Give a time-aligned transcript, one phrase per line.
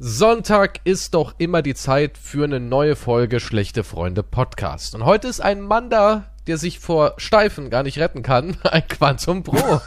[0.00, 4.94] Sonntag ist doch immer die Zeit für eine neue Folge Schlechte Freunde Podcast.
[4.94, 8.56] Und heute ist ein Mann da, der sich vor Steifen gar nicht retten kann.
[8.62, 9.80] Ein Quantum Pro.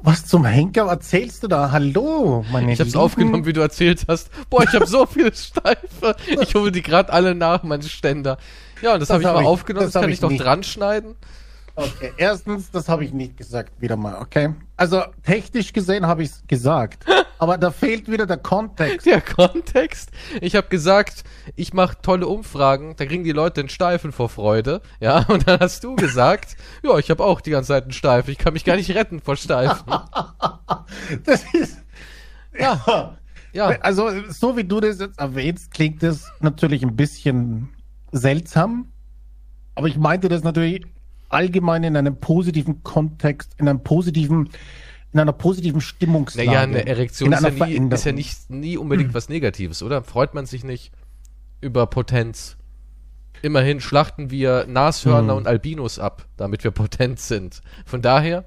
[0.00, 1.72] Was zum Henker erzählst du da?
[1.72, 3.00] Hallo, meine Ich hab's Lieben.
[3.00, 4.30] aufgenommen, wie du erzählt hast.
[4.48, 6.14] Boah, ich habe so viele Steife.
[6.40, 8.38] Ich hole die gerade alle nach, meine Ständer.
[8.80, 10.20] Ja, und das, das habe ich hab mal ich, aufgenommen, das, das kann ich, ich
[10.20, 11.16] doch dran schneiden.
[11.74, 14.54] Okay, erstens, das habe ich nicht gesagt, wieder mal, okay?
[14.76, 17.06] Also technisch gesehen habe ich es gesagt,
[17.42, 19.04] aber da fehlt wieder der Kontext.
[19.04, 20.12] Der Kontext?
[20.40, 21.24] Ich habe gesagt,
[21.56, 25.24] ich mache tolle Umfragen, da kriegen die Leute einen Steifen vor Freude, ja?
[25.28, 28.38] Und dann hast du gesagt, ja, ich habe auch die ganze Zeit einen Steifen, ich
[28.38, 29.82] kann mich gar nicht retten vor Steifen.
[31.24, 31.78] das ist
[32.56, 33.16] ja.
[33.52, 33.66] ja.
[33.80, 37.70] Also so wie du das jetzt erwähnst, klingt das natürlich ein bisschen
[38.12, 38.92] seltsam,
[39.74, 40.86] aber ich meinte das natürlich
[41.28, 44.48] allgemein in einem positiven Kontext, in einem positiven,
[45.12, 46.48] in einer positiven Stimmungslage.
[46.48, 49.14] Naja, eine Erektion ist ja, nie, ist ja, nicht, nie unbedingt hm.
[49.14, 50.02] was Negatives, oder?
[50.02, 50.92] Freut man sich nicht
[51.60, 52.56] über Potenz?
[53.42, 55.38] Immerhin schlachten wir Nashörner hm.
[55.38, 57.60] und Albinos ab, damit wir potent sind.
[57.84, 58.44] Von daher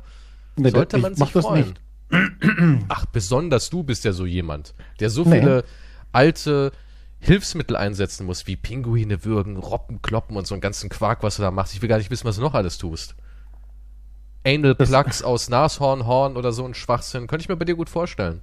[0.55, 1.77] nee, sollte man sich freuen.
[2.87, 5.39] Ach, besonders du bist ja so jemand, der so nee.
[5.39, 5.65] viele
[6.11, 6.71] alte
[7.19, 11.41] Hilfsmittel einsetzen musst, wie Pinguine würgen, Robben kloppen und so einen ganzen Quark, was du
[11.41, 11.73] da machst.
[11.73, 13.15] Ich will gar nicht wissen, was du noch alles tust.
[14.45, 17.27] Anal Plugs aus Nashornhorn oder so ein Schwachsinn.
[17.27, 18.41] Könnte ich mir bei dir gut vorstellen.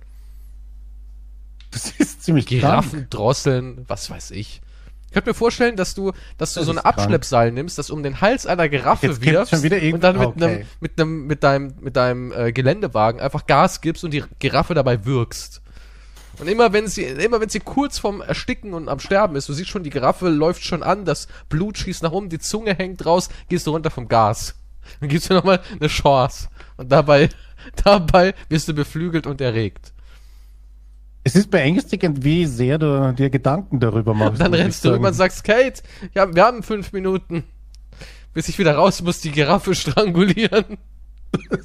[1.71, 3.11] Das ist ziemlich Giraffen krank.
[3.11, 4.61] drosseln, was weiß ich.
[5.07, 7.55] Ich könnte mir vorstellen, dass du, dass du das so ein Abschleppseil krank.
[7.55, 10.45] nimmst, das um den Hals einer Giraffe Jetzt wirfst und dann mit okay.
[10.45, 14.75] einem, mit einem, mit deinem, mit deinem äh, Geländewagen einfach Gas gibst und die Giraffe
[14.75, 15.61] dabei wirkst.
[16.39, 19.53] Und immer wenn sie, immer wenn sie kurz vorm Ersticken und am Sterben ist, du
[19.53, 23.05] siehst schon, die Giraffe läuft schon an, das Blut schießt nach oben, die Zunge hängt
[23.05, 24.55] raus, gehst du runter vom Gas.
[25.01, 26.49] Dann gibst du nochmal eine Chance.
[26.77, 27.29] Und dabei,
[27.85, 29.93] dabei wirst du beflügelt und erregt.
[31.25, 34.41] Es ist beängstigend, wie sehr du dir Gedanken darüber machst.
[34.41, 35.83] Dann rennst du rüber und sagst, Kate,
[36.15, 37.45] ja, wir haben fünf Minuten,
[38.35, 40.79] bis ich wieder raus muss, die Giraffe strangulieren.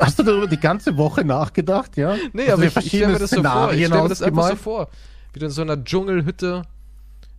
[0.00, 2.16] Hast du darüber die ganze Woche nachgedacht, ja?
[2.32, 3.72] Nee, also aber ich, ich stelle mir das so vor.
[3.72, 4.88] Ich stelle mir das einfach so vor.
[5.32, 6.62] Wie du in so einer Dschungelhütte,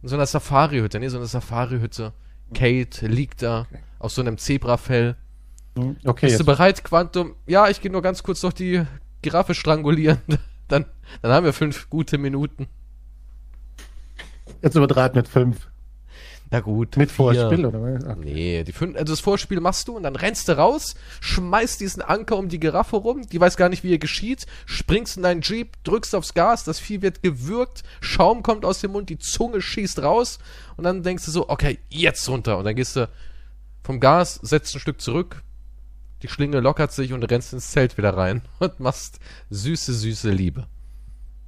[0.01, 2.13] in so einer Safari-Hütte, nee, so einer Safari-Hütte.
[2.53, 3.79] Kate liegt da okay.
[4.03, 5.15] Auf so einem Zebrafell.
[5.77, 6.27] Hm, okay.
[6.27, 7.35] Bist du bereit, Quantum?
[7.47, 8.83] Ja, ich gehe nur ganz kurz noch die
[9.21, 10.19] Giraffe strangulieren.
[10.69, 10.85] Dann,
[11.21, 12.67] dann haben wir fünf gute Minuten.
[14.61, 15.67] Jetzt übertreibt mit fünf.
[16.49, 16.95] Na gut.
[16.97, 17.15] Mit vier.
[17.15, 18.05] Vorspiel oder was?
[18.05, 18.33] Okay.
[18.33, 22.01] Nee, die fünf, also das Vorspiel machst du und dann rennst du raus, schmeißt diesen
[22.01, 25.41] Anker um die Giraffe rum, die weiß gar nicht, wie ihr geschieht, springst in deinen
[25.41, 29.61] Jeep, drückst aufs Gas, das Vieh wird gewürgt, Schaum kommt aus dem Mund, die Zunge
[29.61, 30.39] schießt raus
[30.77, 33.09] und dann denkst du so, okay, jetzt runter und dann gehst du
[33.83, 35.43] vom Gas, setzt ein Stück zurück,
[36.21, 40.67] die Schlinge lockert sich und rennst ins Zelt wieder rein und machst süße, süße Liebe.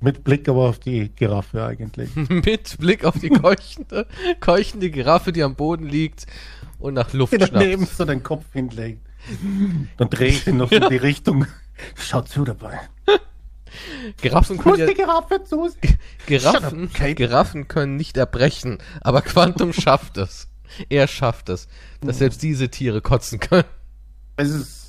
[0.01, 2.13] Mit Blick aber auf die Giraffe eigentlich.
[2.29, 4.05] Mit Blick auf die keuchende,
[4.41, 6.27] keuchende Giraffe, die am Boden liegt
[6.77, 7.55] und nach Luft schnappt.
[7.55, 9.01] daneben so den Kopf hinlegt.
[9.97, 11.47] Dann drehe ich ihn noch in die Richtung.
[11.95, 12.79] Schau zu dabei.
[14.21, 15.69] Giraffen können ja, die Giraffe zu.
[16.25, 20.47] Giraffen, up, Giraffen können nicht erbrechen, aber Quantum schafft es.
[20.89, 21.67] Er schafft es,
[22.01, 23.65] dass selbst diese Tiere kotzen können.
[24.37, 24.85] Es ist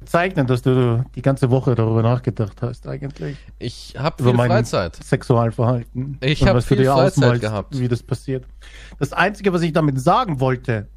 [0.00, 3.36] bezeichnen, dass du die ganze Woche darüber nachgedacht hast, eigentlich.
[3.58, 4.96] Ich habe viel Freizeit.
[4.96, 6.18] Sexualverhalten.
[6.20, 7.78] Ich habe viel Freizeit gehabt.
[7.78, 8.46] Wie das passiert.
[8.98, 10.88] Das Einzige, was ich damit sagen wollte,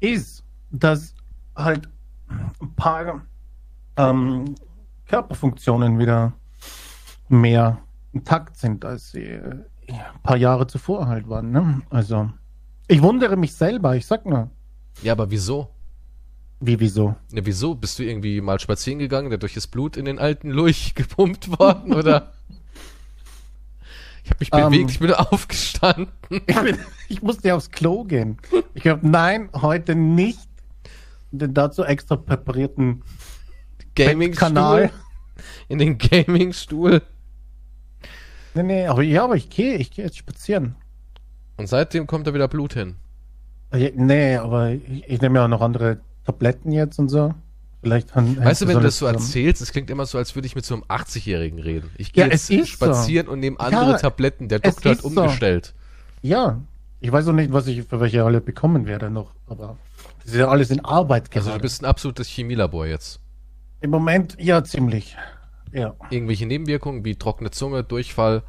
[0.00, 1.14] ist, dass
[1.56, 1.88] halt
[2.28, 3.22] ein paar
[3.96, 4.54] ähm,
[5.06, 6.32] Körperfunktionen wieder
[7.28, 7.78] mehr
[8.12, 11.50] intakt sind, als sie äh, ein paar Jahre zuvor halt waren.
[11.50, 11.82] Ne?
[11.90, 12.30] Also,
[12.88, 14.50] ich wundere mich selber, ich sag nur.
[15.02, 15.70] Ja, aber wieso?
[16.60, 17.16] Wie, wieso?
[17.32, 17.74] Ja, wieso?
[17.74, 21.92] Bist du irgendwie mal spazieren gegangen, dadurch ist Blut in den alten Lurch gepumpt worden,
[21.92, 22.32] oder?
[24.24, 26.08] Ich habe mich um, bewegt, ich bin aufgestanden.
[26.30, 28.38] Ich, bin, ich musste aufs Klo gehen.
[28.74, 30.48] Ich habe, nein, heute nicht
[31.30, 33.02] den dazu extra präparierten
[33.94, 34.90] Gaming-Kanal.
[35.68, 37.02] In den Gaming-Stuhl.
[38.54, 40.76] Nee, nee, aber ja, aber ich gehe, ich gehe jetzt spazieren.
[41.56, 42.96] Und seitdem kommt da wieder Blut hin.
[43.72, 47.34] Nee, aber ich, ich nehme ja auch noch andere Tabletten jetzt und so.
[47.82, 50.56] Vielleicht weißt du, wenn du das so erzählst, es klingt immer so, als würde ich
[50.56, 51.90] mit so einem 80-Jährigen reden.
[51.98, 53.32] Ich gehe ja, jetzt spazieren so.
[53.32, 54.48] und nehme andere ja, Tabletten.
[54.48, 55.74] Der Doktor hat umgestellt.
[56.22, 56.28] So.
[56.28, 56.60] Ja,
[57.00, 59.76] ich weiß auch nicht, was ich für welche alle bekommen werde noch, aber
[60.24, 61.46] das ist ja alles in Arbeit gerade.
[61.46, 63.20] Also du bist ein absolutes Chemielabor jetzt.
[63.80, 65.16] Im Moment ja ziemlich.
[65.72, 65.94] Ja.
[66.10, 68.42] Irgendwelche Nebenwirkungen wie trockene Zunge, Durchfall?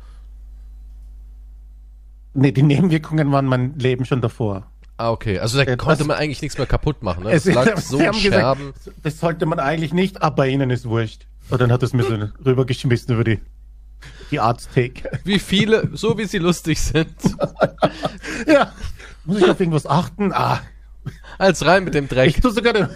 [2.39, 4.68] Nee, die Nebenwirkungen waren mein Leben schon davor.
[4.98, 5.39] Ah, okay.
[5.39, 7.24] Also da ja, konnte man eigentlich nichts mehr kaputt machen.
[7.24, 7.31] Ne?
[7.31, 8.22] Es lag so Scherben.
[8.22, 8.62] Gesagt,
[9.01, 11.25] das sollte man eigentlich nicht, aber ihnen ist wurscht.
[11.50, 13.39] Und dann hat es mir so rübergeschmissen über die
[14.30, 15.19] die Arzttheke.
[15.24, 17.16] Wie viele, so wie sie lustig sind.
[18.48, 18.72] ja.
[19.25, 20.31] Muss ich auf irgendwas achten?
[20.31, 20.62] Ah.
[21.39, 22.30] Als rein mit dem Dreck.
[22.30, 22.88] Ich tue sogar den,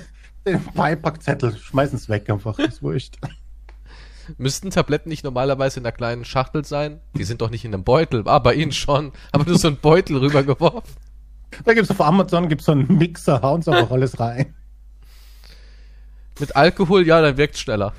[0.45, 1.57] den Beipackzettel.
[1.57, 2.59] Schmeißen es weg einfach.
[2.59, 3.17] Ist wurscht.
[4.37, 6.99] Müssten Tabletten nicht normalerweise in einer kleinen Schachtel sein?
[7.15, 8.23] Die sind doch nicht in einem Beutel.
[8.25, 9.11] Ah, bei Ihnen schon.
[9.31, 10.95] Aber nur so einen Beutel rübergeworfen.
[11.65, 14.55] Da gibt es auf Amazon gibt's so einen Mixer, hauen sie einfach alles rein.
[16.39, 17.93] Mit Alkohol, ja, dann wirkt schneller.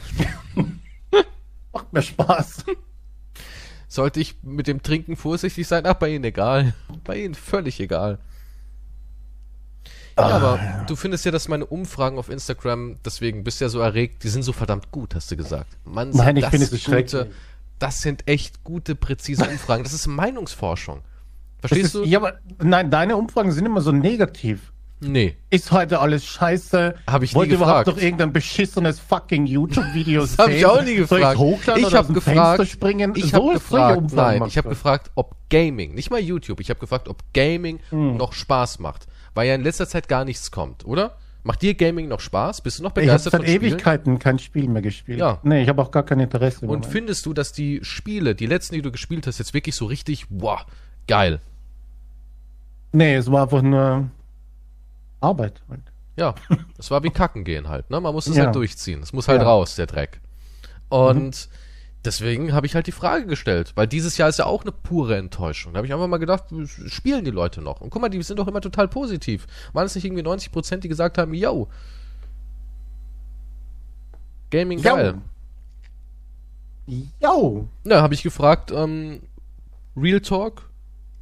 [1.72, 2.64] Macht mir Spaß.
[3.88, 5.84] Sollte ich mit dem Trinken vorsichtig sein?
[5.86, 6.74] Ach, bei Ihnen egal.
[7.04, 8.18] Bei Ihnen völlig egal.
[10.16, 13.68] Ja, aber ah, du findest ja, dass meine Umfragen auf Instagram, deswegen bist du ja
[13.68, 15.76] so erregt, die sind so verdammt gut, hast du gesagt.
[15.84, 17.30] Mann, Nein, ich finde es gute,
[17.78, 19.84] Das sind echt gute, präzise Umfragen.
[19.84, 21.02] Das ist Meinungsforschung.
[21.60, 22.04] Verstehst ist, du?
[22.04, 24.72] Ja, aber nein, deine Umfragen sind immer so negativ.
[25.04, 25.36] Nee.
[25.50, 26.94] Ist heute alles scheiße?
[27.08, 27.68] Habe ich Wollt nie gefragt.
[27.68, 30.38] Wollt überhaupt noch irgendein beschissenes fucking YouTube-Video sehen?
[30.38, 31.38] habe ich auch nie gefragt.
[31.38, 33.12] Soll ich ich habe gefragt, springen?
[33.16, 36.78] Ich so habe gefragt, nein, ich habe gefragt, ob Gaming, nicht mal YouTube, ich habe
[36.78, 38.16] gefragt, ob Gaming hm.
[38.16, 41.16] noch Spaß macht weil ja in letzter Zeit gar nichts kommt, oder?
[41.44, 42.60] Macht dir Gaming noch Spaß?
[42.60, 45.18] Bist du noch begeistert ich habe seit Ewigkeiten kein Spiel mehr gespielt.
[45.18, 45.40] Ja.
[45.42, 46.66] Nee, ich habe auch gar kein Interesse.
[46.66, 49.86] Und findest du, dass die Spiele, die letzten, die du gespielt hast, jetzt wirklich so
[49.86, 50.64] richtig, wow,
[51.08, 51.40] geil?
[52.92, 54.08] Nee, es war einfach nur
[55.20, 55.62] Arbeit.
[55.68, 55.80] Halt.
[56.16, 56.34] Ja,
[56.78, 58.00] es war wie Kacken gehen halt, ne?
[58.00, 58.44] Man muss es ja.
[58.44, 59.02] halt durchziehen.
[59.02, 59.48] Es muss halt ja.
[59.48, 60.20] raus, der Dreck.
[60.90, 61.61] Und mhm
[62.04, 65.16] deswegen habe ich halt die Frage gestellt, weil dieses Jahr ist ja auch eine pure
[65.16, 65.72] Enttäuschung.
[65.72, 66.44] Da habe ich einfach mal gedacht,
[66.86, 67.80] spielen die Leute noch?
[67.80, 69.46] Und guck mal, die sind doch immer total positiv.
[69.72, 71.68] Waren es nicht irgendwie 90 Prozent, die gesagt haben, yo,
[74.50, 74.94] Gaming yo.
[74.94, 75.14] geil.
[77.20, 77.68] Yo.
[77.84, 79.22] Na, habe ich gefragt, ähm,
[79.96, 80.68] Real Talk,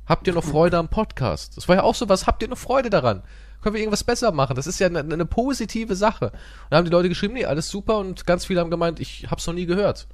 [0.07, 1.57] habt ihr noch Freude am Podcast?
[1.57, 3.23] Das war ja auch so was, habt ihr noch Freude daran?
[3.61, 4.57] Können wir irgendwas besser machen?
[4.57, 6.27] Das ist ja eine, eine positive Sache.
[6.31, 9.31] Und da haben die Leute geschrieben, nee, alles super und ganz viele haben gemeint, ich
[9.31, 10.09] hab's noch nie gehört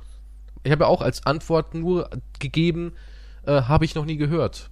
[0.67, 2.93] ich habe ja auch als Antwort nur gegeben,
[3.47, 4.71] äh, habe ich noch nie gehört.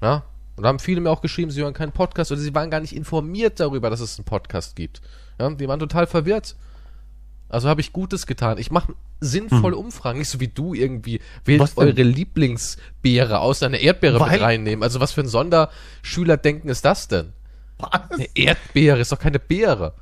[0.00, 0.24] Ja?
[0.56, 2.80] Und da haben viele mir auch geschrieben, sie hören keinen Podcast oder sie waren gar
[2.80, 5.02] nicht informiert darüber, dass es einen Podcast gibt.
[5.38, 5.50] Ja?
[5.50, 6.56] Die waren total verwirrt.
[7.48, 8.58] Also habe ich Gutes getan.
[8.58, 9.84] Ich mache sinnvolle hm.
[9.84, 11.20] Umfragen, nicht so wie du irgendwie.
[11.44, 14.32] Wählt eure Lieblingsbeere aus, eine Erdbeere Weil?
[14.32, 14.82] mit reinnehmen.
[14.82, 17.32] Also was für ein Sonderschüler denken ist das denn?
[17.78, 18.10] Was?
[18.10, 19.94] Eine Erdbeere ist doch keine Beere.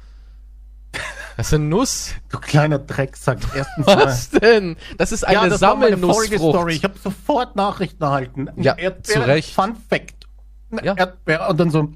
[1.36, 2.14] Das ist eine Nuss.
[2.28, 3.38] Du kleiner Drecksack.
[3.54, 4.40] Erstens Was mal.
[4.40, 4.76] denn?
[4.98, 6.70] Das ist eine ja, das Sammelnussfrucht.
[6.70, 8.50] Ich habe sofort Nachrichten erhalten.
[8.56, 9.54] Ja, Erdbeere, zu Recht.
[9.54, 10.28] Fun Fact.
[10.70, 10.94] Eine ja.
[10.94, 11.92] Erdbeere und dann so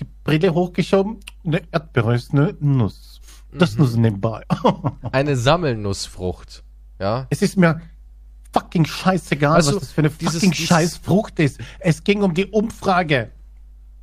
[0.00, 1.20] die Brille hochgeschoben.
[1.44, 3.20] Eine Erdbeere ist eine Nuss.
[3.52, 3.84] Das mhm.
[3.84, 4.42] nur nebenbei.
[5.12, 6.64] eine Sammelnussfrucht.
[6.98, 7.26] Ja.
[7.30, 7.80] Es ist mir
[8.52, 11.58] fucking scheißegal, also, was das für eine fucking dieses Scheißfrucht ist.
[11.78, 13.32] Es ging um die Umfrage.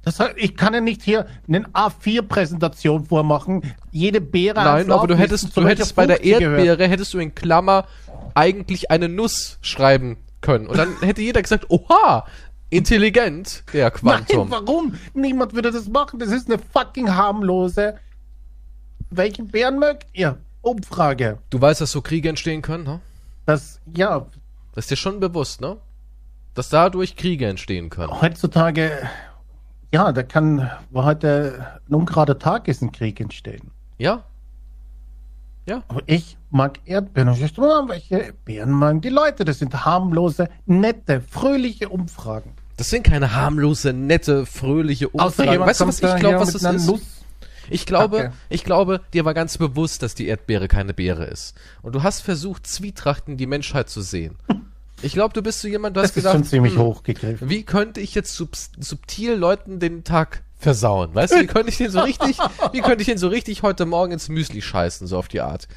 [0.03, 3.61] Das heißt, ich kann ja nicht hier eine A4-Präsentation vormachen,
[3.91, 6.91] jede Beere Nein, aber du hättest, du hättest bei der Erdbeere, gehört.
[6.91, 7.85] hättest du in Klammer
[8.33, 10.67] eigentlich eine Nuss schreiben können.
[10.67, 12.25] Und dann hätte jeder gesagt, oha,
[12.69, 14.49] intelligent, der Quantum.
[14.49, 14.95] Nein, warum?
[15.13, 16.19] Niemand würde das machen.
[16.19, 17.95] Das ist eine fucking harmlose.
[19.09, 20.37] Welchen Bären mögt ihr?
[20.61, 21.39] Umfrage.
[21.49, 22.99] Du weißt, dass so Kriege entstehen können, ne?
[23.45, 24.25] Das, ja.
[24.73, 25.77] Das ist dir schon bewusst, ne?
[26.55, 28.21] Dass dadurch Kriege entstehen können.
[28.21, 29.09] Heutzutage
[29.93, 33.69] ja, da kann, wo heute ein ungerader Tag ist, ein Krieg entstehen.
[33.99, 34.23] Ja.
[35.67, 35.83] Ja.
[35.87, 37.29] Aber ich mag Erdbeeren.
[37.29, 39.45] Und ich oh, welche Beeren mögen die Leute?
[39.45, 42.53] Das sind harmlose, nette, fröhliche Umfragen.
[42.75, 45.59] Das sind keine harmlose, nette, fröhliche Umfragen.
[45.59, 46.87] Weißt du, was ich glaube, was das ist?
[46.87, 47.01] Nuss.
[47.69, 48.29] Ich glaube, okay.
[48.49, 51.55] ich glaube, dir war ganz bewusst, dass die Erdbeere keine Beere ist.
[51.83, 54.37] Und du hast versucht, Zwietrachten die Menschheit zu sehen.
[55.03, 57.49] Ich glaube, du bist so jemand, du das hast gedacht, schon ziemlich hm, hochgegriffen.
[57.49, 61.13] Wie könnte ich jetzt sub subtil Leuten den Tag versauen?
[61.13, 62.37] Weißt du, wie könnte ich den so richtig,
[62.71, 65.67] wie könnte ich den so richtig heute Morgen ins Müsli scheißen, so auf die Art?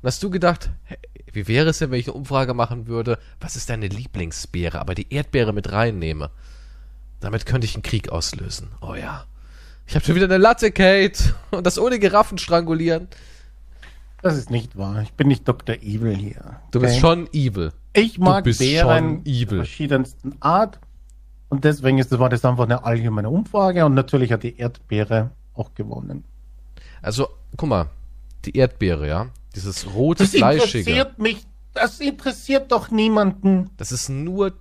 [0.00, 0.98] Und hast du gedacht, hey,
[1.32, 4.94] wie wäre es denn, wenn ich eine Umfrage machen würde, was ist deine Lieblingsbeere, aber
[4.94, 6.30] die Erdbeere mit reinnehme?
[7.20, 8.68] Damit könnte ich einen Krieg auslösen.
[8.80, 9.26] Oh ja.
[9.86, 11.34] Ich habe schon wieder eine Latte, Kate.
[11.50, 13.08] Und das ohne Giraffen strangulieren.
[14.22, 15.02] Das ist nicht wahr.
[15.02, 15.76] Ich bin nicht Dr.
[15.76, 16.60] Evil hier.
[16.70, 17.72] Du bist schon evil.
[17.92, 20.78] Ich mag Bären verschiedensten Art.
[21.48, 25.32] Und deswegen ist das, war das einfach eine allgemeine Umfrage und natürlich hat die Erdbeere
[25.54, 26.24] auch gewonnen.
[27.02, 27.90] Also, guck mal,
[28.46, 30.84] die Erdbeere, ja, dieses rote, das fleischige.
[30.84, 33.70] Das interessiert mich, das interessiert doch niemanden.
[33.76, 34.54] Das ist nur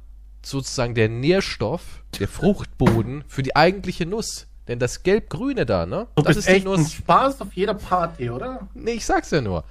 [0.44, 4.48] sozusagen der Nährstoff, der Fruchtboden für die eigentliche Nuss.
[4.68, 6.08] Denn das Gelb-Grüne da, ne?
[6.16, 6.80] Du das ist echt die Nuss.
[6.80, 8.68] ein Spaß auf jeder Party, oder?
[8.74, 9.64] Nee, ich sag's ja nur.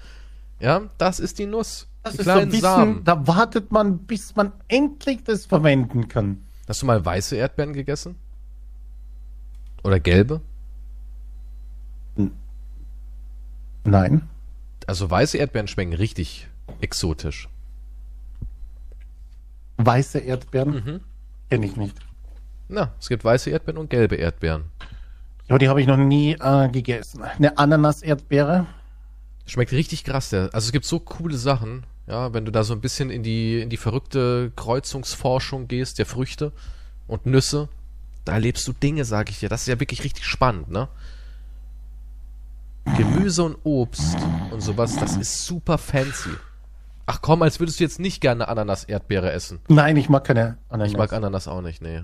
[0.59, 1.87] Ja, das ist die Nuss.
[2.03, 6.43] Das ist so ein bisschen, da wartet man, bis man endlich das verwenden kann.
[6.67, 8.17] Hast du mal weiße Erdbeeren gegessen?
[9.83, 10.41] Oder gelbe?
[13.85, 14.29] Nein.
[14.87, 16.49] Also weiße Erdbeeren schmecken richtig
[16.81, 17.49] exotisch.
[19.77, 20.71] Weiße Erdbeeren?
[20.75, 21.01] Mhm.
[21.51, 21.97] Kenne ich nicht.
[22.69, 24.65] Na, es gibt weiße Erdbeeren und gelbe Erdbeeren.
[25.49, 27.23] Aber die habe ich noch nie äh, gegessen.
[27.23, 28.67] Eine Ananas-Erdbeere.
[29.47, 30.31] Schmeckt richtig krass.
[30.31, 30.51] Der.
[30.53, 31.85] Also es gibt so coole Sachen.
[32.11, 36.07] Ja, wenn du da so ein bisschen in die, in die verrückte Kreuzungsforschung gehst, der
[36.07, 36.51] Früchte
[37.07, 37.69] und Nüsse,
[38.25, 39.49] da erlebst du Dinge, sag ich dir.
[39.49, 40.89] Das ist ja wirklich richtig spannend, ne?
[42.97, 44.17] Gemüse und Obst
[44.51, 46.31] und sowas, das ist super fancy.
[47.07, 49.61] Ach komm, als würdest du jetzt nicht gerne Ananas-Erdbeere essen.
[49.69, 50.91] Nein, ich mag keine Ananas.
[50.91, 52.03] Ich mag Ananas auch nicht, nee.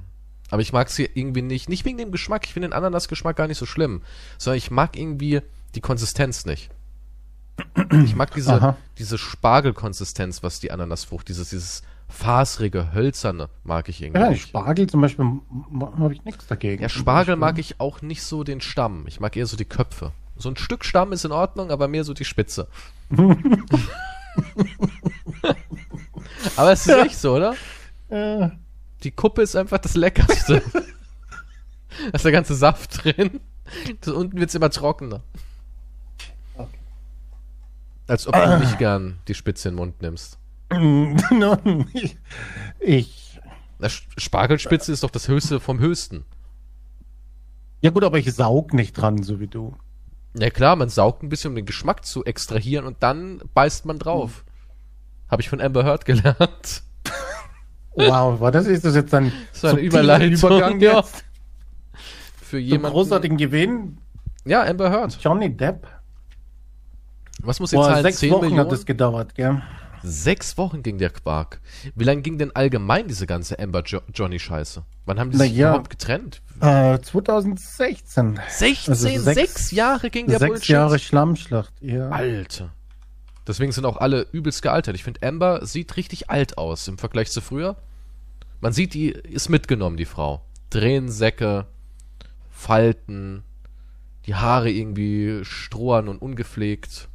[0.51, 1.69] Aber ich mag sie irgendwie nicht.
[1.69, 2.45] Nicht wegen dem Geschmack.
[2.47, 4.03] Ich finde den Ananas-Geschmack gar nicht so schlimm.
[4.39, 5.41] Sondern ich mag irgendwie
[5.75, 6.71] die Konsistenz nicht.
[8.05, 14.21] Ich mag diese, diese Spargelkonsistenz, was die Ananasfrucht, dieses, dieses fasrige, hölzerne mag ich irgendwie.
[14.21, 14.49] Ja, nicht.
[14.49, 15.25] Spargel zum Beispiel
[15.81, 16.83] habe ich nichts dagegen.
[16.83, 19.05] Ja, Spargel mag ich auch nicht so den Stamm.
[19.07, 20.13] Ich mag eher so die Köpfe.
[20.37, 22.69] So ein Stück Stamm ist in Ordnung, aber mehr so die Spitze.
[26.57, 27.55] aber es ist echt so, oder?
[28.11, 28.53] Ja.
[29.03, 30.63] Die Kuppe ist einfach das Leckerste.
[30.73, 33.41] da ist der ganze Saft drin.
[34.01, 35.23] Das unten wird es immer trockener.
[38.07, 40.39] Als ob du nicht gern die Spitze in den Mund nimmst.
[41.95, 42.19] ich.
[42.81, 43.41] ich
[43.79, 46.25] Na, Spargelspitze ist doch das Höchste vom Höchsten.
[47.81, 49.77] Ja gut, aber ich saug nicht dran, so wie du.
[50.35, 53.99] Ja klar, man saugt ein bisschen, um den Geschmack zu extrahieren und dann beißt man
[53.99, 54.45] drauf.
[54.45, 54.53] Hm.
[55.31, 56.83] Habe ich von Amber Heard gelernt.
[57.97, 60.99] Wow, war das ist das jetzt ein so ein Übergang ja.
[60.99, 61.25] jetzt?
[62.43, 63.99] Für jemanden großartigen Gewinn.
[64.45, 65.19] Ja, Amber Heard.
[65.21, 65.89] Johnny Depp.
[67.47, 68.61] Was muss jetzt Boah, Sechs Wochen Millionen?
[68.61, 69.63] hat es gedauert, gell?
[70.03, 71.61] Sechs Wochen ging der Quark.
[71.95, 74.85] Wie lange ging denn allgemein diese ganze Amber jo Johnny Scheiße?
[75.05, 76.43] Wann haben die sich ja, überhaupt getrennt?
[76.61, 78.41] Äh, 2016.
[78.49, 80.67] 16, also sechs, sechs, Jahre ging der sechs Bullshit.
[80.67, 82.11] Sechs Jahre Schlammschlacht, ja.
[82.11, 82.73] Alter.
[83.47, 84.97] Deswegen sind auch alle übelst gealtert.
[84.97, 87.77] Ich finde, Amber sieht richtig alt aus im Vergleich zu früher.
[88.61, 90.43] Man sieht, die ist mitgenommen, die Frau.
[90.71, 91.67] Tränensäcke,
[92.51, 93.45] Falten,
[94.27, 97.09] die Haare irgendwie strohern und ungepflegt.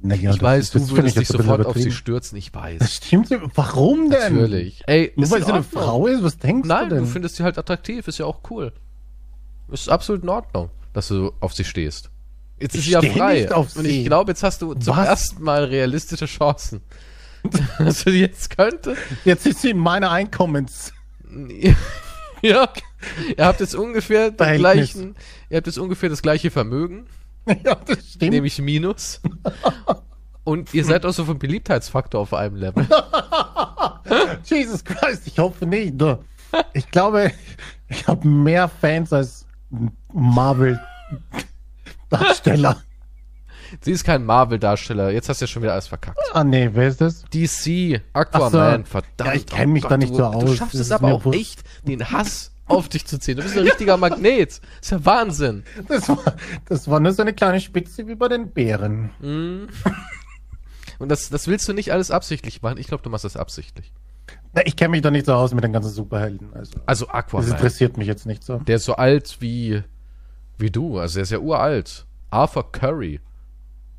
[0.00, 2.78] Naja, ich weiß, du würdest dich sofort auf sie stürzen, ich weiß.
[2.78, 3.30] Das stimmt.
[3.54, 4.34] Warum denn?
[4.34, 4.82] Natürlich.
[4.86, 6.22] Ey, Nur weil sie eine Frau ist?
[6.22, 7.04] Was denkst Nein, du denn?
[7.04, 8.72] du findest sie halt attraktiv, ist ja auch cool.
[9.72, 12.10] Ist absolut in Ordnung, dass du auf sie stehst.
[12.60, 13.48] Jetzt ich ist sie ja frei.
[13.54, 15.06] Und ich glaube, jetzt hast du zum Was?
[15.08, 16.82] ersten Mal realistische Chancen.
[17.78, 18.96] dass du jetzt könnte.
[19.24, 20.92] Jetzt ist sie in meiner Einkommens.
[22.42, 22.68] ja.
[23.36, 25.14] Ihr habt jetzt ungefähr den gleichen,
[25.50, 27.06] ihr habt jetzt ungefähr das gleiche Vermögen.
[27.64, 28.32] Ja, das stimmt.
[28.32, 29.20] Nämlich Minus.
[30.44, 32.86] Und ihr seid auch so vom Beliebtheitsfaktor auf einem Level.
[34.44, 35.94] Jesus Christ, ich hoffe nicht.
[36.74, 37.32] Ich glaube,
[37.88, 39.46] ich habe mehr Fans als
[40.12, 42.82] Marvel-Darsteller.
[43.80, 45.10] Sie ist kein Marvel-Darsteller.
[45.10, 46.18] Jetzt hast du ja schon wieder alles verkackt.
[46.34, 47.24] Ah, nee, wer ist das?
[47.32, 48.90] DC, Aquaman, so.
[48.90, 49.24] verdammt.
[49.24, 50.44] Ja, ich kenne mich oh da nicht so aus.
[50.44, 53.36] Du schaffst es aber auch echt, den Hass auf dich zu ziehen.
[53.36, 54.50] Du bist ein richtiger Magnet.
[54.50, 55.64] Das ist ja Wahnsinn.
[55.88, 56.34] Das war,
[56.66, 59.10] das war nur so eine kleine Spitze wie bei den Bären.
[59.20, 59.68] Mm.
[60.98, 62.78] Und das, das willst du nicht alles absichtlich machen.
[62.78, 63.92] Ich glaube, du machst das absichtlich.
[64.54, 66.54] Na, ich kenne mich da nicht so aus mit den ganzen Superhelden.
[66.54, 67.46] Also, also Aquaman.
[67.46, 68.58] Das interessiert mich jetzt nicht so.
[68.58, 69.82] Der ist so alt wie,
[70.56, 70.98] wie du.
[70.98, 72.06] Also er ist ja uralt.
[72.30, 73.20] Arthur Curry.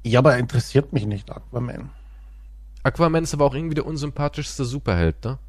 [0.03, 1.89] Ja, aber er interessiert mich nicht, Aquaman.
[2.84, 5.39] Aquaman ist aber auch irgendwie der unsympathischste Superheld, ne?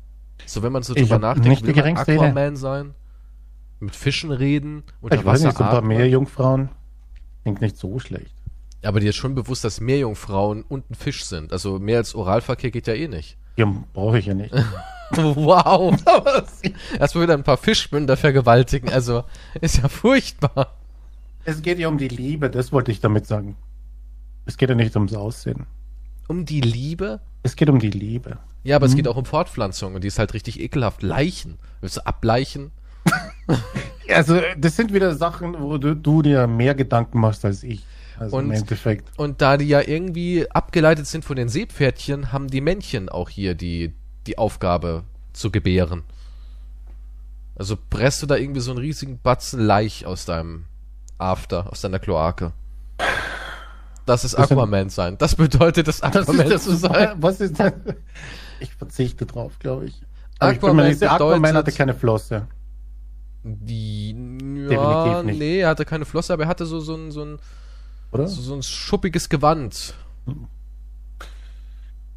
[0.45, 2.57] So, wenn man so drüber nachdenkt, will man Aquaman Idee.
[2.57, 2.95] sein?
[3.81, 4.85] Mit Fischen reden?
[5.11, 6.71] Ich weiß nicht, so ein paar Meerjungfrauen
[7.47, 8.35] klingt nicht so schlecht.
[8.83, 11.53] Aber dir ist schon bewusst, dass Meerjungfrauen und ein Fisch sind.
[11.53, 13.37] Also mehr als Oralverkehr geht ja eh nicht.
[13.57, 14.53] Ja, brauche ich ja nicht.
[15.11, 15.95] wow.
[16.99, 18.89] Erstmal wieder ein paar Fischmünder vergewaltigen.
[18.91, 19.23] Also,
[19.61, 20.75] ist ja furchtbar.
[21.45, 23.57] Es geht ja um die Liebe, das wollte ich damit sagen.
[24.45, 25.67] Es geht ja nicht ums Aussehen.
[26.27, 27.21] Um die Liebe?
[27.45, 28.39] Es geht um die Liebe.
[28.65, 28.91] Ja, aber hm.
[28.91, 31.03] es geht auch um Fortpflanzung und die ist halt richtig ekelhaft.
[31.03, 31.59] Leichen.
[31.81, 32.73] Willst du ableichen?
[34.09, 37.85] also, das sind wieder Sachen, wo du, du, dir mehr Gedanken machst als ich.
[38.19, 39.09] Also und, im Endeffekt.
[39.19, 43.55] Und da die ja irgendwie abgeleitet sind von den Seepferdchen, haben die Männchen auch hier
[43.55, 43.93] die,
[44.27, 46.03] die Aufgabe zu gebären.
[47.57, 50.65] Also presst du da irgendwie so einen riesigen Batzen Laich aus deinem
[51.19, 52.53] After, aus deiner Kloake.
[54.05, 55.19] Das ist Aquaman sein.
[55.19, 57.17] Das bedeutet es, Aquaman das das, zu sein.
[57.21, 57.73] Was ist das?
[58.61, 60.01] Ich verzichte drauf, glaube ich.
[60.39, 62.47] Aquaman, ich Aquaman hatte keine Flosse.
[63.49, 65.39] Die, ja, Definitiv nicht.
[65.39, 67.39] nee, er hatte keine Flosse, aber er hatte so, so, ein, so, ein,
[68.11, 68.27] Oder?
[68.27, 69.95] so, so ein schuppiges Gewand.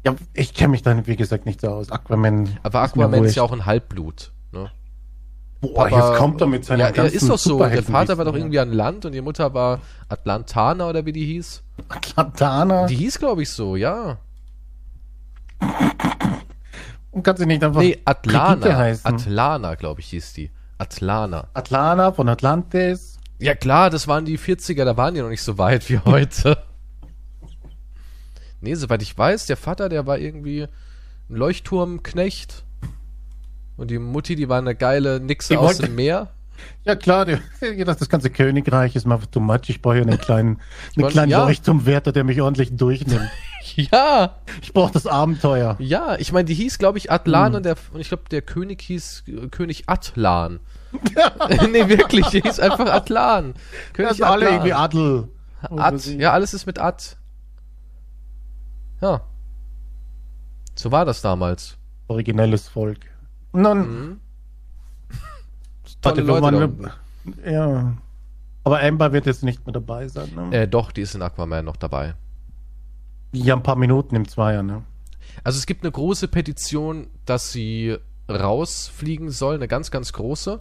[0.04, 1.92] Ja, ich kenne mich dann, wie gesagt, nicht so aus.
[1.92, 2.58] Aquaman.
[2.64, 4.32] Aber Aquaman ist, ist ja auch ein Halbblut.
[4.50, 4.72] Ne?
[5.60, 7.58] Boah, aber, jetzt kommt er mit seiner Ja, er ist doch so.
[7.58, 11.26] Der Vater war doch irgendwie an Land und die Mutter war Atlantana oder wie die
[11.26, 11.62] hieß.
[11.88, 12.86] Atlantana?
[12.86, 14.18] Die hieß, glaube ich, so, ja.
[17.22, 18.76] kann sie nicht einfach Nee, Atlana.
[18.76, 19.06] heißen?
[19.14, 20.50] Atlana, glaube ich, hieß die.
[20.80, 21.48] Atlana.
[21.52, 23.18] Atlana von Atlantis.
[23.38, 26.56] Ja klar, das waren die 40er, da waren die noch nicht so weit wie heute.
[28.60, 32.64] nee, soweit ich weiß, der Vater, der war irgendwie ein Leuchtturmknecht.
[33.76, 36.28] Und die Mutti, die war eine geile Nixe aus dem Meer.
[36.84, 37.26] Ja klar,
[37.84, 39.68] das ganze Königreich ist mal too much.
[39.68, 40.60] Ich brauche einen kleinen,
[40.96, 41.44] einen kleinen ja.
[41.44, 43.30] Leuchtturmwärter, der mich ordentlich durchnimmt.
[43.74, 44.36] ja.
[44.62, 45.76] Ich brauche das Abenteuer.
[45.78, 47.54] Ja, ich meine, die hieß, glaube ich, Atlan hm.
[47.56, 50.60] und, der, und ich glaube, der König hieß äh, König Atlan.
[51.70, 53.54] nee, wirklich, die hieß einfach Atlan.
[53.92, 55.28] König das alle irgendwie Adel.
[55.62, 57.04] Ad, ja, alles ist mit Ad.
[59.00, 59.22] Ja.
[60.74, 61.76] So war das damals.
[62.08, 63.00] Originelles Volk.
[63.52, 63.78] Nun.
[63.78, 64.20] Mhm.
[66.00, 66.92] Tolle Leute.
[67.44, 67.96] ja.
[68.64, 70.56] Aber Amber wird jetzt nicht mehr dabei sein, ne?
[70.56, 72.14] Äh, doch, die ist in Aquaman noch dabei.
[73.32, 74.82] Ja, ein paar Minuten im Zweier, ne?
[75.44, 77.96] Also es gibt eine große Petition, dass sie
[78.28, 80.60] rausfliegen soll, eine ganz, ganz große.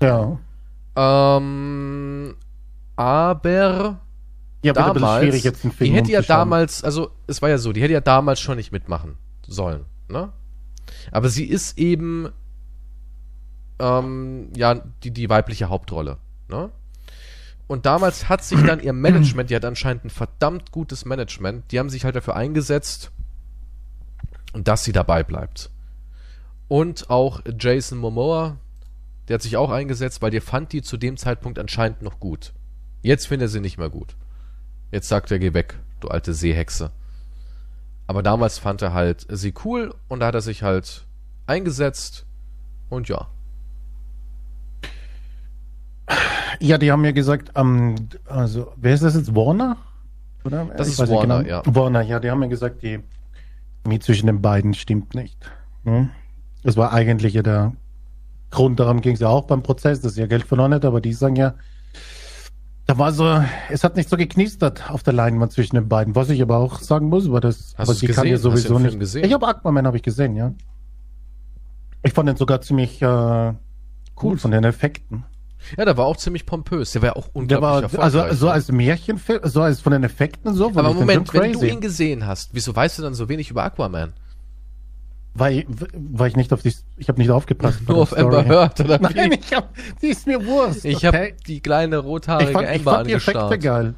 [0.00, 0.38] Ja.
[0.96, 2.36] Ähm,
[2.96, 4.00] aber
[4.62, 7.72] ja, damals, schwierig jetzt einen Film die hätte ja damals, also es war ja so,
[7.72, 9.16] die hätte ja damals schon nicht mitmachen
[9.46, 10.32] sollen, ne?
[11.12, 12.30] Aber sie ist eben
[13.78, 16.18] ähm, ja die, die weibliche Hauptrolle,
[16.48, 16.70] ne?
[17.66, 21.78] Und damals hat sich dann ihr Management, die hat anscheinend ein verdammt gutes Management, die
[21.78, 23.10] haben sich halt dafür eingesetzt,
[24.54, 25.70] dass sie dabei bleibt.
[26.68, 28.56] Und auch Jason Momoa,
[29.28, 32.54] der hat sich auch eingesetzt, weil der fand die zu dem Zeitpunkt anscheinend noch gut.
[33.02, 34.16] Jetzt findet er sie nicht mehr gut.
[34.90, 36.90] Jetzt sagt er, geh weg, du alte Seehexe.
[38.06, 41.06] Aber damals fand er halt sie cool und da hat er sich halt
[41.46, 42.24] eingesetzt
[42.88, 43.28] und ja.
[46.60, 47.94] Ja, die haben ja gesagt, ähm,
[48.26, 49.34] also, wer ist das jetzt?
[49.34, 49.76] Warner?
[50.44, 50.66] Oder?
[50.76, 51.48] Das ich ist Warner, genau.
[51.48, 51.62] ja.
[51.66, 53.00] Warner, ja, die haben ja gesagt, die
[53.84, 55.38] Chemie zwischen den beiden stimmt nicht.
[55.84, 56.10] Hm?
[56.62, 57.72] Das war eigentlich ja der
[58.50, 61.00] Grund, darum ging es ja auch beim Prozess, dass sie ja Geld verloren hat, aber
[61.00, 61.54] die sagen ja,
[62.86, 66.14] da war so, es hat nicht so geknistert auf der Leinwand zwischen den beiden.
[66.14, 68.14] Was ich aber auch sagen muss, war das, Hast aber die gesehen?
[68.14, 68.98] kann ja sowieso nicht.
[68.98, 69.24] Gesehen?
[69.24, 70.54] Ich habe Aquaman habe ich gesehen, ja.
[72.02, 73.52] Ich fand den sogar ziemlich äh,
[74.22, 75.24] cool von den Effekten.
[75.76, 76.92] Ja, der war auch ziemlich pompös.
[76.92, 80.54] Der war auch unglaublich der war, Also so als Märchenfilm, so als von den Effekten
[80.54, 80.68] so.
[80.68, 84.12] Aber Moment, wenn du ihn gesehen hast, wieso weißt du dann so wenig über Aquaman?
[85.34, 87.86] Weil, weil ich nicht auf die, ich habe nicht aufgepasst.
[87.86, 90.84] Nur auf Amber Heard oder Nein, ich hab, die ist mir Wurst.
[90.84, 91.06] Ich okay?
[91.06, 93.94] habe die kleine rothaarige ich fand, Amber ich fand die Effekte geil.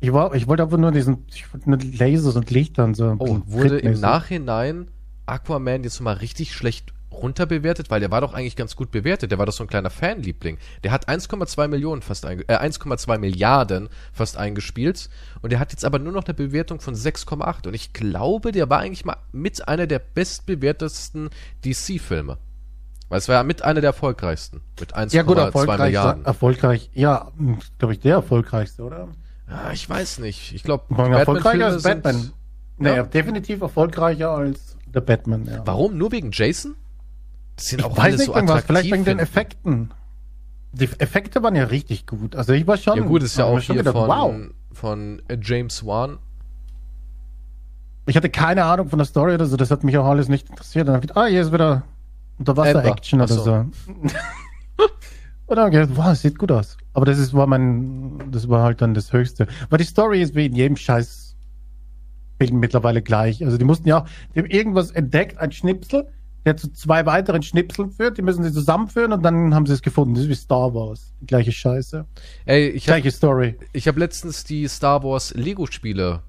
[0.00, 3.16] Ich war, ich wollte einfach nur diesen, ich wollte Lasers und Lichter und so.
[3.18, 4.88] Oh, wurde im Nachhinein
[5.26, 9.30] Aquaman jetzt mal richtig schlecht runterbewertet, weil der war doch eigentlich ganz gut bewertet.
[9.30, 10.58] Der war doch so ein kleiner Fanliebling.
[10.84, 15.08] Der hat 1,2 Millionen fast äh, 1,2 Milliarden fast eingespielt
[15.40, 18.68] und der hat jetzt aber nur noch eine Bewertung von 6,8 und ich glaube, der
[18.70, 21.30] war eigentlich mal mit einer der bestbewertesten
[21.64, 22.38] DC-Filme.
[23.08, 24.60] Weil es war ja mit einer der erfolgreichsten.
[24.78, 25.38] Mit 1,2 ja, gut,
[25.78, 26.24] Milliarden.
[26.26, 27.32] Erfolgreich, ja,
[27.78, 29.08] glaube ich, der erfolgreichste, oder?
[29.48, 30.52] Ja, ich weiß nicht.
[30.52, 32.32] Ich glaube, erfolgreicher als Batman.
[32.76, 33.02] Naja, ja.
[33.04, 35.46] definitiv erfolgreicher als der Batman.
[35.46, 35.66] Ja.
[35.66, 35.96] Warum?
[35.96, 36.74] Nur wegen Jason?
[37.58, 39.90] Das sind auch ich weiß nicht, so irgendwas, vielleicht wegen den Effekten.
[40.72, 42.36] Die Effekte waren ja richtig gut.
[42.36, 42.96] Also ich war schon.
[42.96, 44.34] Ja gut, ist ja auch hier gedacht, von, wow.
[44.72, 46.18] von äh, James Wan.
[48.06, 50.48] Ich hatte keine Ahnung von der Story oder so, das hat mich auch alles nicht
[50.48, 50.86] interessiert.
[50.86, 51.82] Dann habe ich gedacht, ah, hier ist wieder
[52.38, 53.52] Unterwasser-Action oder so.
[55.46, 56.76] Und dann habe ich gedacht, wow, sieht gut aus.
[56.92, 59.48] Aber das ist, war mein, das war halt dann das Höchste.
[59.68, 61.36] Weil die Story ist wie in jedem Scheiß
[62.40, 63.44] Film mittlerweile gleich.
[63.44, 66.06] Also die mussten ja auch, die haben irgendwas entdeckt, ein Schnipsel,
[66.44, 68.18] der zu zwei weiteren Schnipseln führt.
[68.18, 70.14] Die müssen sie zusammenführen und dann haben sie es gefunden.
[70.14, 71.12] Das ist wie Star Wars.
[71.20, 72.06] Die gleiche Scheiße.
[72.46, 73.56] Ey, ich gleiche hab, Story.
[73.72, 76.22] Ich habe letztens die Star Wars Lego-Spiele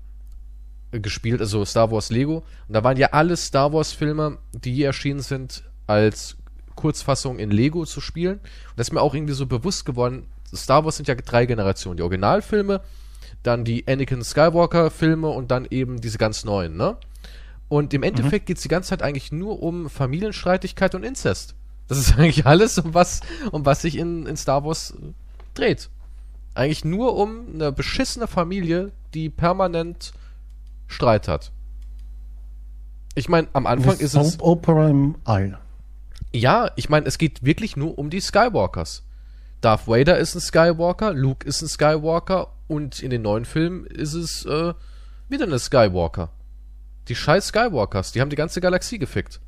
[0.91, 2.43] äh, gespielt, also Star Wars Lego.
[2.67, 6.37] Und da waren ja alle Star Wars-Filme, die je erschienen sind, als
[6.75, 8.39] Kurzfassung in Lego zu spielen.
[8.39, 10.25] Und das ist mir auch irgendwie so bewusst geworden.
[10.53, 11.97] Star Wars sind ja drei Generationen.
[11.97, 12.81] Die Originalfilme,
[13.43, 16.97] dann die Anakin Skywalker-Filme und dann eben diese ganz neuen, ne?
[17.69, 18.47] Und im Endeffekt mhm.
[18.47, 21.55] geht es die ganze Zeit eigentlich nur um Familienstreitigkeit und Inzest.
[21.87, 25.13] Das ist eigentlich alles, um was, um was sich in, in Star Wars äh,
[25.53, 25.89] dreht.
[26.55, 30.13] Eigentlich nur um eine beschissene Familie, die permanent
[30.87, 31.51] Streit hat.
[33.15, 34.39] Ich meine, am Anfang das ist es.
[34.39, 35.59] Opera im All.
[36.33, 39.03] Ja, ich meine, es geht wirklich nur um die Skywalkers.
[39.61, 44.13] Darth Vader ist ein Skywalker, Luke ist ein Skywalker und in den neuen Filmen ist
[44.13, 44.73] es äh,
[45.27, 46.31] wieder eine Skywalker.
[47.09, 49.39] Die scheiß Skywalkers, die haben die ganze Galaxie gefickt.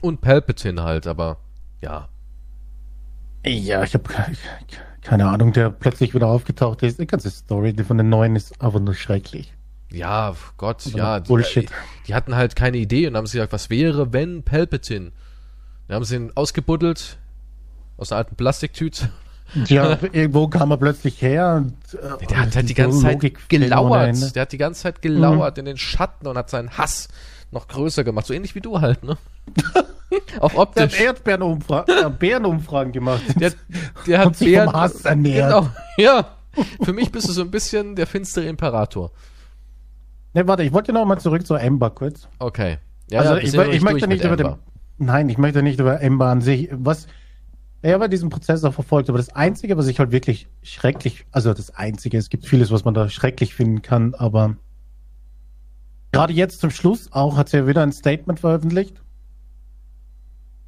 [0.00, 1.36] Und Palpatine halt, aber
[1.82, 2.08] ja.
[3.44, 4.08] Ja, ich habe
[5.02, 6.98] keine Ahnung, der plötzlich wieder aufgetaucht ist.
[6.98, 9.54] Die ganze Story von den neuen ist einfach nur schrecklich.
[9.90, 11.18] Ja, Gott, ja.
[11.18, 11.68] Bullshit.
[11.68, 15.12] Die, die, hatten halt keine Idee und haben sich gesagt, was wäre, wenn Palpatine?
[15.88, 17.18] Da haben sie ihn ausgebuddelt
[17.96, 19.10] aus einer alten Plastiktüte.
[19.66, 21.74] Ja, irgendwo kam er plötzlich her und.
[21.94, 24.34] Äh, der hat halt die ganze Zeit gelauert.
[24.34, 25.60] Der hat die ganze Zeit gelauert mhm.
[25.60, 27.08] in den Schatten und hat seinen Hass
[27.50, 28.26] noch größer gemacht.
[28.26, 29.16] So ähnlich wie du halt, ne?
[30.40, 30.92] Auch optisch.
[30.92, 33.22] Der hat Erdbeerenumfragen Bärenumfragen gemacht.
[33.36, 33.52] Der,
[34.06, 35.50] der hat sich Bären, vom Hass ernährt.
[35.50, 36.36] Genau, ja.
[36.82, 39.12] Für mich bist du so ein bisschen der finstere Imperator.
[40.34, 42.28] Ne, warte, ich wollte noch mal zurück zur Ember kurz.
[42.38, 42.78] Okay.
[43.10, 44.54] Ja, also ja, ich, ich, ich möchte nicht über den.
[44.98, 46.68] Nein, ich möchte nicht über Ember an sich.
[46.72, 47.06] Was.
[47.82, 51.54] Er war diesen Prozess auch verfolgt, aber das Einzige, was ich halt wirklich schrecklich, also
[51.54, 54.56] das Einzige, es gibt vieles, was man da schrecklich finden kann, aber
[56.12, 59.00] gerade jetzt zum Schluss auch hat sie ja wieder ein Statement veröffentlicht,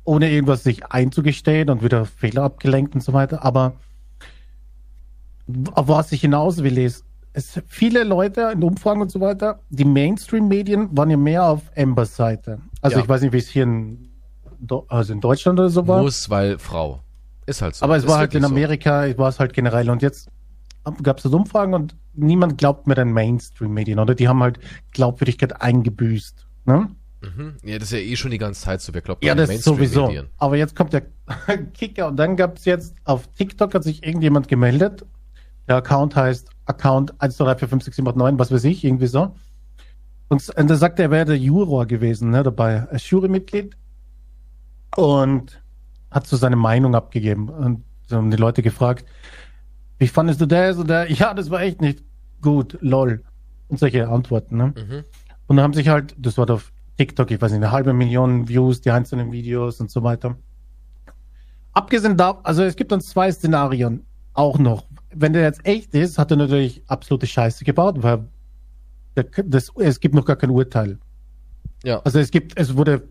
[0.05, 3.75] ohne irgendwas sich einzugestehen und wieder Fehler abgelenkt und so weiter, aber
[5.73, 9.85] auf was ich hinaus will, ist, es viele Leute in Umfragen und so weiter, die
[9.85, 12.61] Mainstream-Medien waren ja mehr auf Ambers Seite.
[12.81, 13.03] Also ja.
[13.03, 14.09] ich weiß nicht, wie es hier in,
[14.89, 16.03] also in Deutschland oder so war.
[16.03, 17.01] Muss, weil Frau.
[17.47, 17.85] Ist halt so.
[17.85, 19.19] Aber es Ist war halt in Amerika, so.
[19.19, 19.91] war es halt generell.
[19.91, 20.29] Und jetzt
[21.03, 24.15] gab es das Umfragen und niemand glaubt mehr den Mainstream-Medien, oder?
[24.15, 24.59] Die haben halt
[24.93, 26.47] Glaubwürdigkeit eingebüßt.
[26.67, 26.89] Ne?
[27.23, 27.57] Mhm.
[27.63, 28.93] Ja, das ist ja eh schon die ganze Zeit so.
[28.95, 30.13] Wer glaubt ja, das sowieso.
[30.39, 31.03] Aber jetzt kommt der
[31.75, 35.05] Kicker und dann gab es jetzt auf TikTok hat sich irgendjemand gemeldet.
[35.69, 38.65] Der Account heißt Account 1, 2, 3, 4, 5, 6, 7, 8, 9, was weiß
[38.65, 39.35] ich, irgendwie so.
[40.29, 43.77] Und, und da sagt er, er wäre der Juror gewesen, ne, dabei, als Jurymitglied.
[44.97, 45.63] Und
[46.11, 47.49] hat so seine Meinung abgegeben.
[47.49, 49.07] Und haben die Leute gefragt,
[49.99, 50.77] wie fandest du das?
[50.77, 52.03] Und der, ja, das war echt nicht
[52.41, 53.23] gut, lol.
[53.69, 54.75] Und solche Antworten, ne?
[54.77, 55.05] Mhm.
[55.47, 58.49] Und dann haben sich halt, das war auf TikTok, ich weiß nicht, eine halbe Million
[58.49, 60.37] Views, die einzelnen Videos und so weiter.
[61.73, 66.19] Abgesehen da, also es gibt dann zwei Szenarien auch noch wenn der jetzt echt ist,
[66.19, 68.27] hat er natürlich absolute Scheiße gebaut, weil
[69.17, 70.99] der, das, es gibt noch gar kein Urteil.
[71.85, 72.01] Ja.
[72.01, 73.09] Also es gibt, es wurde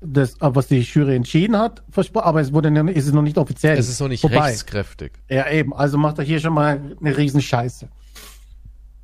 [0.00, 1.82] das, was die Jury entschieden hat,
[2.14, 3.78] aber es wurde, ist es noch nicht offiziell.
[3.78, 4.48] Es ist noch nicht vorbei.
[4.48, 5.12] rechtskräftig.
[5.28, 5.74] Ja, eben.
[5.74, 7.88] Also macht er hier schon mal eine riesen Scheiße.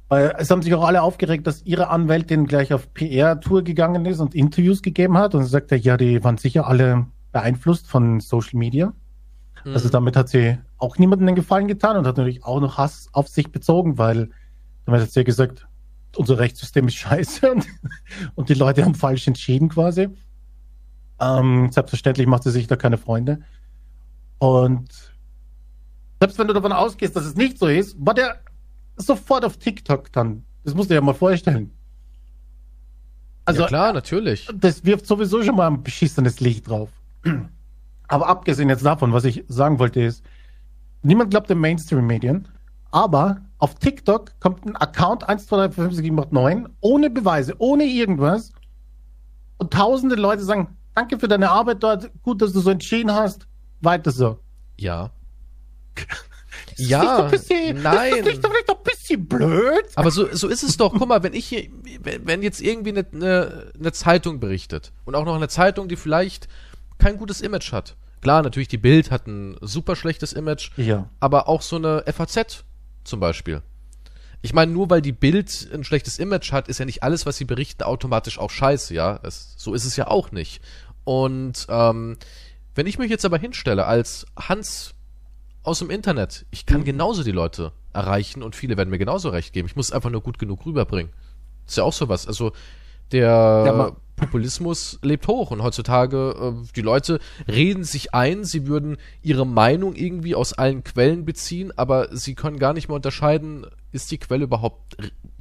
[0.08, 4.20] Weil es haben sich auch alle aufgeregt, dass ihre Anwältin gleich auf PR-Tour gegangen ist
[4.20, 8.92] und Interviews gegeben hat und sagt ja, die waren sicher alle beeinflusst von Social Media.
[9.56, 9.74] Also mhm.
[9.74, 13.08] Also damit hat sie auch niemandem den Gefallen getan und hat natürlich auch noch Hass
[13.12, 14.28] auf sich bezogen, weil
[14.84, 15.66] damit hat sie gesagt,
[16.16, 17.66] unser Rechtssystem ist scheiße und,
[18.34, 20.10] und die Leute haben falsch entschieden quasi.
[21.22, 23.40] Ähm, selbstverständlich macht sie sich da keine Freunde.
[24.38, 24.90] Und
[26.20, 28.40] selbst wenn du davon ausgehst, dass es nicht so ist, war der
[28.96, 30.44] sofort auf TikTok dann.
[30.64, 31.70] Das musst du dir ja mal vorstellen.
[33.44, 34.48] Also, ja klar, natürlich.
[34.54, 36.90] Das wirft sowieso schon mal ein beschissenes Licht drauf.
[38.08, 40.24] Aber abgesehen jetzt davon, was ich sagen wollte, ist,
[41.02, 42.48] niemand glaubt den Mainstream-Medien,
[42.90, 46.68] aber auf TikTok kommt ein Account 1, 2, 3, 4, 5, 6, 7, 8, 9,
[46.80, 48.52] ohne Beweise, ohne irgendwas.
[49.58, 53.46] Und tausende Leute sagen, danke für deine Arbeit dort, gut, dass du so entschieden hast,
[53.80, 54.38] weiter so.
[54.78, 55.10] Ja.
[56.76, 58.24] ja, bisschen, nein.
[58.24, 59.84] Das ist doch vielleicht doch ein bisschen blöd.
[59.94, 60.92] Aber so, so ist es doch.
[60.92, 61.68] Guck mal, wenn ich hier,
[62.00, 66.48] wenn jetzt irgendwie eine, eine, eine Zeitung berichtet und auch noch eine Zeitung, die vielleicht
[66.98, 71.08] kein gutes Image hat, Klar, natürlich, die Bild hat ein super schlechtes Image, ja.
[71.18, 72.64] aber auch so eine FAZ
[73.02, 73.62] zum Beispiel.
[74.42, 77.36] Ich meine, nur weil die Bild ein schlechtes Image hat, ist ja nicht alles, was
[77.36, 79.20] sie berichten, automatisch auch scheiße, ja.
[79.22, 80.60] Es, so ist es ja auch nicht.
[81.04, 82.16] Und ähm,
[82.74, 84.94] wenn ich mich jetzt aber hinstelle als Hans
[85.62, 86.86] aus dem Internet, ich kann mhm.
[86.86, 89.68] genauso die Leute erreichen und viele werden mir genauso recht geben.
[89.68, 91.12] Ich muss es einfach nur gut genug rüberbringen.
[91.66, 92.26] Ist ja auch sowas.
[92.26, 92.52] Also
[93.12, 98.96] der ja, Populismus lebt hoch und heutzutage äh, die Leute reden sich ein, sie würden
[99.22, 104.10] ihre Meinung irgendwie aus allen Quellen beziehen, aber sie können gar nicht mehr unterscheiden, ist
[104.10, 104.96] die Quelle überhaupt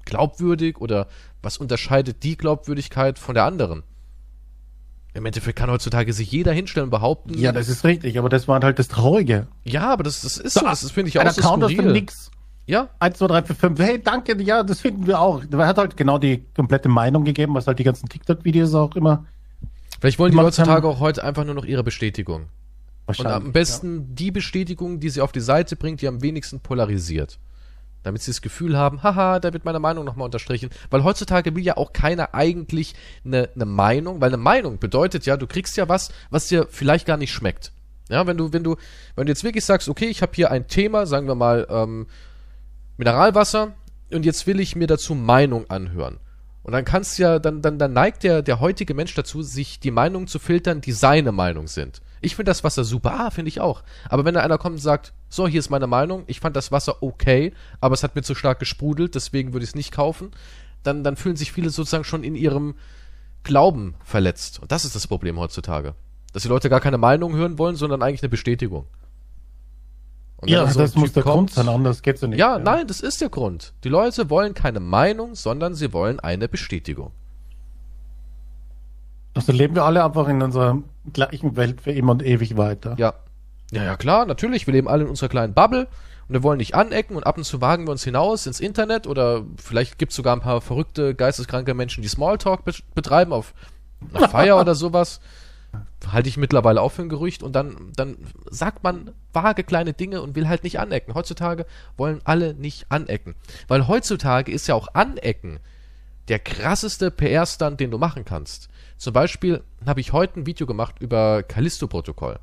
[0.05, 1.07] glaubwürdig oder
[1.41, 3.83] was unterscheidet die Glaubwürdigkeit von der anderen?
[5.13, 7.37] Im Endeffekt kann heutzutage sich jeder hinstellen und behaupten.
[7.37, 9.47] Ja, das ist richtig, aber das war halt das Traurige.
[9.63, 11.91] Ja, aber das, das ist so, das finde ich auch so Account skurril.
[11.91, 12.31] nix.
[12.65, 12.89] Ja.
[12.99, 13.79] 1, 2, 3, 4, 5.
[13.79, 15.43] Hey, danke, ja, das finden wir auch.
[15.51, 19.25] Er hat halt genau die komplette Meinung gegeben, was halt die ganzen TikTok-Videos auch immer.
[19.99, 20.95] Vielleicht wollen die heutzutage haben.
[20.95, 22.47] auch heute einfach nur noch ihre Bestätigung.
[23.05, 24.05] Und am besten ja.
[24.09, 27.39] die Bestätigung, die sie auf die Seite bringt, die am wenigsten polarisiert.
[28.03, 30.69] Damit sie das Gefühl haben, haha, da wird meine Meinung nochmal unterstrichen.
[30.89, 35.37] Weil heutzutage will ja auch keiner eigentlich eine, eine Meinung, weil eine Meinung bedeutet ja,
[35.37, 37.71] du kriegst ja was, was dir vielleicht gar nicht schmeckt.
[38.09, 38.75] Ja, wenn du, wenn du,
[39.15, 42.07] wenn du jetzt wirklich sagst, okay, ich habe hier ein Thema, sagen wir mal, ähm,
[42.97, 43.73] Mineralwasser
[44.11, 46.19] und jetzt will ich mir dazu Meinung anhören.
[46.63, 49.91] Und dann kannst ja, dann, dann, dann neigt der, der heutige Mensch dazu, sich die
[49.91, 52.01] Meinungen zu filtern, die seine Meinung sind.
[52.21, 53.81] Ich finde das Wasser super, ah, finde ich auch.
[54.07, 56.71] Aber wenn da einer kommt und sagt, so, hier ist meine Meinung, ich fand das
[56.71, 60.31] Wasser okay, aber es hat mir zu stark gesprudelt, deswegen würde ich es nicht kaufen,
[60.83, 62.75] dann, dann fühlen sich viele sozusagen schon in ihrem
[63.43, 64.59] Glauben verletzt.
[64.59, 65.95] Und das ist das Problem heutzutage.
[66.33, 68.85] Dass die Leute gar keine Meinung hören wollen, sondern eigentlich eine Bestätigung.
[70.45, 72.39] ja, so das muss der kommt, Grund sein, anders geht's ja nicht.
[72.39, 73.73] Ja, ja, nein, das ist der Grund.
[73.83, 77.11] Die Leute wollen keine Meinung, sondern sie wollen eine Bestätigung.
[79.33, 80.79] Also leben wir alle einfach in unserer
[81.13, 82.95] gleichen Welt für immer und ewig weiter.
[82.97, 83.13] Ja.
[83.71, 84.67] Ja, ja, klar, natürlich.
[84.67, 85.87] Wir leben alle in unserer kleinen Bubble
[86.27, 89.07] und wir wollen nicht anecken und ab und zu wagen wir uns hinaus ins Internet
[89.07, 93.53] oder vielleicht gibt es sogar ein paar verrückte, geisteskranke Menschen, die Smalltalk be betreiben auf
[94.13, 95.21] einer Feier oder sowas.
[96.11, 98.17] Halte ich mittlerweile auch für ein Gerücht und dann, dann
[98.49, 101.13] sagt man vage kleine Dinge und will halt nicht anecken.
[101.13, 101.65] Heutzutage
[101.95, 103.35] wollen alle nicht anecken.
[103.69, 105.59] Weil heutzutage ist ja auch Anecken
[106.27, 108.67] der krasseste PR-Stand, den du machen kannst.
[109.01, 112.37] Zum Beispiel habe ich heute ein Video gemacht über Callisto-Protokoll.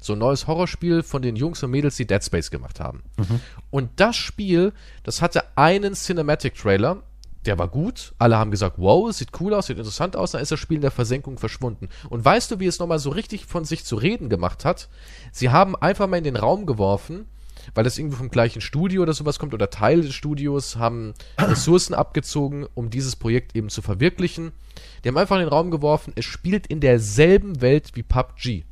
[0.00, 3.02] So ein neues Horrorspiel von den Jungs und Mädels, die Dead Space gemacht haben.
[3.16, 3.40] Mhm.
[3.70, 4.72] Und das Spiel,
[5.02, 7.02] das hatte einen Cinematic-Trailer,
[7.46, 8.14] der war gut.
[8.18, 10.30] Alle haben gesagt, wow, sieht cool aus, sieht interessant aus.
[10.30, 11.88] Dann ist das Spiel in der Versenkung verschwunden.
[12.10, 14.88] Und weißt du, wie es nochmal so richtig von sich zu reden gemacht hat?
[15.32, 17.26] Sie haben einfach mal in den Raum geworfen,
[17.74, 21.94] weil das irgendwie vom gleichen Studio oder sowas kommt oder Teile des Studios haben Ressourcen
[21.94, 24.52] abgezogen, um dieses Projekt eben zu verwirklichen.
[25.02, 28.64] Die haben einfach in den Raum geworfen, es spielt in derselben Welt wie PUBG.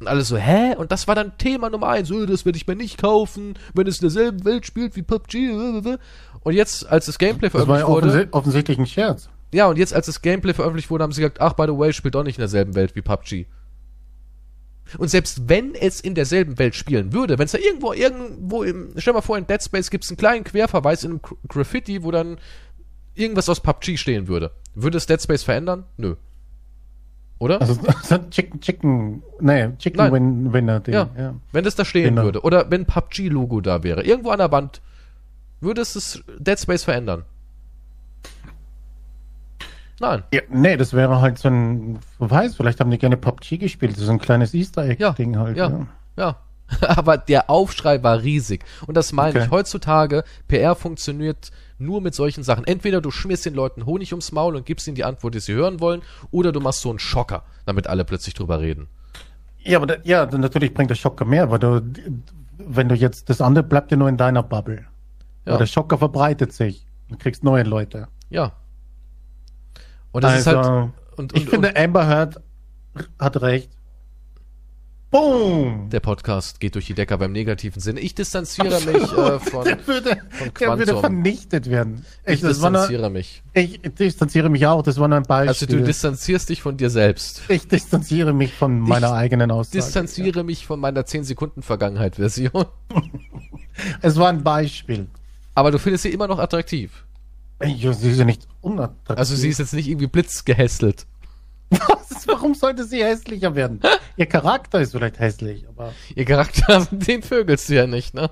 [0.00, 0.76] Und alles so, hä?
[0.76, 2.12] Und das war dann Thema Nummer eins.
[2.12, 5.98] Oh, das werde ich mir nicht kaufen, wenn es in derselben Welt spielt wie PUBG.
[6.40, 8.28] Und jetzt, als das Gameplay veröffentlicht das war ja wurde.
[8.30, 9.28] offensichtlich ein Scherz.
[9.52, 11.92] Ja, und jetzt, als das Gameplay veröffentlicht wurde, haben sie gesagt, ach, by the way,
[11.92, 13.46] spielt auch nicht in derselben Welt wie PUBG.
[14.96, 18.92] Und selbst wenn es in derselben Welt spielen würde, wenn es da irgendwo, irgendwo im,
[18.96, 22.10] stell mal vor, in Dead Space gibt es einen kleinen Querverweis in einem Graffiti, wo
[22.10, 22.38] dann
[23.14, 24.52] irgendwas aus PUBG stehen würde.
[24.74, 25.84] Würde es Dead Space verändern?
[25.96, 26.14] Nö.
[27.38, 27.60] Oder?
[27.60, 27.78] Also,
[28.30, 30.12] Chicken, Chicken, nee, Chicken.
[30.12, 30.80] Win, Winner.
[30.80, 31.10] Den, ja.
[31.16, 31.34] ja.
[31.52, 32.24] Wenn das da stehen Winner.
[32.24, 32.40] würde.
[32.42, 34.02] Oder wenn PUBG-Logo da wäre.
[34.04, 34.80] Irgendwo an der Wand.
[35.60, 37.24] Würde es das Dead Space verändern?
[40.00, 40.22] Nein.
[40.32, 43.96] Ja, nee, das wäre halt so ein, wer weiß, vielleicht haben die gerne PUBG gespielt.
[43.96, 45.56] So ein kleines Easter Egg-Ding ja, halt.
[45.56, 45.86] Ja, ja.
[46.16, 46.36] ja.
[46.88, 48.64] Aber der Aufschrei war riesig.
[48.86, 49.44] Und das meine okay.
[49.44, 49.50] ich.
[49.50, 52.66] Heutzutage, PR funktioniert nur mit solchen Sachen.
[52.66, 55.54] Entweder du schmierst den Leuten Honig ums Maul und gibst ihnen die Antwort, die sie
[55.54, 58.88] hören wollen, oder du machst so einen Schocker, damit alle plötzlich drüber reden.
[59.60, 61.82] Ja, aber da, ja, natürlich bringt der Schocker mehr, weil du,
[62.58, 64.84] wenn du jetzt, das andere bleibt ja nur in deiner Bubble.
[65.44, 65.52] Ja.
[65.52, 66.86] Aber der Schocker verbreitet sich.
[67.08, 68.08] Du kriegst neue Leute.
[68.28, 68.52] Ja.
[70.18, 70.90] Und das also, ist halt.
[71.14, 72.40] Und, und, ich finde, Amber Heard
[73.20, 73.70] hat recht.
[75.12, 75.90] Boom!
[75.90, 78.00] Der Podcast geht durch die Decker beim negativen Sinne.
[78.00, 79.00] Ich distanziere Absolut.
[79.00, 82.04] mich äh, von, der würde, von Der würde vernichtet werden.
[82.26, 83.44] Ich, ich distanziere nur, mich.
[83.54, 84.82] Ich distanziere mich auch.
[84.82, 85.48] Das war nur ein Beispiel.
[85.50, 87.42] Also du distanzierst dich von dir selbst.
[87.46, 89.78] Ich distanziere mich von meiner ich eigenen Aussage.
[89.78, 90.42] Ich distanziere ja.
[90.42, 92.66] mich von meiner 10 Sekunden Vergangenheit-Version.
[94.02, 95.06] es war ein Beispiel.
[95.54, 97.04] Aber du findest sie immer noch attraktiv.
[97.62, 99.18] Ja, sie ist ja nicht unattraktiv.
[99.18, 101.06] Also sie ist jetzt nicht irgendwie blitzgehässelt.
[101.70, 102.26] Was?
[102.26, 103.80] Warum sollte sie hässlicher werden?
[104.16, 105.92] Ihr Charakter ist vielleicht hässlich, aber.
[106.14, 108.30] Ihr Charakter, den vögelst du ja nicht, ne?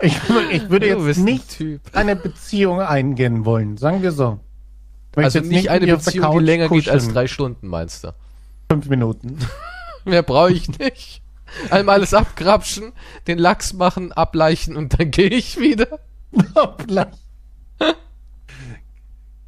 [0.00, 0.16] ich,
[0.50, 1.80] ich, würde jetzt nicht typ.
[1.92, 4.40] eine Beziehung eingehen wollen, sagen wir so.
[5.16, 6.84] Also nicht, nicht eine Beziehung, die länger kuscheln.
[6.84, 8.14] geht als drei Stunden, meinst du?
[8.70, 9.38] Fünf Minuten.
[10.04, 11.22] Mehr brauche ich nicht.
[11.70, 12.92] Einmal alles abgrapschen,
[13.26, 16.00] den Lachs machen, ableichen und dann gehe ich wieder.
[16.54, 17.23] Ableichen.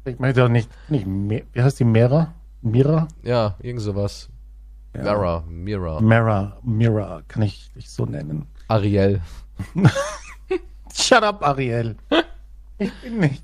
[0.05, 2.33] Ich meine doch nicht, nicht wie heißt die Mera?
[2.61, 3.07] Mira?
[3.23, 4.29] Ja, irgend sowas.
[4.95, 5.03] Ja.
[5.03, 5.99] Mara, Mira.
[5.99, 8.47] Mara, Mira, kann ich dich so nennen.
[8.67, 9.21] Ariel.
[10.93, 11.97] Shut up, Ariel.
[12.77, 13.43] Ich bin nicht.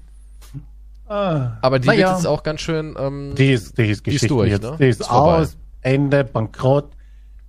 [1.08, 1.58] Ah.
[1.62, 2.08] Aber die naja.
[2.08, 2.96] wird jetzt auch ganz schön.
[2.98, 4.63] Ähm, die ist, die ist, die ist durch, jetzt.
[4.63, 4.78] Ne?
[4.80, 6.91] Die ist, ist aus, Ende, bankrott,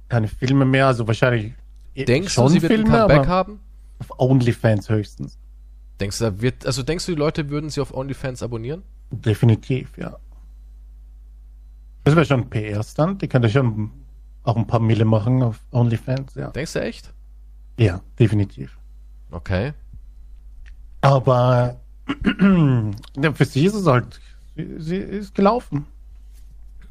[0.09, 1.55] keine Filme mehr, also wahrscheinlich.
[1.97, 3.61] Denkst schon du, sie wird Filme, ein Comeback haben?
[4.01, 5.38] Auf OnlyFans höchstens.
[6.01, 8.83] Denkst du, da wird, also denkst du, die Leute würden sie auf OnlyFans abonnieren?
[9.11, 10.17] Definitiv, ja.
[12.03, 13.23] Das wäre schon ein PR-Stand.
[13.23, 13.91] Die könnte schon
[14.43, 16.51] auch ein paar Mille machen auf OnlyFans, ja.
[16.51, 17.13] Denkst du echt?
[17.79, 18.77] Ja, definitiv.
[19.31, 19.73] Okay.
[21.01, 21.81] Aber
[23.35, 24.21] für sie ist es halt,
[24.55, 25.87] sie, ist gelaufen.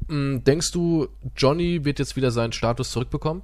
[0.08, 3.42] Mm, denkst du, Johnny wird jetzt wieder seinen Status zurückbekommen?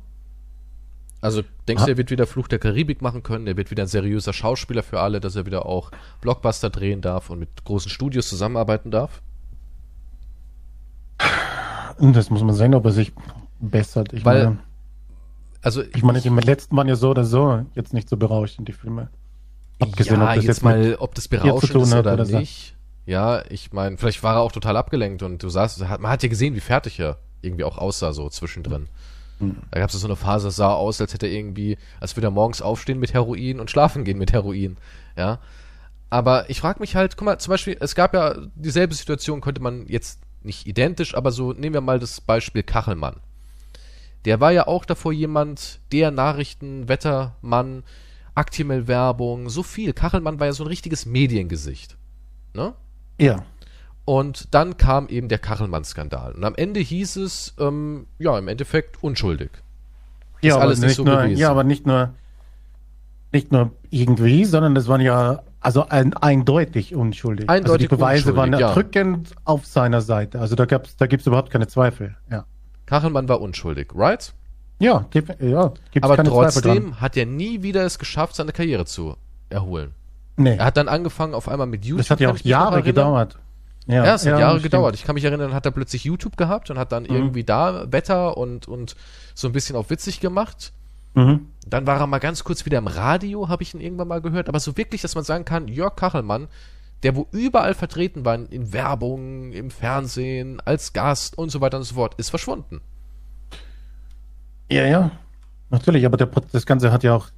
[1.21, 3.89] Also denkst du, er wird wieder Fluch der Karibik machen können, er wird wieder ein
[3.89, 5.91] seriöser Schauspieler für alle, dass er wieder auch
[6.23, 9.21] Blockbuster drehen darf und mit großen Studios zusammenarbeiten darf?
[11.99, 13.13] Das muss man sehen, ob er sich
[13.61, 14.15] bessert.
[14.15, 14.59] Ich Weil, meine,
[15.61, 18.73] also ich meine, die letzten waren ja so oder so jetzt nicht so berauschend, die
[18.73, 19.11] Filme.
[19.79, 22.75] Abgesehen, ja, ob das jetzt, jetzt mal, ob das berauschend ist oder, oder nicht.
[23.07, 23.11] So.
[23.11, 26.29] Ja, ich meine, vielleicht war er auch total abgelenkt und du sahst, man hat ja
[26.31, 28.89] gesehen, wie fertig er irgendwie auch aussah, so zwischendrin.
[29.71, 32.29] Da gab es so eine Phase, das sah aus, als hätte er irgendwie, als würde
[32.29, 34.77] er morgens aufstehen mit Heroin und schlafen gehen mit Heroin.
[35.17, 35.41] Ja.
[36.11, 39.63] Aber ich frage mich halt, guck mal, zum Beispiel, es gab ja dieselbe Situation, könnte
[39.63, 43.17] man jetzt nicht identisch, aber so nehmen wir mal das Beispiel Kachelmann.
[44.25, 47.85] Der war ja auch davor jemand, der Nachrichten, Wettermann,
[48.35, 49.93] Actimel-Werbung, so viel.
[49.93, 51.97] Kachelmann war ja so ein richtiges Mediengesicht.
[52.55, 52.75] Ne?
[53.19, 53.45] Ja.
[54.11, 56.33] Und dann kam eben der Kachelmann-Skandal.
[56.33, 59.51] Und am Ende hieß es, ähm, ja, im Endeffekt unschuldig.
[60.41, 61.39] Ja, Ist alles nicht so nur, gewesen.
[61.39, 62.13] Ja, aber nicht nur,
[63.31, 67.49] nicht nur irgendwie, sondern es waren ja also ein, eindeutig unschuldig.
[67.49, 69.37] Eindeutig also die Beweise waren erdrückend ja.
[69.45, 70.41] auf seiner Seite.
[70.41, 72.17] Also da gab's, da gibt's überhaupt keine Zweifel.
[72.33, 72.47] Ja.
[72.87, 74.35] Kachelmann war unschuldig, right?
[74.81, 78.87] Ja, gibt, ja gibt's Aber keine trotzdem hat er nie wieder es geschafft, seine Karriere
[78.87, 79.15] zu
[79.51, 79.95] erholen.
[80.37, 80.57] Nee.
[80.57, 81.99] Er hat dann angefangen auf einmal mit YouTube.
[81.99, 83.39] Das hat ja auch Jahre gedauert.
[83.91, 84.95] Ja, ja es hat ja, Jahre gedauert.
[84.95, 87.11] Ich kann mich erinnern, hat er plötzlich YouTube gehabt und hat dann mhm.
[87.11, 88.97] irgendwie da Wetter und, und
[89.35, 90.73] so ein bisschen auf witzig gemacht.
[91.15, 91.49] Mhm.
[91.67, 94.49] Dann war er mal ganz kurz wieder im Radio, habe ich ihn irgendwann mal gehört.
[94.49, 96.49] Aber so wirklich, dass man sagen kann, Jörg Kachelmann,
[97.03, 101.85] der wo überall vertreten war, in Werbung, im Fernsehen, als Gast und so weiter und
[101.85, 102.81] so fort, ist verschwunden.
[104.71, 105.11] Ja, ja,
[105.71, 107.29] natürlich, aber der, das Ganze hat ja auch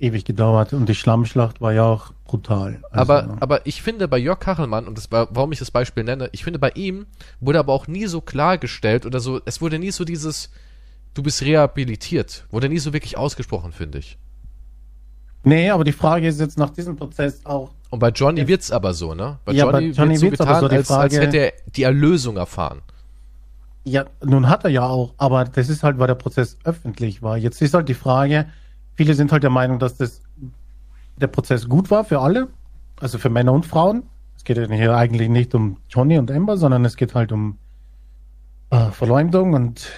[0.00, 2.80] ewig gedauert und die Schlammschlacht war ja auch brutal.
[2.90, 6.04] Also, aber, aber ich finde bei Jörg Kachelmann, und das war, warum ich das Beispiel
[6.04, 7.06] nenne, ich finde bei ihm
[7.40, 10.50] wurde aber auch nie so klargestellt oder so, es wurde nie so dieses,
[11.14, 12.46] du bist rehabilitiert.
[12.50, 14.18] Wurde nie so wirklich ausgesprochen, finde ich.
[15.44, 17.70] Nee, aber die Frage ist jetzt nach diesem Prozess auch.
[17.90, 19.38] Und bei Johnny wird es aber so, ne?
[19.44, 21.82] Bei ja, Johnny, bei Johnny wird so getan, so als, Frage, als hätte er die
[21.84, 22.82] Erlösung erfahren.
[23.84, 27.38] Ja, nun hat er ja auch, aber das ist halt, weil der Prozess öffentlich war.
[27.38, 28.46] Jetzt ist halt die Frage,
[28.98, 30.22] viele sind halt der Meinung, dass das
[31.16, 32.48] der Prozess gut war für alle,
[33.00, 34.02] also für Männer und Frauen.
[34.36, 37.58] Es geht ja hier eigentlich nicht um Johnny und Amber, sondern es geht halt um
[38.70, 39.88] äh, Verleumdung und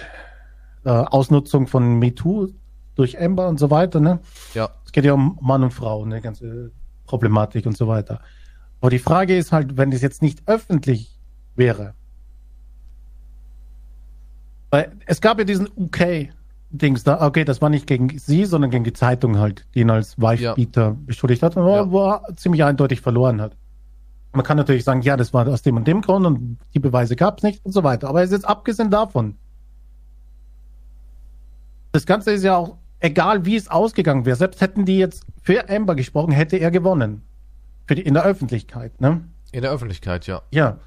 [0.85, 2.49] äh, Ausnutzung von MeToo
[2.93, 3.99] durch Amber und so weiter.
[3.99, 4.19] Ne?
[4.53, 4.69] Ja.
[4.85, 6.71] Es geht ja um Mann und Frau, eine ganze
[7.07, 8.21] Problematik und so weiter.
[8.81, 11.19] Aber die Frage ist halt, wenn das jetzt nicht öffentlich
[11.55, 11.95] wäre,
[14.69, 15.65] weil es gab ja diesen
[16.71, 19.89] UK-Dings da, okay, das war nicht gegen sie, sondern gegen die Zeitung halt, die ihn
[19.89, 20.95] als Weichbieter ja.
[21.05, 21.91] beschuldigt hat und ja.
[21.91, 23.55] wo er ziemlich eindeutig verloren hat.
[24.33, 27.15] Man kann natürlich sagen, ja, das war aus dem und dem Grund und die Beweise
[27.15, 28.07] gab es nicht und so weiter.
[28.07, 29.35] Aber es ist jetzt abgesehen davon,
[31.91, 34.37] das Ganze ist ja auch egal, wie es ausgegangen wäre.
[34.37, 37.23] Selbst hätten die jetzt für Amber gesprochen, hätte er gewonnen.
[37.87, 39.25] Für die, in der Öffentlichkeit, ne?
[39.51, 40.41] In der Öffentlichkeit, ja.
[40.51, 40.77] Ja.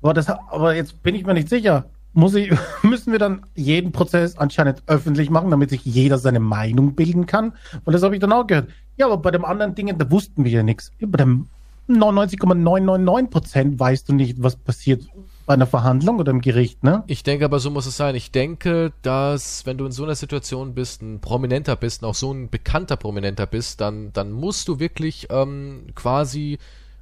[0.00, 1.86] Aber, das, aber jetzt bin ich mir nicht sicher.
[2.14, 6.94] Muss ich, müssen wir dann jeden Prozess anscheinend öffentlich machen, damit sich jeder seine Meinung
[6.94, 7.52] bilden kann?
[7.84, 8.68] Und das habe ich dann auch gehört.
[8.96, 10.92] Ja, aber bei dem anderen Dingen, da wussten wir ja nichts.
[11.00, 11.48] Bei dem
[11.88, 15.02] 99,999 Prozent weißt du nicht, was passiert
[15.46, 17.02] bei einer Verhandlung oder im Gericht, ne?
[17.08, 18.14] Ich denke aber, so muss es sein.
[18.14, 22.14] Ich denke, dass, wenn du in so einer Situation bist, ein Prominenter bist, und auch
[22.14, 26.58] so ein bekannter Prominenter bist, dann, dann musst du wirklich ähm, quasi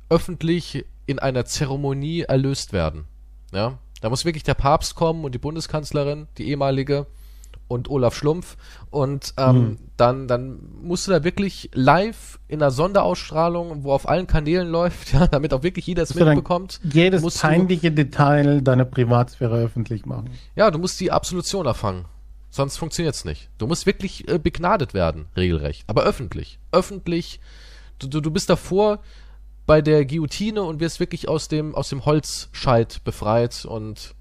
[0.08, 3.04] öffentlich in einer Zeremonie erlöst werden.
[3.52, 3.78] Ja?
[4.00, 7.06] Da muss wirklich der Papst kommen und die Bundeskanzlerin, die ehemalige,
[7.70, 8.56] und Olaf Schlumpf.
[8.90, 9.78] Und ähm, mhm.
[9.96, 15.12] dann, dann musst du da wirklich live in einer Sonderausstrahlung, wo auf allen Kanälen läuft,
[15.12, 16.80] ja, damit auch wirklich jeder es mitbekommt.
[16.82, 20.30] Jedes peinliche Detail deiner Privatsphäre öffentlich machen.
[20.56, 22.06] Ja, du musst die Absolution erfangen.
[22.50, 23.48] Sonst funktioniert's nicht.
[23.58, 25.84] Du musst wirklich äh, begnadet werden, regelrecht.
[25.86, 26.58] Aber öffentlich.
[26.72, 27.38] Öffentlich.
[28.00, 28.98] Du, du, du bist davor
[29.66, 34.14] bei der Guillotine und wirst wirklich aus dem, aus dem Holzscheit befreit und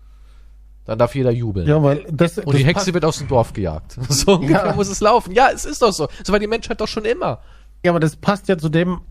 [0.85, 1.67] dann darf jeder jubeln.
[1.67, 3.97] Ja, weil das, und das die Hexe wird aus dem Dorf gejagt.
[4.09, 4.73] So ungefähr ja.
[4.73, 5.33] muss es laufen.
[5.33, 6.07] Ja, es ist doch so.
[6.23, 7.41] So war die Menschheit doch schon immer.
[7.83, 9.01] Ja, aber das passt ja zu dem,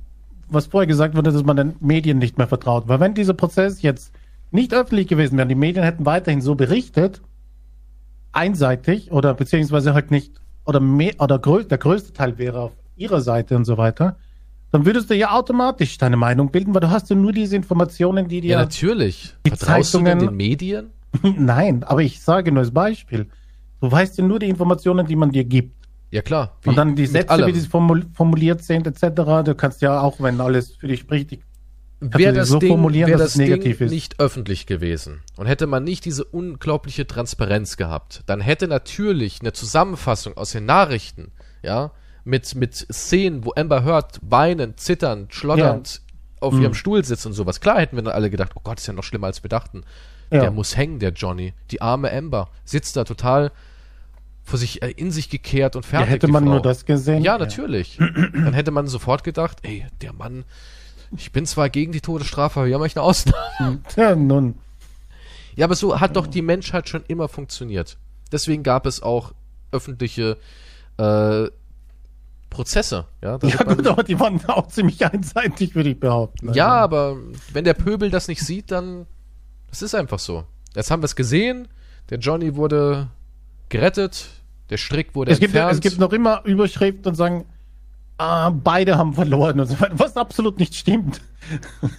[0.49, 2.89] was vorher gesagt wurde, dass man den Medien nicht mehr vertraut.
[2.89, 4.13] Weil wenn dieser Prozess jetzt
[4.51, 7.23] nicht öffentlich gewesen wäre, die Medien hätten weiterhin so berichtet,
[8.33, 10.33] einseitig oder beziehungsweise halt nicht,
[10.65, 14.17] oder mehr, oder grö der größte Teil wäre auf ihrer Seite und so weiter,
[14.71, 18.29] dann würdest du ja automatisch deine Meinung bilden, weil du hast ja nur diese Informationen,
[18.29, 18.51] die dir.
[18.51, 19.35] Ja, natürlich.
[19.47, 20.91] Die Vertraust Zeitungen, du den Medien?
[21.23, 23.27] Nein, aber ich sage nur als Beispiel.
[23.81, 25.75] Du weißt ja nur die Informationen, die man dir gibt.
[26.11, 26.57] Ja klar.
[26.63, 29.45] Wie, und dann die Sätze, wie sie formuliert sind, etc.
[29.45, 31.39] Du kannst ja auch, wenn alles für dich spricht,
[32.01, 36.25] wäre das, so Ding, wär das Ding nicht öffentlich gewesen und hätte man nicht diese
[36.25, 41.91] unglaubliche Transparenz gehabt, dann hätte natürlich eine Zusammenfassung aus den Nachrichten, ja,
[42.29, 46.43] mit, mit Szenen, wo Amber hört, weinend, zitternd, schlotternd ja.
[46.43, 46.63] auf mhm.
[46.63, 47.61] ihrem Stuhl sitzt und sowas.
[47.61, 49.83] Klar hätten wir dann alle gedacht, oh Gott, ist ja noch schlimmer als wir dachten.
[50.31, 50.43] Ja.
[50.43, 51.55] Der muss hängen, der Johnny.
[51.71, 53.51] Die arme Amber sitzt da total
[54.45, 56.09] vor sich äh, in sich gekehrt und fertig.
[56.09, 56.53] Ja, hätte man Frau.
[56.53, 57.23] nur das gesehen?
[57.23, 57.97] Ja, natürlich.
[57.97, 60.45] Dann hätte man sofort gedacht, ey, der Mann,
[61.17, 63.81] ich bin zwar gegen die Todesstrafe, aber wir haben euch eine Ausnahme.
[63.97, 64.55] Ja, nun.
[65.57, 67.97] Ja, aber so hat doch die Menschheit schon immer funktioniert.
[68.31, 69.33] Deswegen gab es auch
[69.73, 70.37] öffentliche
[70.99, 71.49] äh,
[72.51, 73.07] Prozesse.
[73.23, 76.53] Ja, ja gut, aber die waren auch ziemlich einseitig, würde ich behaupten.
[76.55, 76.85] Ja, also.
[76.85, 77.17] aber
[77.53, 79.07] wenn der Pöbel das nicht sieht, dann
[79.71, 80.45] das ist einfach so.
[80.75, 81.69] Jetzt haben wir es gesehen,
[82.11, 83.09] der Johnny wurde
[83.69, 84.29] gerettet,
[84.71, 85.73] der Strick wurde es entfernt.
[85.73, 87.45] Gibt, es gibt noch immer Überschriften und sagen,
[88.19, 91.21] ah, beide haben verloren und so weiter, was absolut nicht stimmt.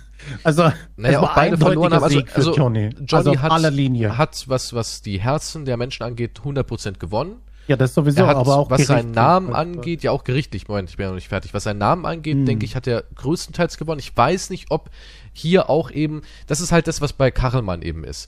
[0.44, 2.04] Also, naja, auch beide verloren haben.
[2.04, 7.00] Also, also Johnny, Johnny also hat, hat, was, was die Herzen der Menschen angeht, 100%
[7.00, 7.38] gewonnen.
[7.70, 10.98] Ja, das sowieso, hat, aber auch was seinen Namen angeht, ja auch gerichtlich, Moment, ich
[10.98, 11.54] bin ja noch nicht fertig.
[11.54, 12.46] Was seinen Namen angeht, hm.
[12.48, 14.00] denke ich, hat er größtenteils gewonnen.
[14.00, 14.90] Ich weiß nicht, ob
[15.34, 18.28] hier auch eben, das ist halt das, was bei Kachelmann eben ist.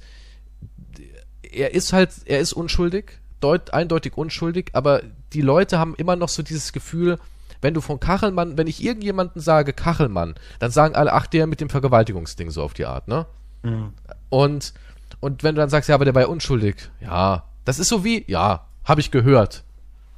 [1.42, 5.02] Er ist halt, er ist unschuldig, deut, eindeutig unschuldig, aber
[5.34, 7.18] die Leute haben immer noch so dieses Gefühl,
[7.62, 11.62] wenn du von Kachelmann, wenn ich irgendjemanden sage Kachelmann, dann sagen alle, ach, der mit
[11.62, 13.26] dem Vergewaltigungsding so auf die Art, ne?
[13.64, 13.94] Mhm.
[14.30, 14.76] Und,
[15.20, 18.04] und wenn du dann sagst, ja, aber der war ja unschuldig, ja, das ist so
[18.04, 19.64] wie, ja, habe ich gehört.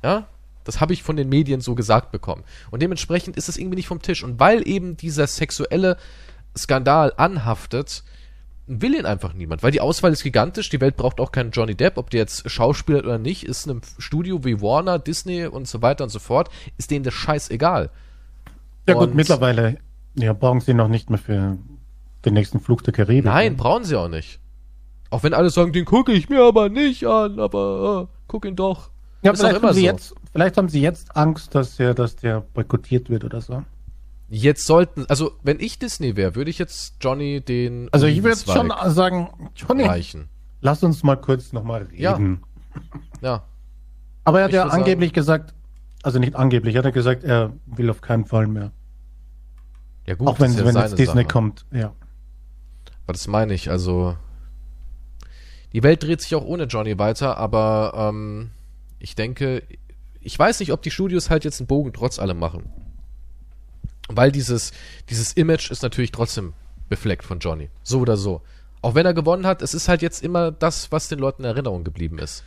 [0.03, 0.27] Ja?
[0.63, 2.43] Das habe ich von den Medien so gesagt bekommen.
[2.71, 4.23] Und dementsprechend ist es irgendwie nicht vom Tisch.
[4.23, 5.97] Und weil eben dieser sexuelle
[6.57, 8.03] Skandal anhaftet,
[8.67, 10.69] will ihn einfach niemand, weil die Auswahl ist gigantisch.
[10.69, 13.71] Die Welt braucht auch keinen Johnny Depp, ob der jetzt Schauspieler oder nicht, ist in
[13.71, 17.49] einem Studio wie Warner, Disney und so weiter und so fort, ist denen das scheiß
[17.49, 17.89] egal.
[18.87, 19.77] Ja gut, mittlerweile
[20.15, 21.57] ja, brauchen sie noch nicht mehr für
[22.25, 23.25] den nächsten Flug der Karibik.
[23.25, 23.57] Nein, ne?
[23.57, 24.39] brauchen sie auch nicht.
[25.13, 28.55] Auch wenn alle sagen, den gucke ich mir aber nicht an, aber äh, guck ihn
[28.55, 28.89] doch.
[29.21, 29.85] Ja, ist vielleicht, haben sie so.
[29.85, 33.63] jetzt, vielleicht haben sie jetzt Angst, dass der, dass der boykottiert wird oder so.
[34.29, 37.89] Jetzt sollten, also wenn ich Disney wäre, würde ich jetzt Johnny den.
[37.91, 40.29] Also ich würde schon sagen, Johnny, reichen.
[40.61, 42.41] lass uns mal kurz nochmal reden.
[43.21, 43.29] Ja.
[43.29, 43.43] ja.
[44.23, 45.53] Aber er hat ich ja angeblich sagen, gesagt,
[46.01, 48.71] also nicht angeblich, hat er gesagt, er will auf keinen Fall mehr.
[50.07, 51.25] Ja gut, auch wenn, ja wenn jetzt Disney Sache.
[51.25, 51.93] kommt, ja.
[53.03, 54.15] Aber das meine ich, also
[55.73, 58.51] die Welt dreht sich auch ohne Johnny weiter, aber ähm,
[58.99, 59.63] ich denke,
[60.21, 62.71] ich weiß nicht, ob die Studios halt jetzt einen Bogen trotz allem machen.
[64.07, 64.71] Weil dieses,
[65.09, 66.53] dieses Image ist natürlich trotzdem
[66.89, 67.69] befleckt von Johnny.
[67.83, 68.41] So oder so.
[68.81, 71.49] Auch wenn er gewonnen hat, es ist halt jetzt immer das, was den Leuten in
[71.49, 72.43] Erinnerung geblieben ist.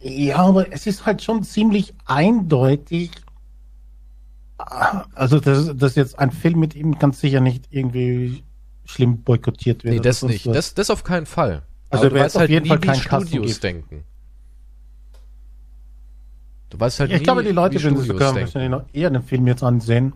[0.00, 3.10] Ja, aber es ist halt schon ziemlich eindeutig.
[4.58, 8.44] Also, dass, dass jetzt ein Film mit ihm ganz sicher nicht irgendwie
[8.84, 9.94] schlimm boykottiert wird.
[9.94, 10.46] Nee, das nicht.
[10.46, 11.62] Das, das auf keinen Fall.
[11.90, 14.04] Also, du weißt halt auf jeden nie, Fall kein Studios denken.
[16.70, 18.36] Du weißt halt ja, Ich nie, glaube, die Leute würden sogar
[18.92, 20.14] eher den Film jetzt ansehen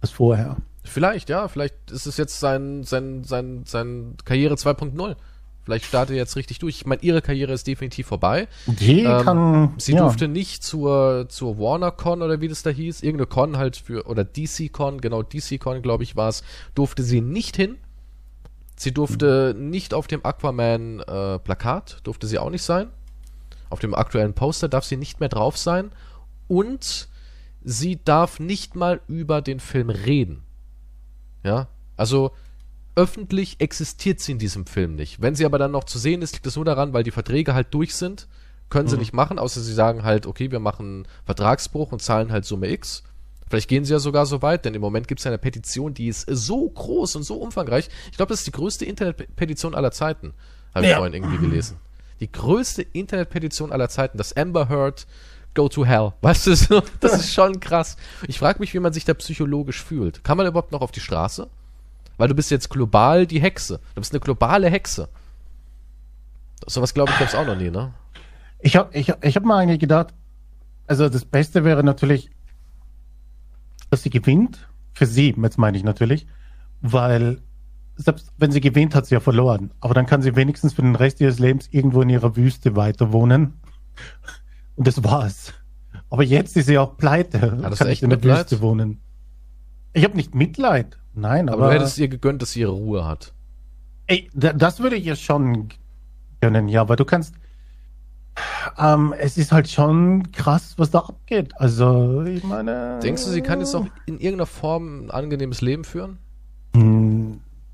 [0.00, 0.56] als vorher.
[0.84, 1.48] Vielleicht, ja.
[1.48, 5.16] Vielleicht ist es jetzt sein, sein, sein, sein Karriere 2.0.
[5.64, 6.76] Vielleicht startet jetzt richtig durch.
[6.76, 8.48] Ich meine, ihre Karriere ist definitiv vorbei.
[8.66, 9.74] Die ähm, kann.
[9.78, 10.00] Sie ja.
[10.00, 13.02] durfte nicht zur, zur WarnerCon oder wie das da hieß.
[13.02, 16.42] Irgendeine Con halt für, oder DCCon, genau DCCon, glaube ich, war es,
[16.74, 17.78] durfte sie nicht hin.
[18.76, 19.70] Sie durfte mhm.
[19.70, 22.88] nicht auf dem Aquaman-Plakat, äh, durfte sie auch nicht sein.
[23.70, 25.92] Auf dem aktuellen Poster darf sie nicht mehr drauf sein
[26.48, 27.08] und
[27.62, 30.42] sie darf nicht mal über den Film reden.
[31.44, 32.32] Ja, also
[32.94, 35.20] öffentlich existiert sie in diesem Film nicht.
[35.20, 37.54] Wenn sie aber dann noch zu sehen ist, liegt es nur daran, weil die Verträge
[37.54, 38.28] halt durch sind.
[38.70, 39.00] Können sie mhm.
[39.00, 43.02] nicht machen, außer sie sagen halt, okay, wir machen Vertragsbruch und zahlen halt Summe X.
[43.48, 46.08] Vielleicht gehen sie ja sogar so weit, denn im Moment gibt es eine Petition, die
[46.08, 47.90] ist so groß und so umfangreich.
[48.10, 50.32] Ich glaube, das ist die größte Internetpetition aller Zeiten.
[50.74, 50.96] Habe ich ja.
[50.96, 51.76] vorhin irgendwie gelesen
[52.22, 55.08] die größte Internetpetition aller Zeiten, das Amber Heard
[55.54, 56.12] Go to Hell.
[56.22, 57.96] Weißt du, das ist schon krass.
[58.28, 60.22] Ich frage mich, wie man sich da psychologisch fühlt.
[60.22, 61.48] Kann man überhaupt noch auf die Straße?
[62.16, 63.80] Weil du bist jetzt global die Hexe.
[63.94, 65.08] Du bist eine globale Hexe.
[66.66, 67.92] Sowas glaube ich gab es auch noch nie, ne?
[68.60, 70.14] Ich habe ich, ich hab mal eigentlich gedacht,
[70.86, 72.30] also das Beste wäre natürlich,
[73.90, 74.68] dass sie gewinnt.
[74.94, 76.26] Für sie, jetzt meine ich natürlich.
[76.80, 77.40] Weil
[77.96, 79.72] selbst wenn sie gewinnt, hat sie ja verloren.
[79.80, 83.12] Aber dann kann sie wenigstens für den Rest ihres Lebens irgendwo in ihrer Wüste weiter
[83.12, 83.54] wohnen.
[84.76, 85.52] Und das war's.
[86.10, 87.58] Aber jetzt ist sie auch pleite.
[87.62, 88.22] Ja, das kann echt in der?
[88.22, 89.00] Wüste wohnen.
[89.92, 90.98] Ich habe nicht Mitleid.
[91.14, 91.64] Nein, aber.
[91.64, 93.32] Aber du hättest ihr gegönnt, dass sie ihre Ruhe hat.
[94.06, 95.68] Ey, das würde ich ihr schon
[96.40, 97.34] gönnen, ja, weil du kannst.
[98.78, 101.52] Ähm, es ist halt schon krass, was da abgeht.
[101.56, 102.98] Also, ich meine.
[103.02, 106.18] Denkst du, sie kann jetzt auch in irgendeiner Form ein angenehmes Leben führen?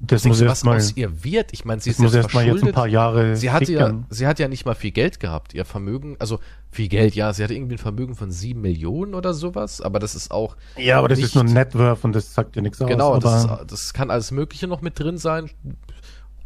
[0.08, 1.52] Das muss was mal, aus ihr wird.
[1.52, 3.36] Ich meine, sie ist muss erst mal jetzt ein paar Jahre.
[3.36, 5.54] Sie hatte ja, sie hat ja nicht mal viel Geld gehabt.
[5.54, 6.40] Ihr Vermögen, also
[6.70, 10.14] viel Geld, ja, sie hatte irgendwie ein Vermögen von sieben Millionen oder sowas, aber das
[10.14, 10.56] ist auch.
[10.76, 13.22] Ja, aber das nicht, ist nur ein Networth und das sagt ja nichts genau, aus.
[13.22, 15.50] Genau, das, das, kann alles Mögliche noch mit drin sein.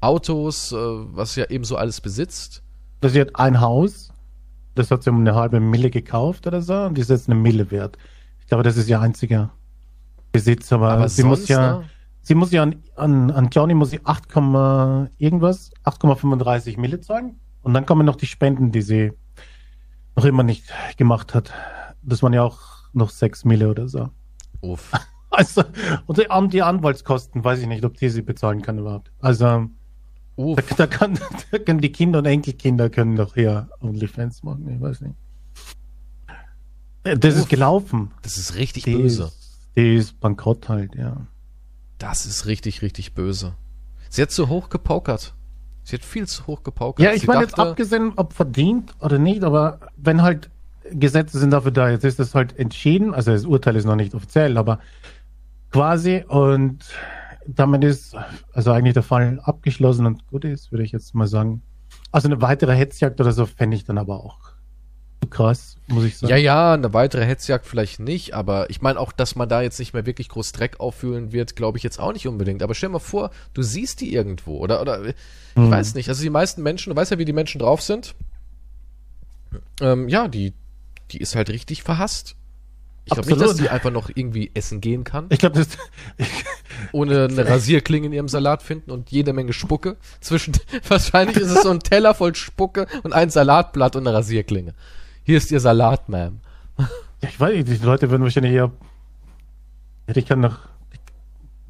[0.01, 2.63] Autos, äh, was ja eben so alles besitzt.
[3.05, 4.13] Sie hat ein Haus,
[4.75, 7.39] das hat sie um eine halbe Mille gekauft oder so, und die ist jetzt eine
[7.39, 7.97] Mille wert.
[8.41, 9.51] Ich glaube, das ist ihr einziger
[10.33, 11.79] Besitz, aber, aber sie muss ja.
[11.79, 11.85] Ne?
[12.23, 14.29] Sie muss ja an, an, an Johnny muss sie 8,
[15.18, 17.41] irgendwas, 8,35 Mille zahlen.
[17.62, 19.12] Und dann kommen noch die Spenden, die sie
[20.16, 21.53] noch immer nicht gemacht hat.
[22.03, 22.61] Das waren ja auch
[22.93, 24.11] noch 6 Mille oder so.
[24.61, 24.93] Uff.
[25.35, 25.64] Also,
[26.05, 29.11] und die, die Anwaltskosten, weiß ich nicht, ob die sie bezahlen kann überhaupt.
[29.18, 29.70] Also,
[30.37, 30.57] Uff.
[30.57, 31.18] Da, da, kann,
[31.51, 35.14] da können die Kinder und Enkelkinder können doch hier OnlyFans machen, ich weiß nicht.
[37.03, 37.41] Das Uff.
[37.41, 38.11] ist gelaufen.
[38.20, 39.25] Das ist richtig die böse.
[39.25, 41.27] Ist, die ist bankrott halt, ja.
[42.03, 43.55] Das ist richtig, richtig böse.
[44.09, 45.35] Sie hat zu hoch gepokert.
[45.85, 46.99] Sie hat viel zu hoch gepokert.
[46.99, 50.51] Ja, ich meine jetzt abgesehen, ob verdient oder nicht, aber wenn halt
[50.91, 54.17] Gesetze sind dafür da, jetzt ist das halt entschieden, also das Urteil ist noch nicht
[54.17, 54.81] offiziell, aber
[55.71, 56.85] quasi und
[57.47, 58.17] damit ist
[58.53, 61.63] also eigentlich der Fall abgeschlossen und gut ist, würde ich jetzt mal sagen.
[62.11, 64.52] Also eine weitere Hetzjagd oder so fände ich dann aber auch
[65.31, 66.31] krass, muss ich sagen.
[66.31, 69.79] Ja, ja, eine weitere Hetzjagd vielleicht nicht, aber ich meine auch, dass man da jetzt
[69.79, 72.62] nicht mehr wirklich groß Dreck auffühlen wird, glaube ich jetzt auch nicht unbedingt.
[72.62, 75.14] Aber stell dir mal vor, du siehst die irgendwo oder, oder ich
[75.55, 75.70] hm.
[75.70, 76.09] weiß nicht.
[76.09, 78.14] Also die meisten Menschen, du weißt ja, wie die Menschen drauf sind.
[79.81, 80.55] Ähm, ja, die,
[81.11, 82.37] die ist halt richtig verhasst.
[83.05, 85.27] Ich glaube nicht, dass die einfach noch irgendwie essen gehen kann.
[85.31, 85.68] Ich glaube, das.
[86.93, 89.97] ohne eine Rasierklinge in ihrem Salat finden und jede Menge Spucke.
[90.20, 90.55] Zwischen,
[90.89, 94.75] wahrscheinlich ist es so ein Teller voll Spucke und ein Salatblatt und eine Rasierklinge.
[95.25, 96.39] Hier ist Ihr Salat, Ma'am.
[96.79, 98.73] Ja, ich weiß nicht, die Leute würden wahrscheinlich eher.
[100.07, 100.68] Hätte ich kann nach,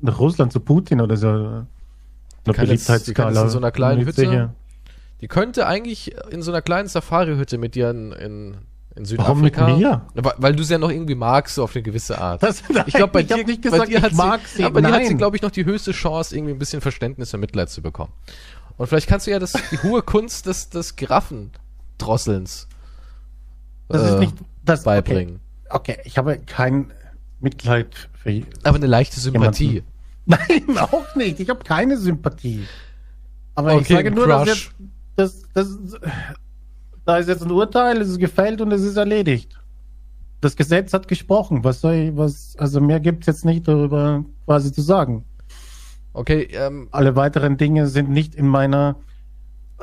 [0.01, 1.29] nach Russland zu Putin oder so.
[1.29, 1.67] Eine
[2.45, 3.43] Beliebtheitsskala.
[3.43, 4.23] in so einer kleinen Hütte.
[4.23, 4.55] Sicher.
[5.21, 8.57] Die könnte eigentlich in so einer kleinen Safari-Hütte mit dir in, in,
[8.97, 9.61] in Südafrika.
[9.61, 10.03] Warum mit mir?
[10.15, 12.43] Weil, weil du sie ja noch irgendwie magst, so auf eine gewisse Art.
[12.43, 15.07] Das, nein, ich glaube, bei, dir, nicht gesagt, bei dir hat mag sie, aber hat
[15.07, 18.13] sie, glaube ich, noch die höchste Chance, irgendwie ein bisschen Verständnis und Mitleid zu bekommen.
[18.79, 22.67] Und vielleicht kannst du ja das, die hohe Kunst des, des Giraffendrosselns
[23.93, 24.35] das ist äh, nicht
[24.65, 25.41] das beibringen.
[25.69, 25.93] Okay.
[25.95, 26.93] okay, ich habe kein
[27.41, 28.43] Mitleid für.
[28.63, 29.65] Aber eine leichte Sympathie.
[29.65, 29.93] Jemanden.
[30.27, 31.41] Nein, auch nicht.
[31.41, 32.65] Ich habe keine Sympathie.
[33.55, 34.73] Aber okay, ich sage nur, dass jetzt,
[35.17, 35.79] das, das,
[37.05, 39.59] da ist jetzt ein Urteil, es ist gefällt und es ist erledigt.
[40.41, 41.65] Das Gesetz hat gesprochen.
[41.65, 45.25] Was soll ich, was, also mehr gibt es jetzt nicht darüber quasi zu sagen.
[46.13, 48.97] Okay, ähm, Alle weiteren Dinge sind nicht in meiner.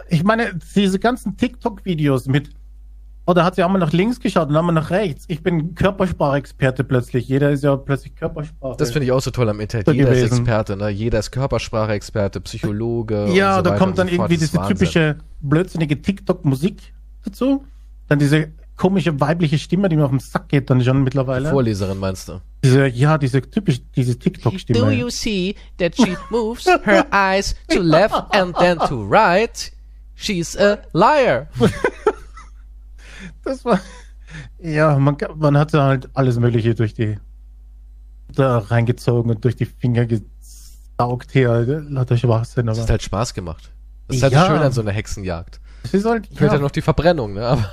[0.07, 2.51] Ich meine, diese ganzen TikTok-Videos mit
[3.29, 5.25] oder hat sie auch mal nach links geschaut und dann mal nach rechts?
[5.27, 7.27] Ich bin Körpersprachexperte plötzlich.
[7.27, 8.75] Jeder ist ja plötzlich Körpersprache.
[8.77, 9.87] Das finde ich auch so toll am Internet.
[9.87, 10.25] Jeder gewesen.
[10.25, 10.89] ist Experte, ne?
[10.89, 13.27] Jeder ist Körpersprache-Experte, Psychologe.
[13.31, 14.77] Ja, so da kommt dann irgendwie diese Wahnsinn.
[14.77, 16.91] typische blödsinnige TikTok-Musik
[17.23, 17.65] dazu.
[18.07, 21.51] Dann diese komische weibliche Stimme, die mir auf den Sack geht dann schon mittlerweile.
[21.51, 22.41] Vorleserin meinst du?
[22.63, 24.79] Diese, ja, diese typische, diese TikTok-Stimme.
[24.79, 29.71] Do you see that she moves her eyes to left and then to right?
[30.15, 31.47] She's a liar.
[33.43, 33.79] Das war.
[34.59, 37.17] Ja, man, man hatte halt alles Mögliche durch die.
[38.33, 41.81] da reingezogen und durch die Finger gesaugt hier.
[41.89, 42.69] Lauter Schwachsinn.
[42.69, 42.75] Aber.
[42.75, 43.71] Das hat halt Spaß gemacht.
[44.07, 44.45] Das ist halt ja.
[44.45, 45.59] schön an so einer Hexenjagd.
[45.83, 46.27] Das ist halt.
[46.27, 46.49] Fehlt ja.
[46.51, 47.45] halt noch die Verbrennung, ne?
[47.45, 47.69] Aber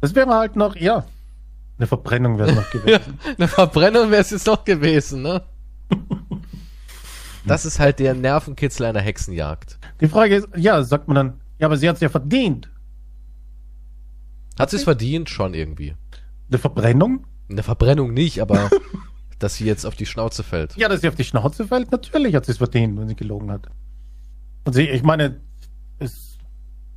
[0.00, 1.04] das wäre halt noch, ja.
[1.78, 2.88] Eine Verbrennung wäre es noch gewesen.
[2.88, 5.42] ja, eine Verbrennung wäre es jetzt noch gewesen, ne?
[7.46, 9.78] das ist halt der Nervenkitzel einer Hexenjagd.
[10.00, 12.70] Die Frage ist, ja, sagt man dann, ja, aber sie hat es ja verdient.
[14.58, 15.94] Hat sie es verdient schon irgendwie.
[16.48, 17.26] Eine Verbrennung?
[17.50, 18.70] Eine Verbrennung nicht, aber
[19.38, 20.76] dass sie jetzt auf die Schnauze fällt.
[20.76, 23.50] Ja, dass sie auf die Schnauze fällt, natürlich hat sie es verdient, wenn sie gelogen
[23.50, 23.66] hat.
[24.64, 25.40] Und sie, ich meine,
[25.98, 26.38] es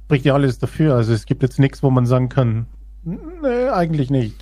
[0.06, 0.96] spricht ja alles dafür.
[0.96, 2.68] Also es gibt jetzt nichts, wo man sagen kann,
[3.04, 4.36] nee, eigentlich nicht.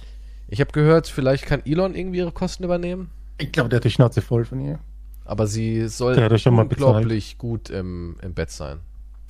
[0.48, 3.10] Ich habe gehört, vielleicht kann Elon irgendwie ihre Kosten übernehmen.
[3.38, 4.80] Ich glaube, der hat die Schnauze voll von ihr.
[5.24, 8.80] Aber sie soll unglaublich gut im, im Bett sein.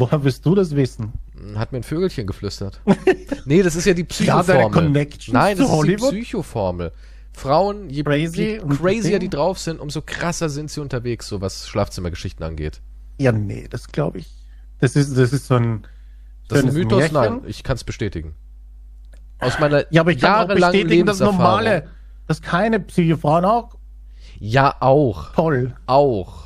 [0.02, 1.14] Woher willst du das wissen?
[1.56, 2.82] Hat mir ein Vögelchen geflüstert.
[3.46, 5.08] nee, das ist ja die Psychoformel.
[5.28, 6.92] Nein, das ist die Psychoformel.
[7.34, 12.44] Frauen, je, Crazy crazier die drauf sind, umso krasser sind sie unterwegs, so was Schlafzimmergeschichten
[12.44, 12.82] angeht.
[13.20, 14.28] Ja, nee, das glaube ich.
[14.80, 15.84] Das ist, das ist so ein.
[16.48, 16.98] Das ist ein Mythos?
[16.98, 17.14] Märchen.
[17.14, 18.34] Nein, ich kann es bestätigen.
[19.40, 21.90] Aus meiner ja, aber ich kann auch bestätigen, dass normale,
[22.28, 23.78] dass keine Psychofrauen auch.
[24.40, 25.34] Ja, auch.
[25.36, 25.76] Toll.
[25.86, 26.41] Auch.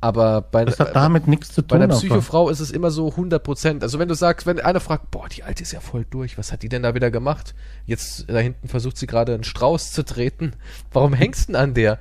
[0.00, 1.78] Aber bei, das hat damit nichts zu tun.
[1.78, 3.82] Bei der Psychofrau ist es immer so 100 Prozent.
[3.82, 6.52] Also wenn du sagst, wenn einer fragt, boah, die Alte ist ja voll durch, was
[6.52, 7.54] hat die denn da wieder gemacht?
[7.86, 10.52] Jetzt da hinten versucht sie gerade einen Strauß zu treten.
[10.92, 11.98] Warum hängst du denn an der?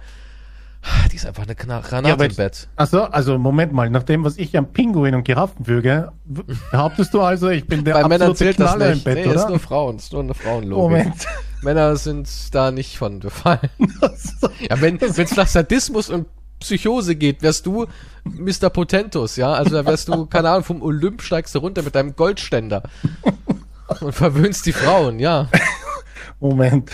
[1.12, 2.68] Die ist einfach eine Granate ja, im Bett.
[2.76, 6.12] Achso, also Moment mal, nach dem, was ich am Pinguin und Giraffen füge,
[6.72, 8.92] behauptest du also, ich bin der Bei Männern zählt das nicht.
[8.92, 9.36] im Bett, nee, oder?
[9.36, 10.84] ist nur Frauen, ist nur eine Frauenlogik.
[10.84, 11.28] Moment.
[11.64, 13.70] Männer sind da nicht von befallen.
[14.70, 16.28] ja, wenn es nach Sadismus und
[16.60, 17.86] Psychose geht, wärst du
[18.24, 18.70] Mr.
[18.70, 19.54] Potentus, ja?
[19.54, 22.84] Also da wärst du, keine Ahnung, vom Olymp steigst du runter mit deinem Goldständer
[24.02, 25.50] und verwöhnst die Frauen, ja.
[26.40, 26.92] Moment.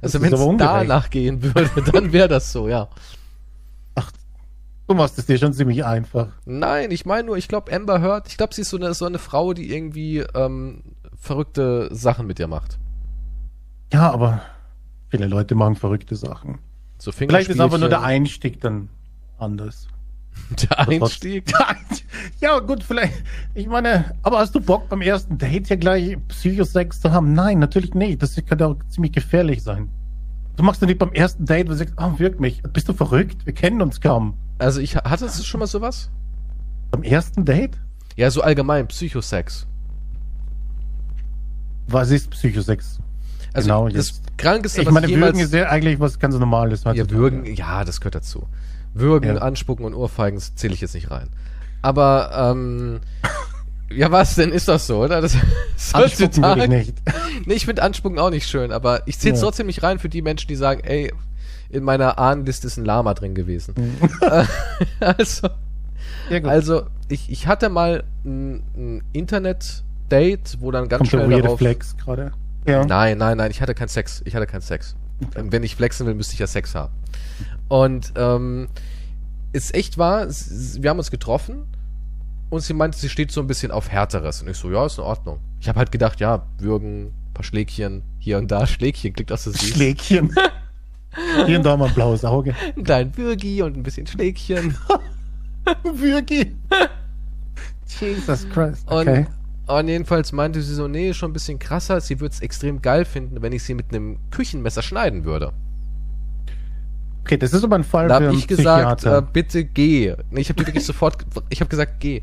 [0.00, 2.88] Also wenn es danach gehen würde, dann wäre das so, ja.
[3.94, 4.10] Ach,
[4.88, 6.28] du machst es dir schon ziemlich einfach.
[6.44, 9.04] Nein, ich meine nur, ich glaube, Amber hört, ich glaube, sie ist so eine, so
[9.04, 10.82] eine Frau, die irgendwie ähm,
[11.18, 12.78] verrückte Sachen mit dir macht.
[13.92, 14.42] Ja, aber
[15.08, 16.58] viele Leute machen verrückte Sachen.
[17.02, 18.88] So Vielleicht ist aber nur der Einstieg dann
[19.36, 19.88] anders.
[20.62, 21.52] Der Einstieg?
[22.40, 23.24] ja, gut, vielleicht.
[23.54, 27.32] Ich meine, aber hast du Bock beim ersten Date ja gleich Psychosex zu haben?
[27.32, 28.22] Nein, natürlich nicht.
[28.22, 29.90] Das könnte auch ziemlich gefährlich sein.
[30.54, 32.62] Du machst doch nicht beim ersten Date, wo du sagst, oh, wirk mich.
[32.72, 33.44] Bist du verrückt?
[33.46, 34.34] Wir kennen uns kaum.
[34.58, 36.08] Also ich, hattest du schon mal sowas?
[36.92, 37.80] Beim ersten Date?
[38.14, 39.66] Ja, so allgemein, Psychosex.
[41.88, 43.00] Was ist Psychosex?
[43.54, 44.20] Also genau, das.
[44.36, 45.34] Krankeste, ich was meine, jemals...
[45.34, 46.84] Würgen ist ja eigentlich was ganz Normales.
[46.84, 48.48] Ja, Würgen, ja, das gehört dazu.
[48.94, 49.42] Würgen, ja.
[49.42, 51.28] Anspucken und Ohrfeigen zähle ich jetzt nicht rein.
[51.82, 53.00] Aber, ähm,
[53.94, 54.52] ja, was denn?
[54.52, 55.20] Ist das so, oder?
[55.20, 55.36] Das,
[55.74, 56.94] das anspucken würde ich nicht.
[57.46, 59.46] Nee, ich finde Anspucken auch nicht schön, aber ich zähle es ja.
[59.46, 61.12] trotzdem nicht rein für die Menschen, die sagen, ey,
[61.70, 63.74] in meiner Ahnenliste ist ein Lama drin gewesen.
[63.76, 64.46] Mhm.
[65.00, 65.48] also,
[66.44, 71.58] also ich, ich hatte mal ein, ein Internet-Date, wo dann ganz Kommt schnell darauf...
[71.58, 72.32] Flex gerade?
[72.66, 72.84] Ja.
[72.84, 74.22] Nein, nein, nein, ich hatte keinen Sex.
[74.24, 74.96] Ich hatte keinen Sex.
[75.24, 75.44] Okay.
[75.50, 76.92] Wenn ich flexen will, müsste ich ja Sex haben.
[77.68, 78.68] Und ähm,
[79.52, 81.66] ist echt wahr, wir haben uns getroffen
[82.50, 84.42] und sie meinte, sie steht so ein bisschen auf Härteres.
[84.42, 85.40] Und ich so, ja, ist in Ordnung.
[85.60, 89.50] Ich habe halt gedacht, ja, würgen, paar Schlägchen, hier und da Schlägchen, klingt auch so
[89.50, 89.70] süß.
[89.70, 90.34] Schlägchen.
[91.46, 92.54] hier und da mal ein blaues Auge.
[92.76, 94.76] Ein kleinen Würgi und ein bisschen Schlägchen.
[95.84, 96.56] Würgi.
[98.00, 98.84] Jesus Christ.
[98.86, 99.20] Okay.
[99.20, 102.00] Und, und jedenfalls meinte sie so, nee, schon ein bisschen krasser.
[102.00, 105.52] Sie würde es extrem geil finden, wenn ich sie mit einem Küchenmesser schneiden würde.
[107.20, 110.14] Okay, das ist aber ein Fall da für einen ich gesagt, äh, bitte geh.
[110.30, 112.22] Nee, ich habe dir wirklich sofort, ich habe gesagt, geh,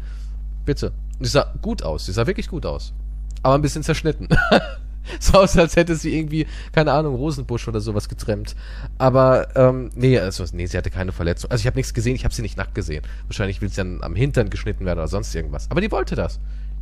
[0.65, 0.91] bitte.
[1.17, 2.93] Und sie sah gut aus, sie sah wirklich gut aus,
[3.41, 4.27] aber ein bisschen zerschnitten.
[5.19, 8.55] so aus, als hätte sie irgendwie, keine Ahnung, Rosenbusch oder sowas getrennt.
[8.97, 11.49] Aber ähm, nee, also nee, sie hatte keine Verletzung.
[11.49, 13.03] Also ich habe nichts gesehen, ich habe sie nicht nackt gesehen.
[13.27, 15.71] Wahrscheinlich will sie dann am Hintern geschnitten werden oder sonst irgendwas.
[15.71, 16.39] Aber die wollte das.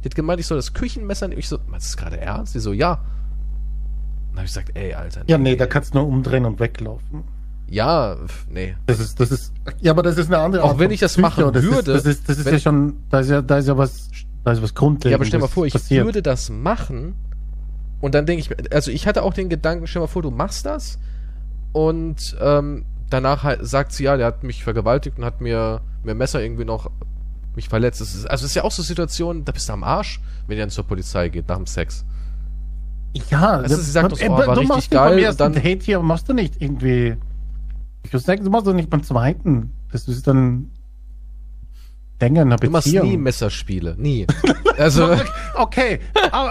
[0.08, 1.40] Die hat gemeint, ich soll das Küchenmesser nehmen.
[1.40, 2.56] Ich so, meinst du das gerade ernst?
[2.56, 3.02] Die so, ja.
[4.30, 5.22] Dann habe ich gesagt, ey, Alter.
[5.26, 7.26] Nee, ja, nee, da kannst du nur umdrehen und weglaufen.
[7.70, 8.16] Ja,
[8.50, 8.78] nee.
[8.86, 11.14] Das ist, das ist, ja, aber das ist eine andere Art Auch wenn ich das
[11.14, 11.28] Psycho.
[11.28, 11.92] machen das würde.
[11.92, 14.10] Ist, das ist, das ist ja schon, da ist ja, da ist ja was,
[14.46, 15.12] da ist was Grundlegendes.
[15.12, 16.06] Ja, aber stell mal vor, ich passiert.
[16.06, 17.16] würde das machen
[18.00, 20.66] und dann denke ich, also ich hatte auch den Gedanken, stell mal vor, du machst
[20.66, 20.98] das
[21.74, 26.16] und ähm, danach halt sagt sie, ja, der hat mich vergewaltigt und hat mir mir
[26.16, 26.90] Messer irgendwie noch
[27.58, 28.00] mich verletzt.
[28.00, 30.22] Das ist, also es ist ja auch so eine Situation, da bist du am Arsch,
[30.48, 32.06] wenn ihr dann zur Polizei geht nach dem Sex.
[33.30, 35.28] Ja, also, sie sagt, äh, oh, war richtig geil.
[35.28, 37.18] Und dann Date hier machst du nicht irgendwie
[38.08, 39.74] ich würde sagen, du machst doch nicht beim zweiten.
[39.92, 40.72] Das ist dann
[42.22, 42.72] länger in einer Beziehung.
[42.72, 43.96] Du machst nie Messerspiele.
[43.98, 44.28] Nie.
[44.78, 45.10] Also.
[45.56, 46.00] okay.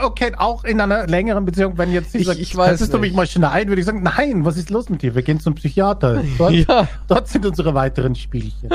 [0.03, 2.93] Okay, auch in einer längeren Beziehung, wenn jetzt ich, sagt, ich weiß nicht.
[2.93, 5.15] du mich mal schneiden, würde ich sagen, nein, was ist los mit dir?
[5.15, 6.25] Wir gehen zum Psychiater.
[6.37, 6.89] Dort, ja.
[7.07, 8.69] dort sind unsere weiteren Spielchen.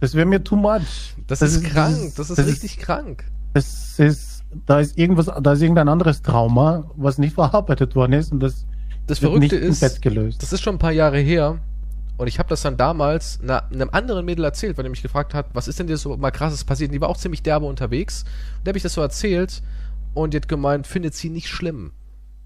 [0.00, 1.14] Das wäre mir too much.
[1.30, 2.12] Das, das ist, ist, krank.
[2.16, 3.24] Das ist das richtig ist, krank.
[3.54, 8.32] Das ist, da ist irgendwas, da ist irgendein anderes Trauma, was nicht verarbeitet worden ist
[8.32, 8.66] und das,
[9.06, 11.60] das Verrückte ist, das ist schon ein paar Jahre her.
[12.16, 15.32] Und ich habe das dann damals na, einem anderen Mädel erzählt, weil er mich gefragt
[15.32, 16.90] hat, was ist denn dir so mal krasses passiert?
[16.90, 18.24] Und die war auch ziemlich derbe unterwegs.
[18.58, 19.62] Und der habe ich das so erzählt
[20.14, 21.92] und die hat gemeint, findet sie nicht schlimm.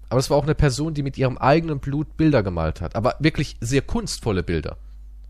[0.09, 2.95] Aber das war auch eine Person, die mit ihrem eigenen Blut Bilder gemalt hat.
[2.95, 4.77] Aber wirklich sehr kunstvolle Bilder.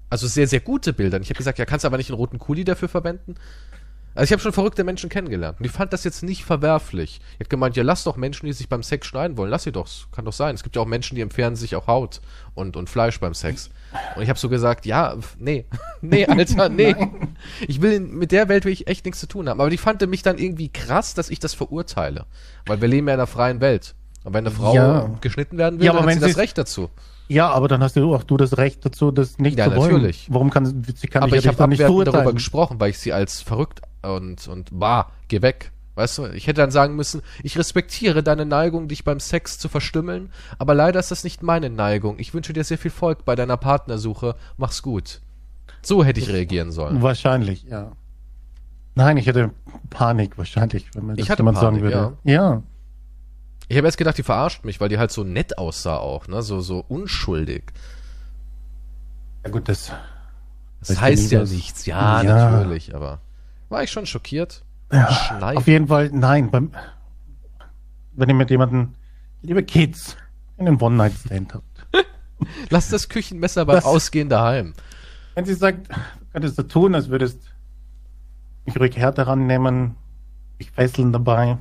[0.10, 1.18] Also sehr, sehr gute Bilder.
[1.18, 3.36] Und ich habe gesagt, ja, kannst du aber nicht einen roten Kuli dafür verwenden?
[4.16, 5.60] Also ich habe schon verrückte Menschen kennengelernt.
[5.60, 7.20] Und die fand das jetzt nicht verwerflich.
[7.38, 9.51] Die hat gemeint, ja, lass doch Menschen, die sich beim Sex schneiden wollen.
[9.51, 9.89] Lass sie doch.
[10.14, 10.56] Kann doch sein.
[10.56, 12.22] Es gibt ja auch Menschen, die entfernen sich auch Haut
[12.53, 13.70] und, und Fleisch beim Sex.
[14.16, 15.66] Und ich habe so gesagt, ja, nee.
[16.01, 16.95] nee, Alter, nee.
[17.68, 19.60] ich will, mit der Welt will ich echt nichts zu tun haben.
[19.60, 22.26] Aber die fand mich dann irgendwie krass, dass ich das verurteile.
[22.66, 23.95] Weil wir leben ja in einer freien Welt.
[24.24, 25.10] Und wenn eine Frau ja.
[25.20, 26.89] geschnitten werden will, ja, dann hat sie das Recht dazu.
[27.28, 29.94] Ja, aber dann hast du auch du das Recht dazu, das nicht ja, zu wollen.
[29.94, 30.28] natürlich.
[30.30, 33.42] Warum kann sie kann aber ich, ich habe nicht darüber gesprochen, weil ich sie als
[33.42, 35.72] verrückt und und bah, geh weg.
[35.96, 39.70] Weißt du, ich hätte dann sagen müssen, ich respektiere deine Neigung, dich beim Sex zu
[39.70, 42.20] verstümmeln, aber leider ist das nicht meine Neigung.
[42.20, 44.36] Ich wünsche dir sehr viel Volk bei deiner Partnersuche.
[44.58, 45.22] Mach's gut.
[45.82, 47.02] So hätte ich reagieren sollen.
[47.02, 47.94] Wahrscheinlich, ja.
[48.96, 49.52] Nein, ich hätte
[49.90, 52.18] Panik wahrscheinlich, wenn man das ich jemand sagen würde.
[52.26, 52.34] Ja.
[52.34, 52.64] ja.
[53.68, 56.41] Ich habe erst gedacht, die verarscht mich, weil die halt so nett aussah auch, ne?
[56.41, 57.63] So, so unschuldig.
[59.43, 59.91] Ja gut, das.
[60.82, 61.86] Das heißt ja nichts.
[61.86, 63.22] Ja, ja, natürlich, aber
[63.70, 64.63] war ich schon schockiert.
[64.91, 66.51] Ja, auf jeden Fall, nein.
[66.51, 66.72] Beim,
[68.13, 68.93] wenn ihr mit jemandem,
[69.41, 70.16] liebe Kids,
[70.57, 71.88] einen One-Night-Stand habt.
[72.70, 74.74] Lass das Küchenmesser beim das, Ausgehen daheim.
[75.34, 77.39] Wenn sie sagt, du könntest du tun, als würdest
[78.66, 79.95] mich ruhig härter rannehmen,
[80.59, 81.57] mich fesseln dabei.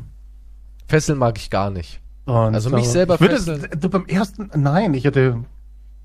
[0.86, 2.00] Fesseln mag ich gar nicht.
[2.26, 3.68] Und also mich selber fesseln.
[3.78, 5.44] Du beim ersten, nein, ich hätte.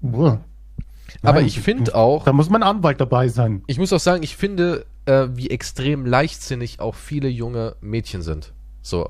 [0.01, 0.37] Buh.
[1.21, 2.23] Aber ich finde auch.
[2.23, 3.63] Da muss mein Anwalt dabei sein.
[3.67, 8.53] Ich muss auch sagen, ich finde, äh, wie extrem leichtsinnig auch viele junge Mädchen sind.
[8.81, 9.09] So.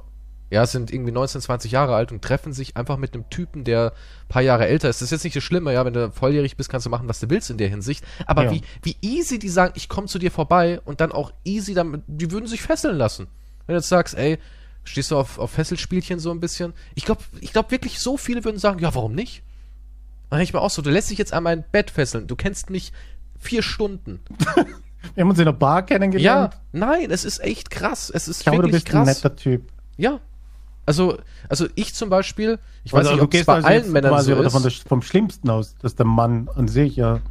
[0.51, 3.93] ja, sind irgendwie 19, 20 Jahre alt und treffen sich einfach mit einem Typen, der
[4.27, 5.01] paar Jahre älter ist.
[5.01, 7.19] Das ist jetzt nicht das Schlimme, ja, wenn du volljährig bist, kannst du machen, was
[7.19, 8.03] du willst in der Hinsicht.
[8.25, 8.51] Aber ja.
[8.51, 12.01] wie, wie easy die sagen, ich komme zu dir vorbei und dann auch easy damit,
[12.07, 13.27] die würden sich fesseln lassen.
[13.67, 14.39] Wenn du jetzt sagst, ey,
[14.89, 16.73] stehst du auf, auf Fesselspielchen so ein bisschen?
[16.95, 19.43] Ich glaube, ich glaube wirklich, so viele würden sagen, ja, warum nicht?
[20.29, 22.69] Dann ich mir auch so, du lässt dich jetzt an mein Bett fesseln, du kennst
[22.69, 22.93] mich
[23.39, 24.19] vier Stunden.
[25.15, 26.53] Wir haben uns in der Bar kennengelernt.
[26.53, 28.11] Ja, nein, es ist echt krass.
[28.13, 29.07] Es ist ich glaube, wirklich du bist krass.
[29.07, 29.71] ein netter Typ.
[29.95, 30.19] Ja,
[30.85, 31.17] also,
[31.47, 34.33] also ich zum Beispiel, ich weiß also, nicht, ob es bei also allen Männern so
[34.33, 34.51] ist.
[34.51, 37.21] Von der, vom Schlimmsten aus, dass der Mann an sich ja.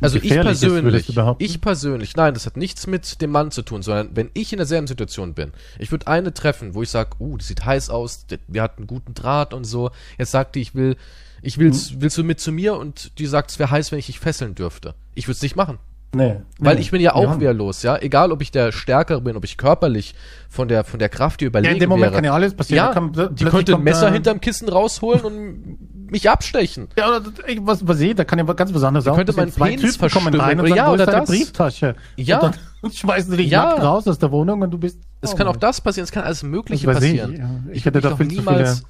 [0.00, 4.16] Also ich persönlich, ich persönlich, nein, das hat nichts mit dem Mann zu tun, sondern
[4.16, 7.44] wenn ich in derselben Situation bin, ich würde eine treffen, wo ich sage, uh, die
[7.44, 9.90] sieht heiß aus, wir hatten einen guten Draht und so.
[10.18, 10.96] Jetzt sagt die, ich will,
[11.42, 11.80] ich will, hm.
[11.98, 14.54] willst du mit zu mir und die sagt, es wäre heiß, wenn ich dich fesseln
[14.54, 14.94] dürfte.
[15.14, 15.78] Ich würde es nicht machen.
[16.12, 16.36] Nee.
[16.58, 16.80] Weil nee.
[16.80, 17.40] ich bin ja auch ja.
[17.40, 17.96] wehrlos, ja.
[17.96, 20.14] Egal, ob ich der Stärkere bin, ob ich körperlich
[20.48, 22.14] von der, von der Kraft hier überlegen ja, in dem Moment wäre.
[22.16, 22.86] kann ja alles passieren.
[22.86, 26.88] Ja, kann, die könnte ein Messer hinterm Kissen rausholen und mich abstechen.
[26.98, 27.22] Ja, oder
[27.60, 29.16] was, was ich, da kann ja ganz was anderes auch.
[29.16, 31.28] Könnte mein zwei Penis Typen kommen rein und sagen, ja, oder das?
[31.28, 31.94] Brieftasche.
[32.16, 32.40] Ja.
[32.40, 33.66] Und dann schmeißen sie dich ja.
[33.66, 34.98] nackt raus aus der Wohnung und du bist.
[35.20, 37.34] Es oh, kann auch das passieren, es kann alles Mögliche passieren.
[37.34, 37.50] Ich, ja.
[37.68, 38.86] ich, ich hätte da viel niemals, zu viele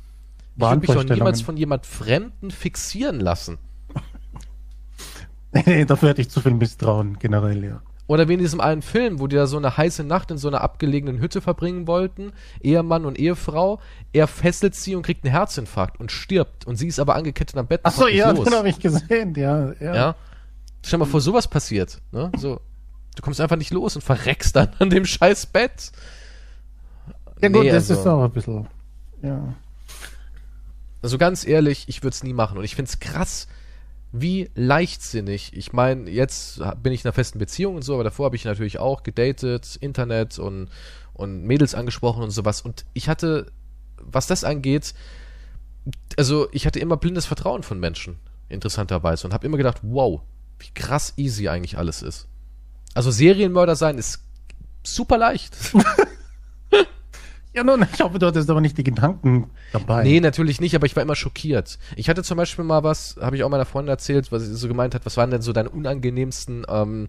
[0.56, 3.58] ich würde mich doch niemals von jemand Fremden fixieren lassen.
[5.86, 7.82] dafür hätte ich zu viel Misstrauen generell, ja.
[8.10, 10.48] Oder wie in diesem einen Film, wo die da so eine heiße Nacht in so
[10.48, 13.78] einer abgelegenen Hütte verbringen wollten, Ehemann und Ehefrau,
[14.12, 17.68] er fesselt sie und kriegt einen Herzinfarkt und stirbt und sie ist aber angekettet am
[17.68, 17.82] Bett.
[17.84, 18.44] Achso, ja, los.
[18.44, 19.94] den habe ich gesehen, ja, ja.
[19.94, 20.16] Ja.
[20.84, 22.32] Stell mal vor, sowas passiert, ne?
[22.36, 22.60] So,
[23.14, 25.92] du kommst einfach nicht los und verreckst dann an dem scheiß Bett.
[27.40, 28.66] Ja gut, nee, das also, ist auch ein bisschen,
[29.22, 29.54] ja.
[31.00, 33.46] Also ganz ehrlich, ich würde es nie machen und ich finde es krass,
[34.12, 35.52] wie leichtsinnig.
[35.56, 38.44] Ich meine, jetzt bin ich in einer festen Beziehung und so, aber davor habe ich
[38.44, 40.68] natürlich auch gedatet, Internet und,
[41.14, 42.62] und Mädels angesprochen und sowas.
[42.62, 43.52] Und ich hatte,
[44.00, 44.94] was das angeht,
[46.16, 50.20] also ich hatte immer blindes Vertrauen von Menschen, interessanterweise, und habe immer gedacht, wow,
[50.58, 52.26] wie krass easy eigentlich alles ist.
[52.94, 54.24] Also Serienmörder sein ist
[54.82, 55.56] super leicht.
[57.52, 60.04] Ja, nun, ich hoffe, du hattest aber nicht die Gedanken dabei.
[60.04, 61.78] Nee, natürlich nicht, aber ich war immer schockiert.
[61.96, 64.68] Ich hatte zum Beispiel mal was, habe ich auch meiner Freundin erzählt, was sie so
[64.68, 67.08] gemeint hat, was waren denn so deine unangenehmsten ähm,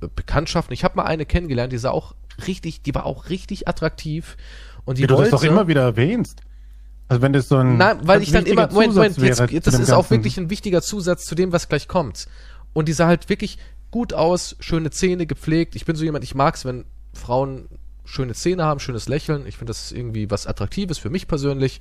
[0.00, 0.74] Bekanntschaften?
[0.74, 2.14] Ich habe mal eine kennengelernt, die sah auch
[2.46, 4.36] richtig, die war auch richtig attraktiv.
[4.84, 6.40] Und die Wie wollte, du das doch immer wieder erwähnst.
[7.06, 9.78] Also wenn das so ein Nein, weil ich dann immer Moment, Moment, jetzt, jetzt das
[9.78, 12.26] ist auch wirklich ein wichtiger Zusatz zu dem, was gleich kommt.
[12.72, 13.58] Und die sah halt wirklich
[13.90, 15.76] gut aus, schöne Zähne, gepflegt.
[15.76, 16.84] Ich bin so jemand, ich mag's, wenn
[17.14, 17.68] Frauen
[18.08, 19.46] schöne Zähne haben, schönes Lächeln.
[19.46, 21.80] Ich finde, das ist irgendwie was Attraktives für mich persönlich.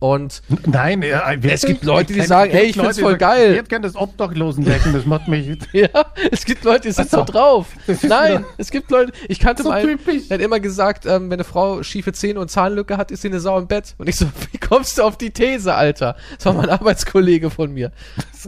[0.00, 3.52] Und nein, äh, es gibt Leute, die sagen, ey, ich finde es voll geil.
[3.52, 5.58] Ich hätte das Obdachlosenlächeln, das macht mich.
[5.72, 5.88] ja,
[6.30, 7.68] es gibt Leute, die sind so drauf.
[8.02, 11.44] Nein, es gibt Leute, ich kannte so mal, der hat immer gesagt, ähm, wenn eine
[11.44, 13.94] Frau schiefe Zähne und Zahnlücke hat, ist sie eine Sau im Bett.
[13.98, 16.16] Und ich so, wie kommst du auf die These, Alter?
[16.36, 17.92] Das war mein Arbeitskollege von mir.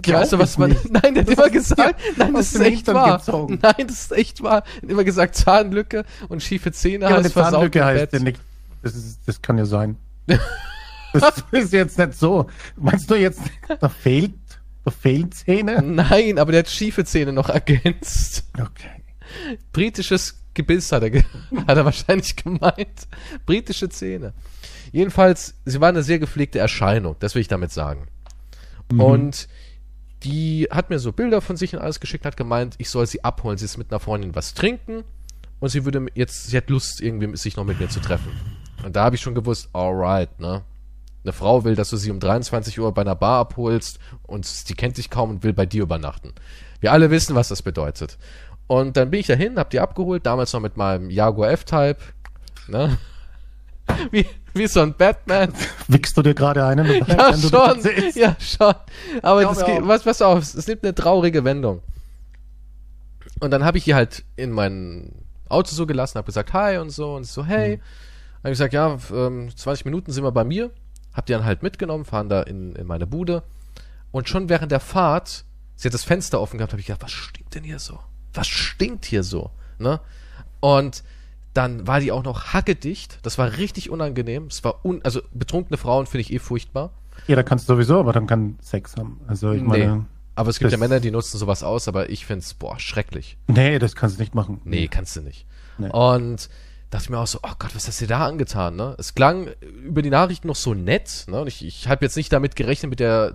[0.04, 0.90] Weißt du, was man, nicht.
[0.90, 3.18] nein, der hat immer gesagt, nein, das ist echt wahr.
[3.18, 3.58] Gezogen.
[3.62, 4.62] Nein, das ist echt wahr.
[4.76, 8.40] Er hat immer gesagt, Zahnlücke und schiefe Zähne ja, hast Zahnlücke heißt ja nicht.
[8.82, 9.96] Das, ist, das kann ja sein.
[11.12, 12.46] das ist jetzt nicht so.
[12.76, 13.40] Meinst du jetzt,
[13.80, 14.34] da fehlt,
[14.84, 15.82] da fehlen Zähne?
[15.82, 18.44] Nein, aber der hat schiefe Zähne noch ergänzt.
[18.54, 19.02] Okay.
[19.72, 21.22] Britisches Gebiss hat er,
[21.66, 23.08] hat er wahrscheinlich gemeint.
[23.46, 24.32] Britische Zähne.
[24.92, 28.08] Jedenfalls, sie war eine sehr gepflegte Erscheinung, das will ich damit sagen.
[28.90, 29.00] Mhm.
[29.00, 29.48] Und
[30.24, 33.24] die hat mir so Bilder von sich und alles geschickt, hat gemeint, ich soll sie
[33.24, 33.56] abholen.
[33.56, 35.04] Sie ist mit einer Freundin was trinken
[35.60, 38.32] und sie würde jetzt, sie hat Lust, irgendwie sich noch mit mir zu treffen.
[38.84, 40.62] Und da habe ich schon gewusst, alright, ne?
[41.22, 44.74] Eine Frau will, dass du sie um 23 Uhr bei einer Bar abholst und die
[44.74, 46.32] kennt sich kaum und will bei dir übernachten.
[46.80, 48.16] Wir alle wissen, was das bedeutet.
[48.66, 51.98] Und dann bin ich dahin, hab die abgeholt, damals noch mit meinem Jaguar F-Type,
[52.68, 52.96] ne?
[54.12, 55.52] Wie, wie so ein Batman.
[55.88, 56.86] Wickst du dir gerade einen?
[57.06, 57.80] ja, schon.
[58.14, 58.74] Ja, schon.
[59.20, 61.82] Aber das geht, was, pass auf, es nimmt eine traurige Wendung.
[63.40, 66.90] Und dann habe ich hier halt in meinen Auto so gelassen, habe gesagt Hi und
[66.90, 67.76] so und so Hey.
[67.76, 67.80] Mhm.
[68.38, 70.70] Habe ich gesagt, ja, ähm, 20 Minuten sind wir bei mir.
[71.12, 73.42] Hab die dann halt mitgenommen, fahren da in, in meine Bude.
[74.12, 75.44] Und schon während der Fahrt,
[75.76, 77.98] sie hat das Fenster offen gehabt, habe ich gedacht, was stinkt denn hier so?
[78.32, 79.50] Was stinkt hier so?
[79.78, 80.00] Ne?
[80.60, 81.02] Und
[81.52, 83.18] dann war die auch noch hackedicht.
[83.22, 84.46] Das war richtig unangenehm.
[84.46, 86.92] Es war un also betrunkene Frauen finde ich eh furchtbar.
[87.26, 89.20] Ja, da kannst du sowieso, aber dann kann Sex haben.
[89.26, 90.06] Also ich meine.
[90.34, 93.36] Aber es gibt ja Männer, die nutzen sowas aus, aber ich finde es, boah, schrecklich.
[93.48, 94.60] Nee, das kannst du nicht machen.
[94.64, 95.46] Nee, kannst du nicht.
[95.78, 95.90] Nee.
[95.90, 96.48] Und
[96.90, 98.96] dachte ich mir auch so, oh Gott, was hast du dir da angetan, ne?
[98.98, 99.48] Es klang
[99.84, 101.40] über die Nachrichten noch so nett, ne?
[101.40, 103.34] Und ich, ich habe jetzt nicht damit gerechnet, mit der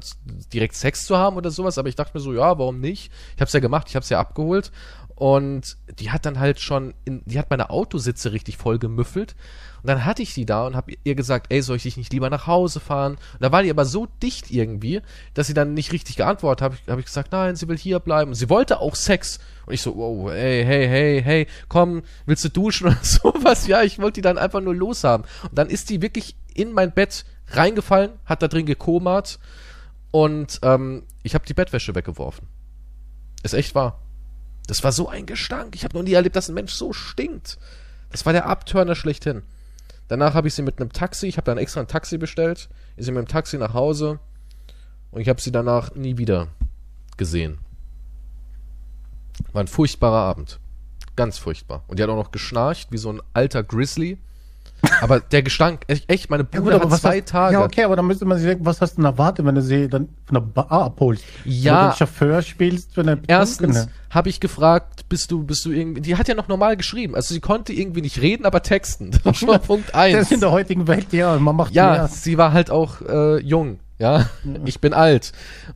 [0.51, 3.11] direkt Sex zu haben oder sowas, aber ich dachte mir so, ja, warum nicht?
[3.35, 4.71] Ich habe es ja gemacht, ich habe es ja abgeholt
[5.15, 9.35] Und die hat dann halt schon, in, die hat meine Autositze richtig voll gemüffelt.
[9.81, 12.11] Und dann hatte ich die da und habe ihr gesagt, ey, soll ich dich nicht
[12.11, 13.13] lieber nach Hause fahren?
[13.13, 15.01] Und da war die aber so dicht irgendwie,
[15.33, 16.71] dass sie dann nicht richtig geantwortet hat.
[16.73, 18.31] Habe hab ich gesagt, nein, sie will hier bleiben.
[18.31, 19.39] Und sie wollte auch Sex.
[19.65, 23.67] Und ich so, wow, ey, hey, hey, hey, komm, willst du duschen oder sowas?
[23.67, 25.25] Ja, ich wollte die dann einfach nur loshaben.
[25.43, 29.39] Und dann ist die wirklich in mein Bett reingefallen, hat da drin gekomat
[30.11, 32.47] und ähm, ich habe die Bettwäsche weggeworfen.
[33.43, 34.04] Ist echt wahr.
[34.67, 35.75] Das war so ein Gestank.
[35.75, 37.57] Ich habe noch nie erlebt, dass ein Mensch so stinkt.
[38.11, 39.43] Das war der Abtörner schlechthin.
[40.07, 43.05] Danach habe ich sie mit einem Taxi, ich habe dann extra ein Taxi bestellt, ist
[43.05, 44.19] sie mit dem Taxi nach Hause
[45.11, 46.47] und ich habe sie danach nie wieder
[47.17, 47.57] gesehen.
[49.51, 50.59] War ein furchtbarer Abend.
[51.15, 51.83] Ganz furchtbar.
[51.87, 54.17] Und die hat auch noch geschnarcht, wie so ein alter Grizzly.
[55.01, 57.53] Aber der Gestank, echt, meine Bude ja, gut, hat zwei hast, Tage.
[57.53, 59.61] Ja, okay, aber dann müsste man sich denken, was hast du denn erwartet, wenn du
[59.61, 61.23] sie dann von der Bar abholst?
[61.43, 61.73] Ja.
[61.73, 65.71] Wenn du den Chauffeur spielst, wenn er Erstens habe ich gefragt, bist du, bist du
[65.71, 67.15] irgendwie, die hat ja noch normal geschrieben.
[67.15, 69.11] Also sie konnte irgendwie nicht reden, aber texten.
[69.23, 70.13] Das war schon Punkt eins.
[70.15, 72.07] Das ist in der heutigen Welt, ja, man macht Ja, mehr.
[72.07, 73.79] sie war halt auch äh, jung.
[73.97, 74.29] Ja,
[74.65, 75.31] ich bin alt.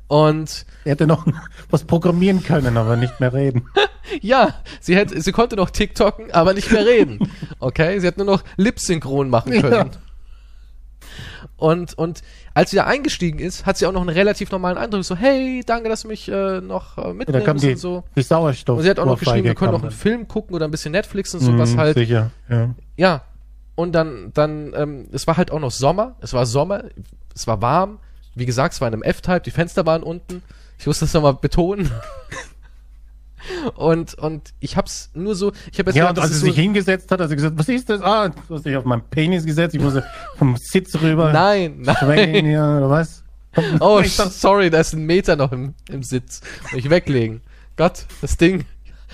[0.08, 1.26] Und er hätte noch
[1.70, 3.70] was programmieren können, aber nicht mehr reden.
[4.22, 7.20] ja, sie hätte, sie konnte noch TikToken, aber nicht mehr reden.
[7.62, 9.74] Okay, sie hat nur noch Lip-Synchron machen können.
[9.74, 9.90] Ja.
[11.58, 12.22] Und, und
[12.54, 15.04] als sie da eingestiegen ist, hat sie auch noch einen relativ normalen Eindruck.
[15.04, 18.04] So, hey, danke, dass du mich äh, noch äh, mitnimmst ja, die, und so.
[18.16, 18.78] Die Sauerstoff.
[18.78, 20.94] Und sie hat auch noch geschrieben, wir können noch einen Film gucken oder ein bisschen
[20.94, 21.98] Netflix und so, was mm, halt.
[21.98, 22.70] Sicher, ja.
[22.96, 23.24] Ja.
[23.76, 26.16] Und dann, dann, ähm, es war halt auch noch Sommer.
[26.22, 26.86] Es war Sommer,
[27.36, 28.00] es war warm
[28.40, 30.42] wie gesagt, es war in einem F-Type, die Fenster waren unten.
[30.78, 31.92] Ich muss das nochmal betonen.
[33.76, 36.56] und, und ich hab's nur so, ich habe jetzt Ja, gedacht, und als so sich
[36.56, 38.02] hingesetzt hat, hat sie gesagt, was ist das?
[38.02, 40.02] Ah, du hast dich auf meinen Penis gesetzt, ich muss
[40.38, 41.32] vom Sitz rüber.
[41.34, 42.46] Nein, nein.
[42.46, 43.24] Hier, oder was?
[43.80, 46.42] Oh, sorry, da ist ein Meter noch im, im Sitz.
[46.64, 47.42] Muss ich weglegen.
[47.76, 48.66] Gott, das Ding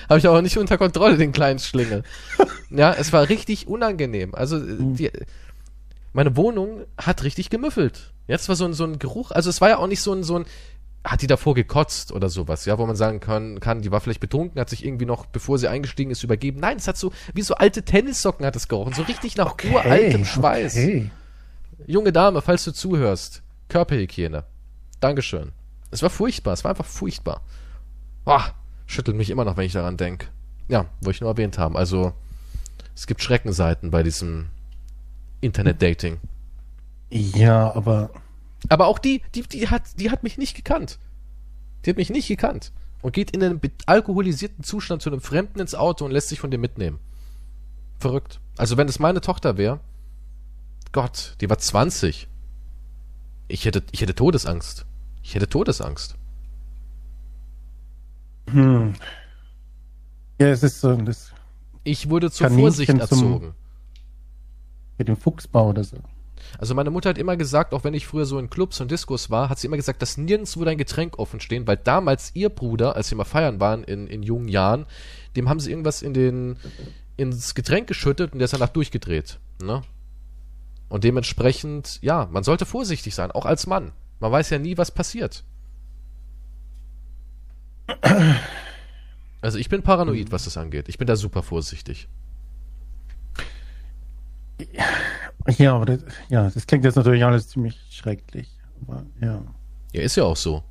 [0.10, 2.04] habe ich aber nicht unter Kontrolle, den kleinen Schlingel.
[2.70, 4.36] ja, es war richtig unangenehm.
[4.36, 4.96] Also, hm.
[4.96, 5.12] die,
[6.14, 8.14] meine Wohnung hat richtig gemüffelt.
[8.28, 10.24] Jetzt war so ein, so ein Geruch, also es war ja auch nicht so ein,
[10.24, 10.46] so ein,
[11.04, 14.20] hat die davor gekotzt oder sowas, ja, wo man sagen kann, kann, die war vielleicht
[14.20, 16.60] betrunken, hat sich irgendwie noch, bevor sie eingestiegen ist, übergeben.
[16.60, 19.72] Nein, es hat so, wie so alte Tennissocken hat es gerochen, so richtig nach okay,
[19.72, 20.76] uraltem Schweiß.
[20.76, 21.12] Okay.
[21.86, 24.46] Junge Dame, falls du zuhörst, Körperhygiene.
[25.00, 25.52] Dankeschön.
[25.92, 27.42] Es war furchtbar, es war einfach furchtbar.
[28.24, 28.56] Boah,
[28.88, 30.28] schüttelt mich immer noch, wenn ich daran denke.
[30.68, 31.78] Ja, wollte ich nur erwähnt haben.
[31.78, 32.14] Also,
[32.96, 34.50] es gibt Schreckenseiten bei diesem
[35.42, 36.18] Internet-Dating.
[37.16, 38.10] Ja, aber.
[38.68, 41.00] Aber auch die, die, die hat, die hat mich nicht gekannt.
[41.86, 42.72] Die hat mich nicht gekannt.
[43.02, 46.52] Und geht in einem alkoholisierten Zustand zu einem Fremden ins Auto und lässt sich von
[46.52, 47.00] dem mitnehmen.
[48.00, 48.40] Verrückt.
[48.58, 49.80] Also wenn es meine Tochter wäre,
[50.92, 52.28] Gott, die war 20.
[53.48, 54.86] Ich hätte, ich hätte Todesangst.
[55.22, 56.16] Ich hätte Todesangst.
[58.50, 58.94] Hm.
[60.40, 60.96] Ja, es ist so.
[60.96, 61.32] Das
[61.84, 63.54] ich wurde zur Vorsicht erzogen.
[64.98, 65.98] Mit dem Fuchsbau oder so.
[66.58, 69.30] Also meine Mutter hat immer gesagt, auch wenn ich früher so in Clubs und Diskos
[69.30, 72.96] war, hat sie immer gesagt, dass nirgendwo dein Getränk offen stehen, weil damals ihr Bruder,
[72.96, 74.86] als sie mal feiern waren in, in jungen Jahren,
[75.36, 76.58] dem haben sie irgendwas in den,
[77.18, 79.40] ins Getränk geschüttet und der ist danach durchgedreht.
[79.62, 79.82] Ne?
[80.90, 83.92] Und dementsprechend, ja, man sollte vorsichtig sein, auch als Mann.
[84.20, 85.44] Man weiß ja nie, was passiert.
[89.42, 90.90] Also ich bin paranoid, was das angeht.
[90.90, 92.08] Ich bin da super vorsichtig.
[94.72, 94.86] Ja,
[95.74, 98.50] aber das, ja, das klingt jetzt natürlich alles ziemlich schrecklich.
[98.82, 99.44] Aber, ja.
[99.94, 100.64] Ja, ist ja auch so.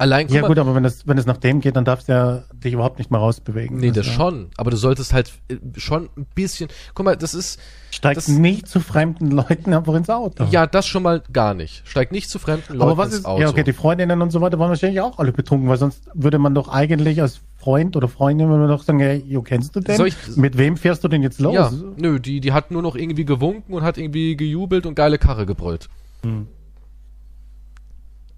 [0.00, 2.12] Allein, ja, mal, gut, aber wenn es, wenn es nach dem geht, dann darfst du
[2.12, 3.76] ja dich überhaupt nicht mehr rausbewegen.
[3.76, 4.12] Nee, das ja.
[4.14, 4.48] schon.
[4.56, 6.70] Aber du solltest halt äh, schon ein bisschen.
[6.94, 7.60] Guck mal, das ist.
[7.90, 10.44] Steig das, nicht zu fremden Leuten einfach ins Auto.
[10.50, 11.82] Ja, das schon mal gar nicht.
[11.86, 13.42] Steig nicht zu fremden Leuten aber was ins ist, Auto.
[13.42, 16.38] Ja, okay, die Freundinnen und so weiter waren wahrscheinlich auch alle betrunken, weil sonst würde
[16.38, 19.80] man doch eigentlich als Freund oder Freundin würde man doch sagen, hey, jo, kennst du
[19.80, 20.06] den?
[20.06, 21.52] Ich, Mit wem fährst du denn jetzt los?
[21.52, 25.18] Ja, nö, die, die hat nur noch irgendwie gewunken und hat irgendwie gejubelt und geile
[25.18, 25.90] Karre gebrüllt.
[26.22, 26.46] Hm.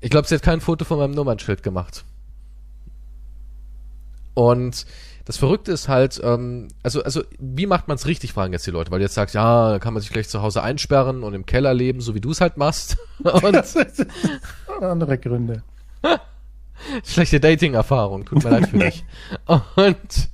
[0.02, 2.04] Ich glaube, sie hat kein Foto von meinem Nummernschild gemacht.
[4.34, 4.84] Und
[5.24, 8.72] das Verrückte ist halt, ähm, also, also, wie macht man es richtig, fragen jetzt die
[8.72, 11.34] Leute, weil du jetzt sagst, ja, da kann man sich gleich zu Hause einsperren und
[11.34, 12.96] im Keller leben, so wie du es halt machst.
[13.22, 14.04] und das ist
[14.80, 15.62] andere Gründe.
[17.04, 19.04] Schlechte Dating-Erfahrung, tut mir leid für dich.
[19.46, 20.30] Und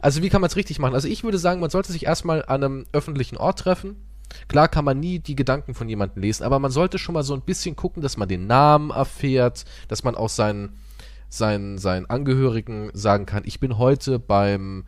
[0.00, 0.94] also wie kann man es richtig machen?
[0.94, 3.96] Also ich würde sagen, man sollte sich erstmal an einem öffentlichen Ort treffen.
[4.48, 7.34] Klar kann man nie die Gedanken von jemandem lesen, aber man sollte schon mal so
[7.34, 10.78] ein bisschen gucken, dass man den Namen erfährt, dass man auch seinen,
[11.28, 14.84] seinen, seinen Angehörigen sagen kann, ich bin heute beim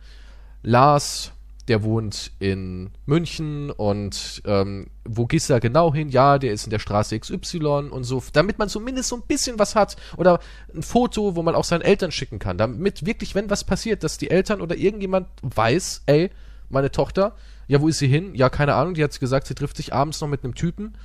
[0.63, 1.31] Lars
[1.69, 6.09] der wohnt in München und ähm, wo gehst du da genau hin?
[6.09, 9.59] Ja, der ist in der Straße XY und so, damit man zumindest so ein bisschen
[9.59, 10.39] was hat oder
[10.73, 14.17] ein Foto, wo man auch seinen Eltern schicken kann, damit wirklich, wenn was passiert, dass
[14.17, 16.31] die Eltern oder irgendjemand weiß, ey,
[16.69, 17.35] meine Tochter,
[17.69, 18.35] ja, wo ist sie hin?
[18.35, 20.95] Ja, keine Ahnung, die hat gesagt, sie trifft sich abends noch mit einem Typen.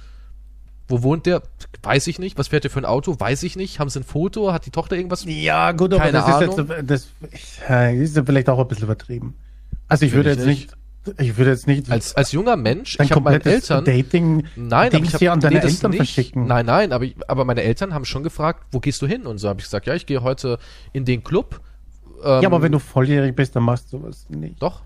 [0.89, 1.43] Wo wohnt der?
[1.83, 2.37] Weiß ich nicht.
[2.37, 3.19] Was fährt der für ein Auto?
[3.19, 3.79] Weiß ich nicht.
[3.79, 4.53] Haben sie ein Foto?
[4.53, 5.25] Hat die Tochter irgendwas?
[5.27, 6.59] Ja, gut, aber Keine das Ahnung.
[6.59, 7.09] ist jetzt, das,
[7.69, 9.35] das ist ja vielleicht auch ein bisschen übertrieben.
[9.89, 10.77] Also ich würde ich jetzt nicht,
[11.19, 13.85] ich würde jetzt nicht Als, als junger Mensch, ich habe komplettes Eltern.
[13.85, 15.99] Dating Nein, aber Dings ich hab, an deine nee, Eltern nicht.
[15.99, 16.47] verschicken.
[16.47, 19.27] Nein, nein, aber, ich, aber meine Eltern haben schon gefragt, wo gehst du hin?
[19.27, 20.59] Und so habe ich gesagt, ja, ich gehe heute
[20.93, 21.61] in den Club.
[22.23, 24.61] Ähm, Ja, aber wenn du volljährig bist, dann machst du sowas nicht.
[24.62, 24.83] Doch.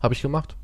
[0.00, 0.56] Habe ich gemacht.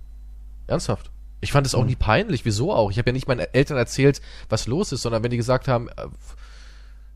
[0.73, 1.11] Ernsthaft.
[1.41, 1.89] Ich fand es auch Hm.
[1.89, 2.45] nie peinlich.
[2.45, 2.91] Wieso auch?
[2.91, 5.89] Ich habe ja nicht meinen Eltern erzählt, was los ist, sondern wenn die gesagt haben,
[5.89, 6.07] äh,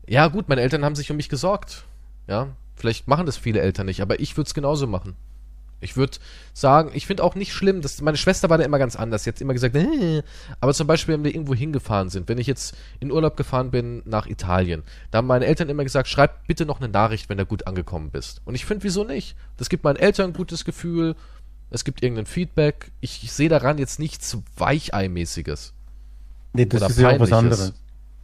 [0.07, 1.83] ja gut, meine Eltern haben sich um mich gesorgt.
[2.27, 5.15] Ja, vielleicht machen das viele Eltern nicht, aber ich würde es genauso machen.
[5.79, 6.17] Ich würde
[6.53, 9.23] sagen, ich finde auch nicht schlimm, dass meine Schwester war da immer ganz anders.
[9.23, 10.23] Sie hat immer gesagt, äh,
[10.59, 14.01] aber zum Beispiel, wenn wir irgendwo hingefahren sind, wenn ich jetzt in Urlaub gefahren bin
[14.05, 14.81] nach Italien,
[15.11, 18.09] da haben meine Eltern immer gesagt, schreib bitte noch eine Nachricht, wenn du gut angekommen
[18.09, 18.41] bist.
[18.45, 19.35] Und ich finde, wieso nicht?
[19.57, 21.15] Das gibt meinen Eltern ein gutes Gefühl,
[21.69, 22.91] es gibt irgendein Feedback.
[23.01, 25.73] Ich, ich sehe daran jetzt nichts Weicheimäßiges.
[26.53, 27.73] Nee, das Oder ist ja auch was anderes.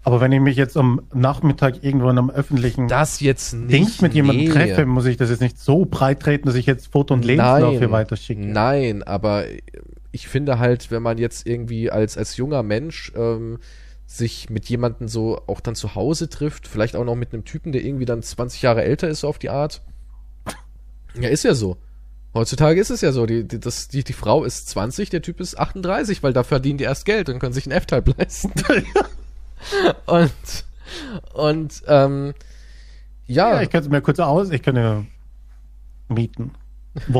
[0.06, 3.72] Aber wenn ich mich jetzt am Nachmittag irgendwo in einem öffentlichen Das jetzt nicht.
[3.72, 4.52] Dings mit jemandem nee.
[4.52, 7.78] treffe, muss ich das jetzt nicht so breit treten, dass ich jetzt Foto und Lebenslauf
[7.78, 8.42] hier weiterschicke.
[8.42, 9.46] Nein, aber
[10.12, 13.60] ich finde halt, wenn man jetzt irgendwie als, als junger Mensch ähm,
[14.06, 17.72] sich mit jemandem so auch dann zu Hause trifft, vielleicht auch noch mit einem Typen,
[17.72, 19.82] der irgendwie dann 20 Jahre älter ist, so auf die Art.
[21.20, 21.78] Ja, ist ja so.
[22.34, 25.40] Heutzutage ist es ja so, die, die, das, die, die Frau ist 20, der Typ
[25.40, 28.52] ist 38, weil da verdienen die erst Geld und können sich einen F-Type leisten.
[30.08, 30.32] und
[31.34, 32.34] und ähm,
[33.26, 34.62] ja, Ja, ich könnte es mir kurz aus, ich
[36.10, 36.52] mieten.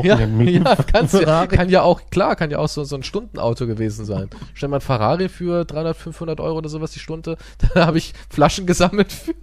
[0.04, 0.64] Ja, mieten.
[0.64, 4.04] ja kannst ja, kann ja auch, klar, kann ja auch so, so ein Stundenauto gewesen
[4.04, 4.30] sein.
[4.52, 7.36] Stell mal ein Ferrari für 300, 500 Euro oder sowas die Stunde.
[7.74, 9.34] Da habe ich Flaschen gesammelt für,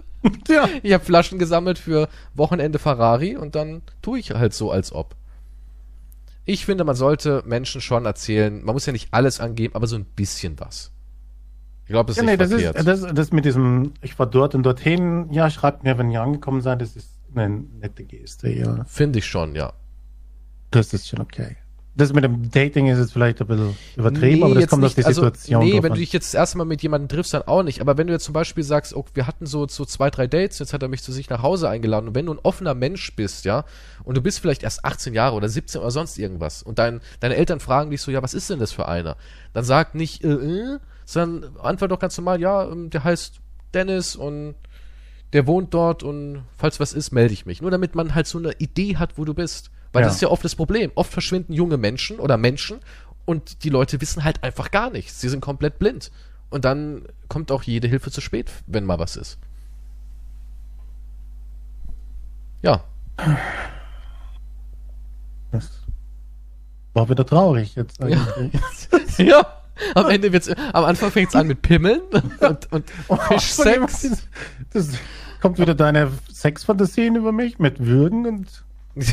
[0.48, 0.70] ja.
[0.84, 5.16] ich habe Flaschen gesammelt für Wochenende Ferrari und dann tue ich halt so, als ob.
[6.46, 9.96] Ich finde, man sollte Menschen schon erzählen, man muss ja nicht alles angeben, aber so
[9.96, 10.92] ein bisschen was.
[11.84, 12.76] Ich glaube, das ist Ja, nee, nicht das verkehrt.
[12.78, 16.22] ist, das, das mit diesem, ich war dort und dorthin, ja, schreibt mir, wenn ihr
[16.22, 18.84] angekommen seid, das ist eine nette Geste, ja.
[18.86, 19.74] finde ich schon, ja.
[20.72, 21.58] Das ist schon okay.
[21.94, 25.06] Das mit dem Dating ist jetzt vielleicht ein bisschen übertrieben, aber das kommt auf nicht,
[25.06, 25.96] die Situation Also, nee, drauf wenn an.
[25.96, 27.82] du dich jetzt erstmal mit jemandem triffst, dann auch nicht.
[27.82, 30.60] Aber wenn du jetzt zum Beispiel sagst, oh, wir hatten so, so zwei, drei Dates,
[30.60, 32.08] jetzt hat er mich zu sich nach Hause eingeladen.
[32.08, 33.66] Und wenn du ein offener Mensch bist, ja,
[34.06, 37.36] und du bist vielleicht erst 18 Jahre oder 17 oder sonst irgendwas, und dein, deine
[37.36, 39.18] Eltern fragen dich so, ja, was ist denn das für einer?
[39.52, 43.42] Dann sag nicht, äh, äh, sondern antwort doch ganz normal, ja, ähm, der heißt
[43.74, 44.56] Dennis und
[45.34, 47.62] der wohnt dort und falls was ist, melde ich mich.
[47.62, 49.72] Nur damit man halt so eine Idee hat, wo du bist.
[49.94, 50.08] Weil Ja.
[50.08, 50.92] das ist ja oft das Problem.
[50.96, 52.80] Oft verschwinden junge Menschen oder Menschen
[53.26, 55.20] und die Leute wissen halt einfach gar nichts.
[55.22, 56.12] Sie sind komplett blind.
[56.50, 59.38] Und dann kommt auch jede Hilfe zu spät, wenn mal was ist.
[62.62, 62.84] Ja.
[65.52, 65.70] Das
[66.94, 68.48] war wieder traurig jetzt eigentlich.
[69.18, 69.46] ja.
[69.96, 72.02] Am Ende wird's, am Anfang fängt's an mit Pimmeln
[72.40, 72.90] und, und
[73.30, 74.28] Fischsex.
[74.74, 74.90] Das
[75.42, 78.64] kommt wieder deine Sexfantasien über mich mit Würgen und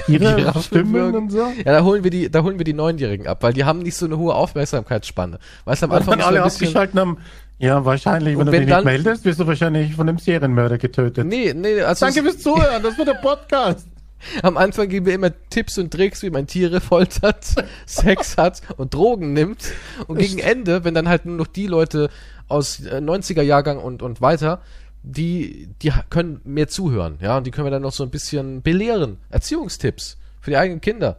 [0.09, 1.17] ihre Stimmen würgen.
[1.17, 1.47] und so.
[1.65, 3.97] Ja, da holen wir die, da holen wir die Neunjährigen ab, weil die haben nicht
[3.97, 5.39] so eine hohe Aufmerksamkeitsspanne.
[5.65, 7.19] Weißt du, am Anfang so alle ein bisschen, abgeschalten haben.
[7.59, 10.79] Ja, wahrscheinlich, Und wenn du wenn dich nicht meldest, wirst du wahrscheinlich von einem Serienmörder
[10.79, 11.27] getötet.
[11.27, 13.87] Nee, nee, also Danke fürs Zuhören, das war der Podcast.
[14.43, 17.47] am Anfang geben wir immer Tipps und Tricks, wie man Tiere foltert,
[17.87, 19.73] Sex hat und Drogen nimmt.
[20.07, 22.11] Und gegen Ende, wenn dann halt nur noch die Leute
[22.49, 24.61] aus äh, 90er Jahrgang und, und weiter,
[25.03, 28.63] die, die können mehr zuhören, ja, und die können wir dann noch so ein bisschen
[28.63, 29.19] belehren.
[29.31, 31.19] Erziehungstipps für die eigenen Kinder.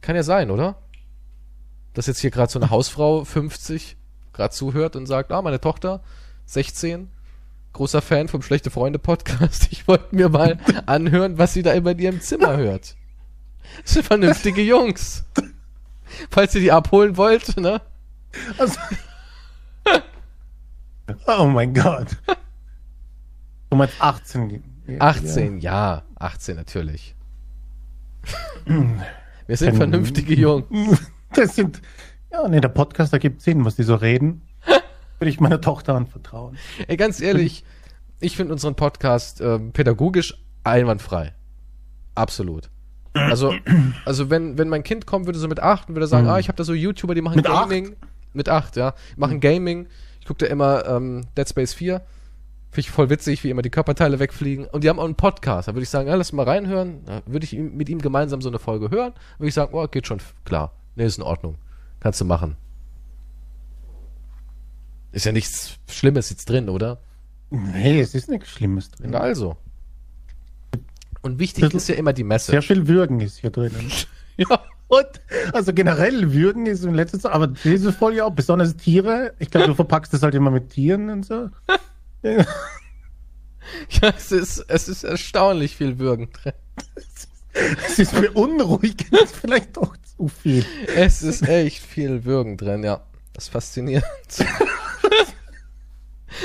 [0.00, 0.76] Kann ja sein, oder?
[1.92, 3.96] Dass jetzt hier gerade so eine Hausfrau 50
[4.32, 6.02] gerade zuhört und sagt, ah, meine Tochter
[6.46, 7.08] 16,
[7.72, 9.68] großer Fan vom Schlechte Freunde Podcast.
[9.70, 12.96] Ich wollte mir mal anhören, was sie da immer in ihrem Zimmer hört.
[13.82, 15.24] Das sind vernünftige Jungs.
[16.30, 17.80] Falls ihr die abholen wollt, ne?
[18.58, 18.78] Also,
[21.26, 22.08] oh mein Gott.
[23.74, 24.62] Du meinst 18.
[25.00, 27.16] 18, ja, 18 natürlich.
[28.66, 30.66] Wir sind vernünftige Jungs.
[31.34, 31.82] Das sind,
[32.30, 34.42] ja, nee, der Podcast ergibt Sinn, was die so reden.
[35.18, 36.56] Würde ich meiner Tochter anvertrauen.
[36.86, 37.64] Ey, ganz ehrlich,
[38.20, 41.34] ich finde unseren Podcast ähm, pädagogisch einwandfrei.
[42.14, 42.70] Absolut.
[43.14, 43.56] Also,
[44.04, 46.46] also wenn, wenn mein Kind kommen würde, so mit acht und würde sagen, ah, ich
[46.46, 47.68] habe da so YouTuber, die machen Mit acht?
[47.68, 47.96] Gaming.
[48.34, 48.94] Mit acht, ja.
[49.16, 49.88] Machen Gaming.
[50.20, 52.00] Ich gucke da immer ähm, Dead Space 4.
[52.74, 54.66] Finde ich voll witzig, wie immer die Körperteile wegfliegen.
[54.66, 55.68] Und die haben auch einen Podcast.
[55.68, 57.04] Da würde ich sagen, ja, lass mal reinhören.
[57.04, 59.12] Da würde ich mit ihm gemeinsam so eine Folge hören.
[59.38, 60.72] Würde ich sagen, oh, geht schon klar.
[60.96, 61.54] Nee, ist in Ordnung.
[62.00, 62.56] Kannst du machen.
[65.12, 66.98] Ist ja nichts Schlimmes jetzt drin, oder?
[67.50, 69.10] Nee, es ist nichts Schlimmes drin.
[69.12, 69.56] Na also.
[71.22, 72.50] Und wichtig ist ja immer die Message.
[72.50, 73.70] Sehr viel Würgen ist hier drin.
[74.36, 74.64] ja.
[74.88, 75.06] Und,
[75.52, 79.32] also generell Würgen ist in letzter Zeit, aber diese Folge auch, besonders Tiere.
[79.38, 81.50] Ich glaube, du verpackst das halt immer mit Tieren und so.
[83.90, 86.54] ja, es ist, es ist erstaunlich viel Würgen drin.
[87.86, 90.64] Es ist beunruhigend, vielleicht doch zu viel.
[90.96, 93.02] Es ist echt viel Würgen drin, ja.
[93.32, 94.04] Das ist faszinierend.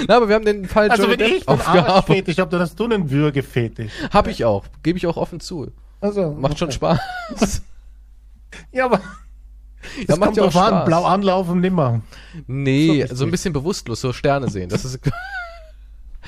[0.08, 2.62] Na, aber wir haben den Fall Also Johnny wenn Depp ich einen Arschfetisch habe, dann
[2.62, 3.92] hast du einen Würgefetisch.
[4.12, 4.66] Hab ich auch.
[4.84, 5.72] Gebe ich auch offen zu.
[6.02, 7.00] Also, Macht schon Spaß.
[8.72, 9.02] ja, aber
[10.06, 10.72] das ja, macht ja auch Spaß.
[10.72, 12.02] An, blau anlaufen nimmer.
[12.48, 14.70] Nee, so, so ein bisschen bewusstlos, so Sterne sehen.
[14.70, 15.00] Das ist,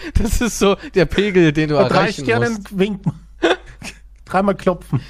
[0.16, 3.14] das ist so der Pegel, den du Und erreichen drei Sterne winken.
[4.26, 5.02] Dreimal klopfen.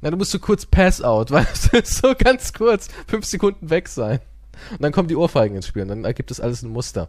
[0.00, 3.88] Na, du musst so kurz Pass out, weißt du, so ganz kurz, fünf Sekunden weg
[3.88, 4.20] sein.
[4.72, 7.08] Und dann kommen die Ohrfeigen ins Spiel und dann ergibt es alles ein Muster.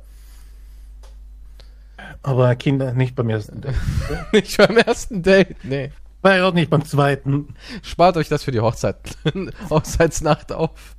[2.24, 3.76] Aber Kinder nicht beim ersten Date.
[4.34, 5.92] nicht beim ersten Date, nee.
[6.22, 7.56] War auch nicht beim zweiten.
[7.82, 8.98] Spart euch das für die Hochzeit,
[9.70, 10.96] Hochzeitsnacht auf.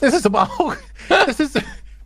[0.00, 0.74] Das ist aber auch,
[1.08, 1.56] das ist,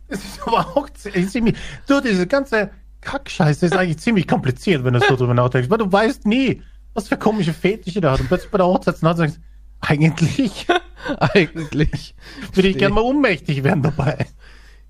[0.07, 2.71] das ist aber auch ziemlich, du, diese ganze
[3.01, 6.61] Kackscheiße ist eigentlich ziemlich kompliziert, wenn du so drüber nachdenkst, weil du weißt nie,
[6.93, 8.19] was für komische Fetische der hat.
[8.19, 9.39] Und plötzlich bei der Hochzeitsnacht sagst
[9.79, 10.67] eigentlich,
[11.19, 12.15] eigentlich,
[12.53, 14.27] würde ich gerne mal ohnmächtig werden dabei.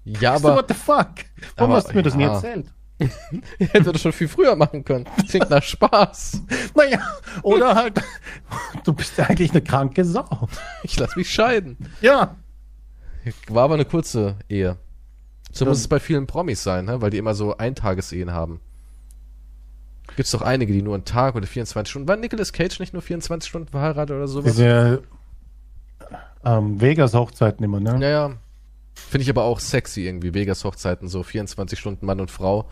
[0.03, 0.49] Ja, aber.
[0.49, 1.09] So, what the fuck?
[1.55, 2.68] Warum aber, hast du mir das nie erzählt?
[3.57, 5.05] Hätte das schon viel früher machen können.
[5.28, 6.43] Klingt nach Spaß.
[6.76, 6.99] Naja,
[7.41, 7.99] oder halt,
[8.84, 10.47] du bist ja eigentlich eine kranke Sau.
[10.84, 11.78] Ich lass mich scheiden.
[12.01, 12.36] Ja.
[13.47, 14.78] War aber eine kurze Ehe.
[15.52, 17.02] So muss es bei vielen Promis sein, ne?
[17.02, 18.62] weil die immer so Eintagesehen haben.
[20.16, 22.08] Gibt es doch einige, die nur einen Tag oder 24 Stunden.
[22.08, 24.52] War Nicolas Cage nicht nur 24 Stunden verheiratet oder sowas?
[24.52, 25.04] Diese
[26.43, 27.97] ähm, Vegas-Hochzeiten immer, ne?
[27.97, 28.32] Naja.
[28.93, 32.70] Finde ich aber auch sexy irgendwie, Vegas-Hochzeiten, so 24 Stunden Mann und Frau.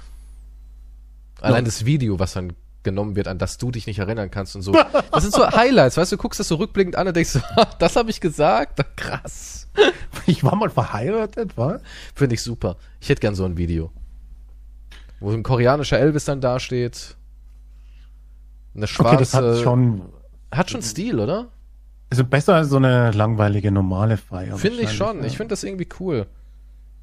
[1.40, 1.66] Allein ja.
[1.66, 2.54] das Video, was dann
[2.84, 4.72] genommen wird, an das du dich nicht erinnern kannst und so.
[4.72, 7.42] Das sind so Highlights, weißt du, du guckst das so rückblickend an und denkst so,
[7.80, 8.80] das habe ich gesagt?
[8.96, 9.68] Krass.
[10.26, 11.82] Ich war mal verheiratet, was?
[12.16, 12.78] Finde ich super.
[13.00, 13.92] Ich hätte gern so ein Video.
[15.20, 17.18] Wo ein koreanischer Elvis dann dasteht.
[18.76, 19.16] Eine schwarze.
[19.16, 20.02] Okay, das hat schon.
[20.52, 21.50] Hat schon Stil, oder?
[22.10, 24.58] Also besser als so eine langweilige normale Feier.
[24.58, 25.20] Finde ich schon.
[25.20, 25.26] Ja.
[25.26, 26.26] Ich finde das irgendwie cool.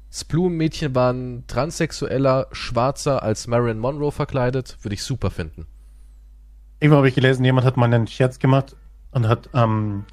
[0.09, 4.77] Das Blumenmädchen war ein transsexueller Schwarzer als Marilyn Monroe verkleidet.
[4.81, 5.67] Würde ich super finden.
[6.79, 8.75] Irgendwann habe ich gelesen, jemand hat mal einen Scherz gemacht
[9.11, 10.05] und hat ähm,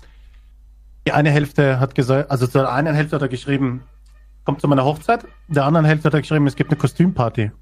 [1.07, 3.83] die eine Hälfte hat gesagt, also zur einen Hälfte hat er geschrieben,
[4.45, 5.27] kommt zu meiner Hochzeit.
[5.49, 7.51] Der anderen Hälfte hat er geschrieben, es gibt eine Kostümparty.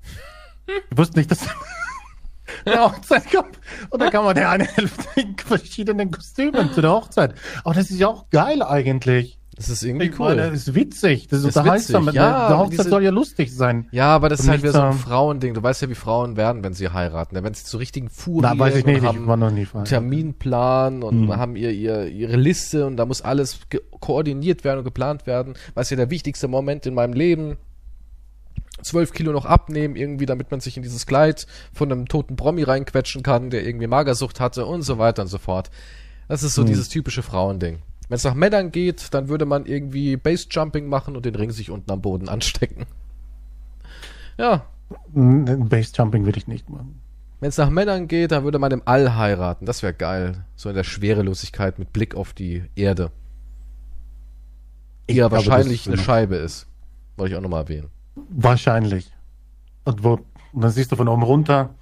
[0.90, 1.40] Ich wusste nicht, dass
[2.64, 3.58] eine Hochzeit kommt.
[3.90, 7.34] Und dann kann man der eine Hälfte in verschiedenen Kostümen zu der Hochzeit.
[7.64, 9.40] Aber das ist ja auch geil eigentlich.
[9.62, 10.34] Das ist irgendwie ich cool.
[10.34, 11.28] das ist witzig.
[11.28, 12.02] Das ist, das unterhaltsam.
[12.06, 12.16] Witzig.
[12.16, 13.86] Ja, der Hochzeit diese, soll ja lustig sein.
[13.92, 15.54] Ja, aber das ist halt wieder so ein Frauending.
[15.54, 17.36] Du weißt ja, wie Frauen werden, wenn sie heiraten.
[17.40, 21.04] Wenn sie zu richtigen Furien Na, weiß ich nicht, haben ich war noch nie Terminplan
[21.04, 21.36] und hm.
[21.36, 23.60] haben ihr, ihr, ihre Liste und da muss alles
[24.00, 25.54] koordiniert werden und geplant werden.
[25.74, 27.56] Was ja der wichtigste Moment in meinem Leben
[28.82, 32.64] zwölf Kilo noch abnehmen, irgendwie, damit man sich in dieses Kleid von einem toten Promi
[32.64, 35.70] reinquetschen kann, der irgendwie Magersucht hatte und so weiter und so fort.
[36.28, 36.68] Das ist so hm.
[36.68, 37.78] dieses typische Frauending.
[38.08, 41.70] Wenn es nach Männern geht, dann würde man irgendwie Base-Jumping machen und den Ring sich
[41.70, 42.86] unten am Boden anstecken.
[44.38, 44.66] Ja.
[45.14, 47.00] Base-Jumping würde ich nicht machen.
[47.40, 49.66] Wenn es nach Männern geht, dann würde man im All heiraten.
[49.66, 50.44] Das wäre geil.
[50.54, 53.10] So in der Schwerelosigkeit mit Blick auf die Erde.
[55.10, 56.66] Die ja wahrscheinlich eine Scheibe ist.
[57.16, 57.88] Wollte ich auch nochmal erwähnen.
[58.14, 59.12] Wahrscheinlich.
[59.84, 60.20] Und, wo,
[60.52, 61.74] und dann siehst du von oben runter,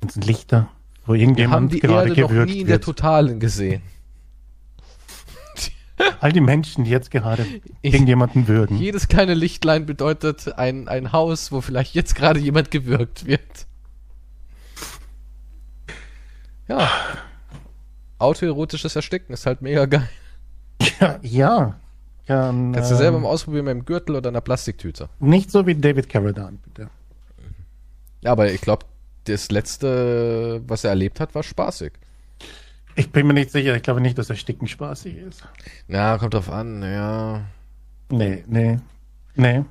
[0.00, 0.68] und sind Lichter,
[1.06, 3.82] wo irgendjemand Wir haben die Erde noch nie in der Totalen gesehen.
[6.20, 7.44] All die Menschen, die jetzt gerade
[7.82, 8.76] ich, irgendjemanden würgen.
[8.76, 13.66] Jedes kleine Lichtlein bedeutet ein, ein Haus, wo vielleicht jetzt gerade jemand gewürgt wird.
[16.68, 16.88] Ja.
[18.18, 20.08] Autoerotisches Ersticken ist halt mega geil.
[21.00, 21.80] Ja, ja.
[22.26, 25.08] Kann, Kannst du selber ähm, mal ausprobieren mit einem Gürtel oder einer Plastiktüte.
[25.18, 26.90] Nicht so wie David Carradine, bitte.
[28.20, 28.84] Ja, aber ich glaube,
[29.24, 31.92] das letzte, was er erlebt hat, war spaßig.
[32.98, 33.76] Ich bin mir nicht sicher.
[33.76, 35.44] Ich glaube nicht, dass Ersticken spaßig ist.
[35.86, 37.42] Ja, kommt drauf an, ja.
[38.10, 38.80] Nee, nee.
[39.36, 39.64] Nee.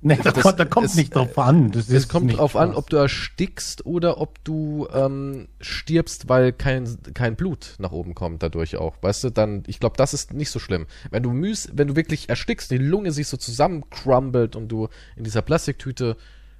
[0.00, 1.70] Nee, da, das, kommt, da kommt es, nicht drauf an.
[1.70, 2.62] Das es kommt drauf Spaß.
[2.62, 8.14] an, ob du erstickst oder ob du ähm, stirbst, weil kein, kein Blut nach oben
[8.14, 8.96] kommt dadurch auch.
[9.00, 10.86] Weißt du, dann, ich glaube, das ist nicht so schlimm.
[11.10, 15.22] Wenn du müß, wenn du wirklich erstickst, die Lunge sich so zusammencrumbelt und du in
[15.22, 16.16] dieser Plastiktüte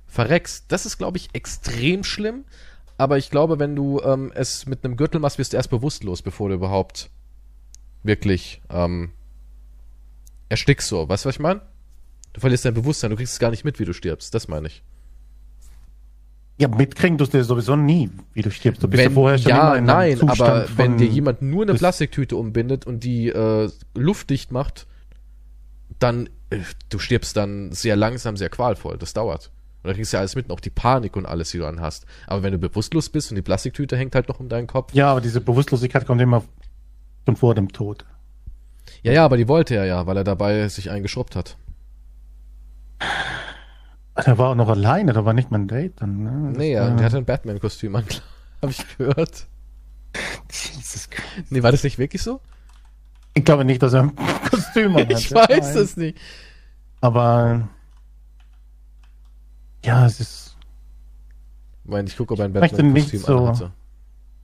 [0.07, 2.45] verreckst, das ist, glaube ich, extrem schlimm.
[2.97, 6.23] Aber ich glaube, wenn du ähm, es mit einem Gürtel machst, wirst du erst bewusstlos,
[6.23, 7.11] bevor du überhaupt
[8.03, 9.11] wirklich ähm,
[10.49, 11.09] erstickst so.
[11.09, 11.63] Weißt du, was ich meine?
[12.33, 14.35] Du verlierst dein Bewusstsein, du kriegst es gar nicht mit, wie du stirbst.
[14.35, 14.83] Das meine ich.
[16.57, 18.81] Ja, mitkriegen tust du sowieso nie, wie du stirbst.
[18.83, 21.65] Du bist wenn, ja vorher schon ja, in nein, Zustand aber wenn dir jemand nur
[21.65, 24.87] eine Plastiktüte umbindet und die äh, luftdicht macht,
[25.99, 26.59] dann äh,
[26.91, 28.99] du stirbst dann sehr langsam, sehr qualvoll.
[28.99, 29.51] Das dauert.
[29.85, 31.83] Und dann kriegst du ja alles mit, auch die Panik und alles, die du dann
[31.83, 32.07] hast.
[32.27, 34.95] Aber wenn du bewusstlos bist und die Plastiktüte hängt halt noch um deinen Kopf.
[34.95, 36.43] Ja, aber diese Bewusstlosigkeit kommt immer
[37.27, 38.07] schon vor dem Tod.
[39.03, 41.59] Ja, ja, aber die wollte er ja, weil er dabei sich eingeschrubbt hat.
[44.25, 46.49] Der war auch noch alleine, da war nicht mein Date dann, ne?
[46.49, 48.05] Das nee, ja, der hatte ein Batman-Kostüm an,
[48.63, 49.47] hab ich gehört.
[50.51, 51.51] Jesus Christ.
[51.51, 52.41] Nee, war das nicht wirklich so?
[53.35, 54.17] Ich glaube nicht, dass er ein
[54.51, 55.11] Kostüm hat.
[55.19, 56.17] ich weiß es nicht.
[57.03, 57.69] Aber
[59.85, 60.57] ja, es ist.
[61.85, 63.73] Ich meine, ich gucke, ob ein Batman-Kostüm so, hatte.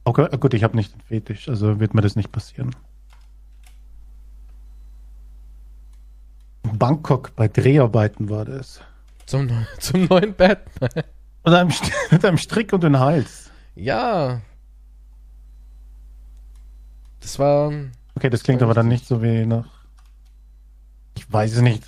[0.05, 2.75] Okay, gut, ich habe nicht den Fetisch, also wird mir das nicht passieren.
[6.63, 8.81] Bangkok bei Dreharbeiten war das.
[9.27, 9.49] Zum,
[9.79, 11.05] zum neuen Batman.
[11.45, 11.73] Mit einem,
[12.11, 13.51] mit einem Strick und den Hals.
[13.75, 14.41] Ja.
[17.21, 17.73] Das war.
[18.15, 19.69] Okay, das klingt aber dann nicht so wie nach.
[21.17, 21.85] Ich weiß es nicht.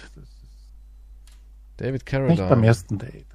[1.79, 2.41] David Carradine.
[2.41, 3.27] Nicht beim ersten Date.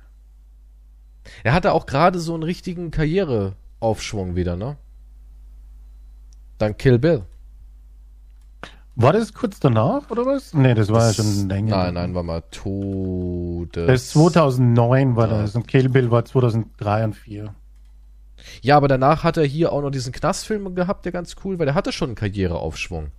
[1.43, 4.77] Er hatte auch gerade so einen richtigen Karriereaufschwung wieder, ne?
[6.57, 7.23] Dann Kill Bill.
[8.95, 10.55] War das kurz danach oder was?
[10.55, 11.77] Nee, das war das, ja schon länger.
[11.77, 13.85] Nein, nein, war mal Todes.
[13.85, 15.41] Das 2009 war ja.
[15.41, 17.53] das und Kill Bill war 2003 und 2004.
[18.61, 21.65] Ja, aber danach hat er hier auch noch diesen Knastfilm gehabt, der ganz cool war.
[21.65, 23.11] Der hatte schon einen Karriereaufschwung.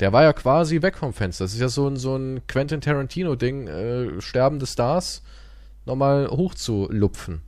[0.00, 1.44] Der war ja quasi weg vom Fenster.
[1.44, 5.22] Das ist ja so ein, so ein Quentin Tarantino-Ding, äh, sterbende Stars
[5.84, 7.42] nochmal hochzulupfen.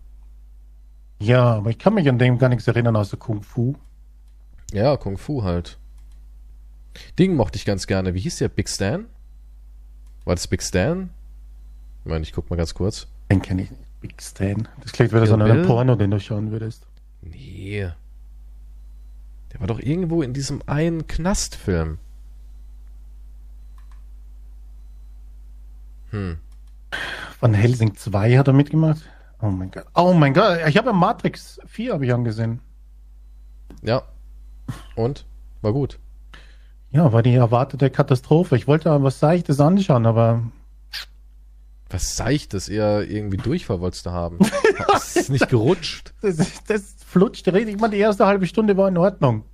[1.19, 3.75] Ja, aber ich kann mich an dem gar nichts erinnern außer Kung Fu.
[4.73, 5.79] Ja, Kung Fu halt.
[7.19, 8.13] Ding mochte ich ganz gerne.
[8.13, 8.49] Wie hieß der?
[8.49, 9.07] Big Stan?
[10.25, 11.11] War das Big Stan?
[12.05, 13.07] Ich meine, ich guck mal ganz kurz.
[13.31, 14.01] Den kenne ich nicht.
[14.01, 14.69] Big Stan.
[14.83, 16.87] Das klingt wieder so ein Porno, den du schauen würdest.
[17.23, 17.89] Nee.
[19.53, 21.99] Der war doch irgendwo in diesem einen Knastfilm.
[26.13, 26.39] Hm.
[27.41, 29.03] Von Helsing 2 hat er mitgemacht.
[29.41, 29.87] Oh mein Gott.
[29.95, 30.59] Oh mein Gott.
[30.69, 32.61] Ich habe ja Matrix 4 habe ich angesehen.
[33.83, 34.03] Ja,
[34.95, 35.27] und?
[35.61, 35.99] War gut.
[36.91, 38.57] Ja, war die erwartete Katastrophe.
[38.57, 40.43] Ich wollte was Seichtes anschauen, aber.
[41.89, 42.69] Was Seichtes?
[42.69, 44.39] Eher irgendwie Durchfall haben.
[44.87, 46.13] das ist nicht gerutscht.
[46.21, 47.77] Das, das flutscht richtig.
[47.77, 49.45] Ich meine, die erste halbe Stunde war in Ordnung.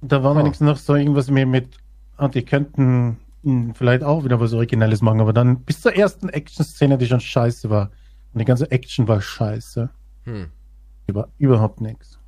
[0.00, 0.38] Da war oh.
[0.38, 1.78] wenigstens noch so irgendwas mehr mit,
[2.16, 3.18] ah, die könnten
[3.74, 7.70] vielleicht auch wieder was Originelles machen, aber dann bis zur ersten Action-Szene, die schon scheiße
[7.70, 7.90] war.
[8.32, 9.90] Und die ganze Action war scheiße.
[10.24, 10.50] Hm.
[11.06, 12.18] Über, überhaupt nichts.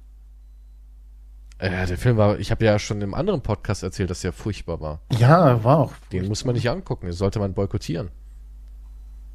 [1.59, 4.81] Äh, der Film war, ich habe ja schon im anderen Podcast erzählt, dass er furchtbar
[4.81, 5.01] war.
[5.19, 5.93] Ja, war auch.
[6.13, 8.11] Den muss man nicht angucken, den sollte man boykottieren.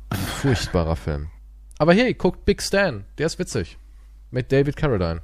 [0.09, 1.29] Ein furchtbarer Film.
[1.79, 3.77] Aber hey, guckt Big Stan, der ist witzig.
[4.29, 5.21] Mit David Carradine.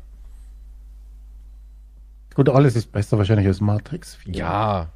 [2.34, 4.34] Gut, alles ist besser wahrscheinlich als Matrix 4.
[4.34, 4.92] Ja.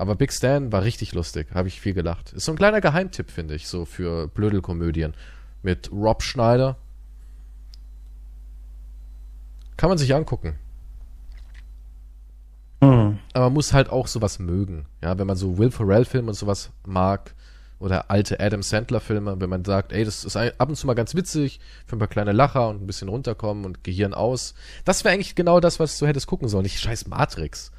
[0.00, 2.32] Aber Big Stan war richtig lustig, habe ich viel gelacht.
[2.32, 5.12] Ist so ein kleiner Geheimtipp, finde ich, so für Blödelkomödien.
[5.62, 6.78] Mit Rob Schneider.
[9.76, 10.58] Kann man sich angucken.
[12.80, 13.18] Mhm.
[13.34, 14.86] Aber man muss halt auch sowas mögen.
[15.02, 17.34] Ja, wenn man so Will Ferrell-Filme und sowas mag
[17.78, 21.14] oder alte Adam Sandler-Filme, wenn man sagt, ey, das ist ab und zu mal ganz
[21.14, 24.54] witzig, für ein paar kleine Lacher und ein bisschen runterkommen und Gehirn aus.
[24.86, 27.70] Das wäre eigentlich genau das, was du hättest gucken sollen, nicht scheiß Matrix.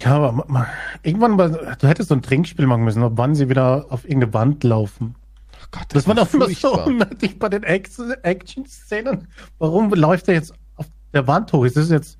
[0.00, 0.66] Ja, aber man,
[1.02, 5.14] irgendwann, du hättest so ein Trinkspiel machen müssen, wann sie wieder auf irgendeine Wand laufen.
[5.52, 9.28] Oh Gott, das, das war doch immer so unnötig bei den Action-Szenen.
[9.58, 11.64] Warum läuft er jetzt auf der Wand hoch?
[11.64, 12.18] Ist das jetzt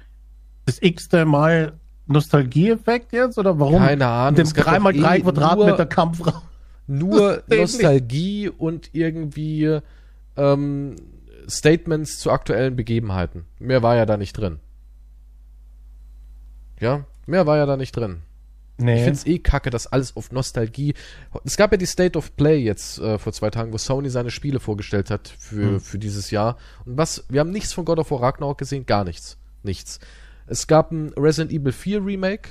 [0.66, 1.72] das x-te Mal
[2.06, 3.38] Nostalgieeffekt jetzt?
[3.38, 3.78] Oder warum?
[3.78, 4.36] Keine Ahnung.
[4.36, 6.42] Dem 3x3 eh Quadratmeter Kampfraum.
[6.86, 9.80] Nur Nostalgie und irgendwie
[10.36, 10.96] ähm,
[11.48, 13.44] Statements zu aktuellen Begebenheiten.
[13.58, 14.60] Mehr war ja da nicht drin.
[16.80, 18.22] Ja, mehr war ja da nicht drin.
[18.76, 18.96] Nee.
[18.96, 20.94] Ich find's eh kacke, dass alles auf Nostalgie.
[21.44, 24.30] Es gab ja die State of Play jetzt äh, vor zwei Tagen, wo Sony seine
[24.30, 25.80] Spiele vorgestellt hat für, hm.
[25.80, 26.56] für dieses Jahr.
[26.84, 29.38] Und was, wir haben nichts von God of War Ragnarok gesehen, gar nichts.
[29.62, 30.00] Nichts.
[30.46, 32.50] Es gab ein Resident Evil 4 Remake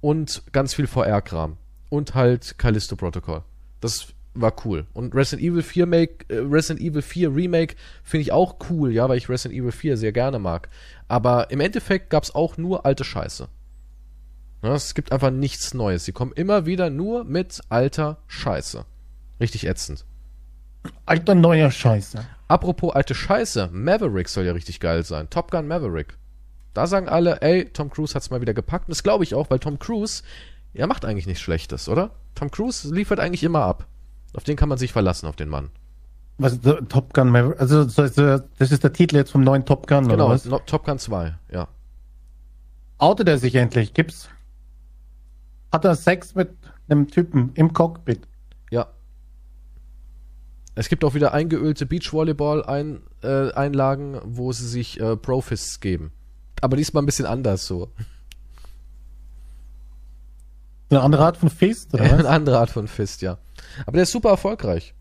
[0.00, 1.58] und ganz viel VR-Kram.
[1.90, 3.42] Und halt Callisto Protocol.
[3.80, 4.86] Das war cool.
[4.94, 9.08] Und Resident Evil 4, Make, äh, Resident Evil 4 Remake finde ich auch cool, ja,
[9.08, 10.68] weil ich Resident Evil 4 sehr gerne mag.
[11.06, 13.48] Aber im Endeffekt gab es auch nur alte Scheiße.
[14.64, 16.06] Ja, es gibt einfach nichts Neues.
[16.06, 18.86] Sie kommen immer wieder nur mit alter Scheiße.
[19.38, 20.06] Richtig ätzend.
[21.04, 22.24] Alter neuer Scheiße.
[22.48, 25.28] Apropos alte Scheiße, Maverick soll ja richtig geil sein.
[25.28, 26.16] Top Gun Maverick.
[26.72, 28.88] Da sagen alle, ey, Tom Cruise hat's mal wieder gepackt.
[28.88, 30.22] Und das glaube ich auch, weil Tom Cruise,
[30.72, 32.10] er macht eigentlich nichts Schlechtes, oder?
[32.34, 33.86] Tom Cruise liefert eigentlich immer ab.
[34.34, 35.70] Auf den kann man sich verlassen, auf den Mann.
[36.38, 36.58] Was,
[36.88, 38.16] Top Gun Maverick, also das
[38.70, 40.46] ist der Titel jetzt vom neuen Top Gun, genau, oder was?
[40.46, 41.68] No, Top Gun 2, ja.
[42.98, 43.94] Outet er sich endlich?
[43.94, 44.28] Gibt's?
[45.74, 46.56] Hat er Sex mit
[46.88, 48.28] einem Typen im Cockpit?
[48.70, 48.86] Ja.
[50.76, 56.12] Es gibt auch wieder eingeölte Beachvolleyball-Einlagen, äh, wo sie sich äh, Profists geben.
[56.60, 57.90] Aber diesmal ein bisschen anders so.
[60.90, 62.20] Eine andere Art von Fist, oder was?
[62.20, 63.38] Eine andere Art von Fist, ja.
[63.84, 64.94] Aber der ist super erfolgreich.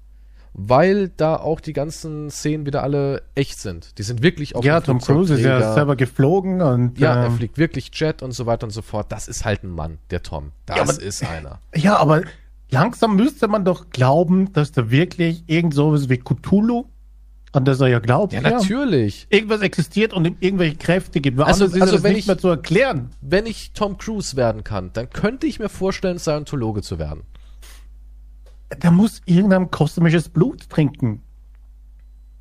[0.53, 3.97] Weil da auch die ganzen Szenen wieder alle echt sind.
[3.97, 6.99] Die sind wirklich auf Ja, Tom Cruise ist ja selber geflogen und.
[6.99, 9.11] Ja, ähm, er fliegt wirklich Jet und so weiter und so fort.
[9.11, 10.51] Das ist halt ein Mann, der Tom.
[10.65, 11.59] Das ja, aber, ist einer.
[11.75, 12.21] Ja, aber
[12.69, 16.85] langsam müsste man doch glauben, dass da wirklich irgend sowas wie Cthulhu
[17.53, 18.33] an das er ja glaubt.
[18.33, 19.27] Ja, natürlich.
[19.29, 21.39] Irgendwas existiert und ihm irgendwelche Kräfte gibt.
[21.39, 23.11] Also, also, also wenn nicht ich, mehr zu erklären.
[23.21, 27.21] Wenn ich Tom Cruise werden kann, dann könnte ich mir vorstellen, Scientologe zu werden.
[28.81, 31.21] Der muss irgendein kosmisches Blut trinken.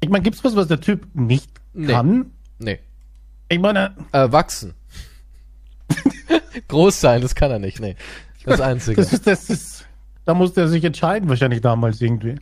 [0.00, 1.92] Ich meine, gibt's was, was der Typ nicht nee.
[1.92, 2.32] kann?
[2.59, 2.80] Nee.
[3.48, 3.94] Ich meine.
[4.12, 4.74] Äh, wachsen.
[6.68, 7.96] Groß sein, das kann er nicht, nee.
[8.44, 8.96] Das Einzige.
[8.96, 9.86] Das ist, das ist,
[10.24, 12.36] da musste er sich entscheiden, wahrscheinlich damals irgendwie.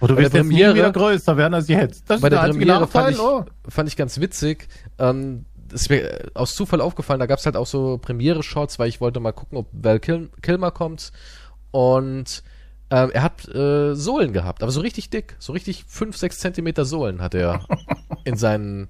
[0.00, 2.08] Und du wirst jetzt Premiere, wieder größer werden als jetzt.
[2.08, 3.44] Das bei der, der Premiere fand ich, oh.
[3.68, 4.68] fand ich ganz witzig.
[4.98, 8.88] Ähm, das ist mir aus Zufall aufgefallen, da gab es halt auch so Premiere-Shots, weil
[8.88, 11.12] ich wollte mal gucken, ob Val Kil Kilmer kommt.
[11.70, 12.42] Und
[12.90, 15.36] ähm, er hat äh, Sohlen gehabt, aber so richtig dick.
[15.38, 17.60] So richtig 5, 6 Zentimeter Sohlen hat er
[18.24, 18.88] in seinen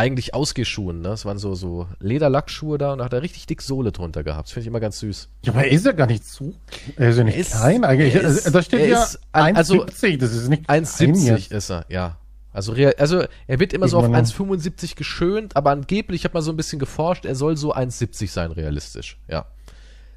[0.00, 1.02] eigentlich Ausgehschuhen.
[1.02, 1.08] Ne?
[1.08, 4.48] Das waren so, so Lederlackschuhe da und da hat er richtig dick Sohle drunter gehabt.
[4.48, 5.28] Das finde ich immer ganz süß.
[5.42, 6.54] Ja, aber er ist ja gar nicht so.
[6.96, 8.14] Er ist ja nicht ist, klein eigentlich.
[8.14, 9.56] Ist, da steht ja 1,70.
[9.56, 12.16] Also, das ist nicht 1,70 ist er, ja.
[12.52, 16.34] Also, real, also er wird immer ich so auf 1,75 geschönt, aber angeblich, ich habe
[16.34, 19.46] mal so ein bisschen geforscht, er soll so 1,70 sein, realistisch, ja.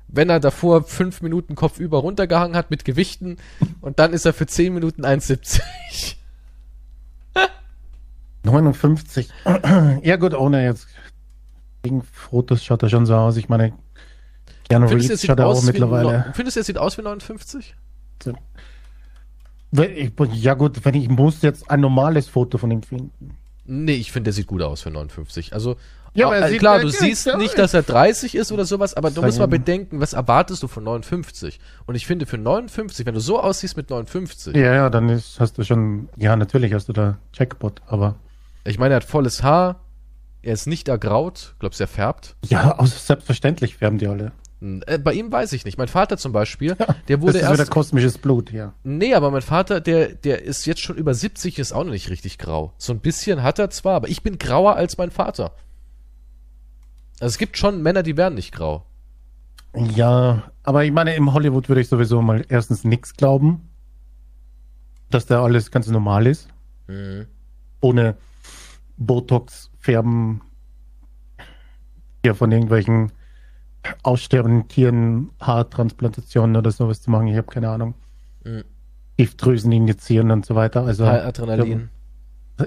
[0.07, 3.37] Wenn er davor fünf Minuten kopfüber runtergehangen hat mit Gewichten
[3.81, 6.15] und dann ist er für 10 Minuten 1,70.
[8.43, 9.29] 59.
[10.03, 10.87] ja gut, ohne jetzt
[11.81, 13.37] gegen Fotos schaut er schon so aus.
[13.37, 13.73] Ich meine,
[14.69, 16.31] Keanu Reeves schaut er auch mittlerweile.
[16.33, 17.75] Findest du, er sieht aus wie 59?
[20.33, 23.37] Ja gut, wenn ich muss jetzt ein normales Foto von ihm finden.
[23.65, 25.53] Nee, ich finde, er sieht gut aus für 59.
[25.53, 25.77] Also,
[26.13, 29.11] ja, aber äh, klar, du siehst ja, nicht, dass er 30 ist oder sowas, aber
[29.11, 31.59] du musst mal bedenken, was erwartest du von 59?
[31.85, 34.55] Und ich finde, für 59, wenn du so aussiehst mit 59.
[34.55, 38.15] Ja, ja, dann ist, hast du schon, ja, natürlich hast du da Checkpot, aber.
[38.65, 39.81] Ich meine, er hat volles Haar.
[40.41, 41.55] Er ist nicht ergraut.
[41.59, 42.35] Glaubst du, er färbt?
[42.45, 44.33] Ja, also selbstverständlich färben die alle.
[44.85, 45.77] Äh, bei ihm weiß ich nicht.
[45.77, 47.61] Mein Vater zum Beispiel, ja, der wurde das ist erst.
[47.61, 48.73] wieder kosmisches Blut, ja.
[48.83, 52.09] Nee, aber mein Vater, der, der ist jetzt schon über 70, ist auch noch nicht
[52.09, 52.73] richtig grau.
[52.77, 55.53] So ein bisschen hat er zwar, aber ich bin grauer als mein Vater.
[57.23, 58.85] Also es gibt schon Männer, die werden nicht grau.
[59.73, 63.69] Ja, aber ich meine, im Hollywood würde ich sowieso mal erstens nichts glauben,
[65.09, 66.49] dass da alles ganz normal ist.
[66.87, 67.27] Mhm.
[67.79, 68.17] Ohne
[68.97, 70.41] Botox färben,
[72.23, 73.13] hier von irgendwelchen
[74.03, 77.27] aussterbenden Tieren Haartransplantationen oder sowas zu machen.
[77.27, 77.93] Ich habe keine Ahnung.
[78.43, 78.65] Mhm.
[79.15, 80.83] Giftdrüsen injizieren und so weiter.
[80.83, 81.89] Also Adrenalin.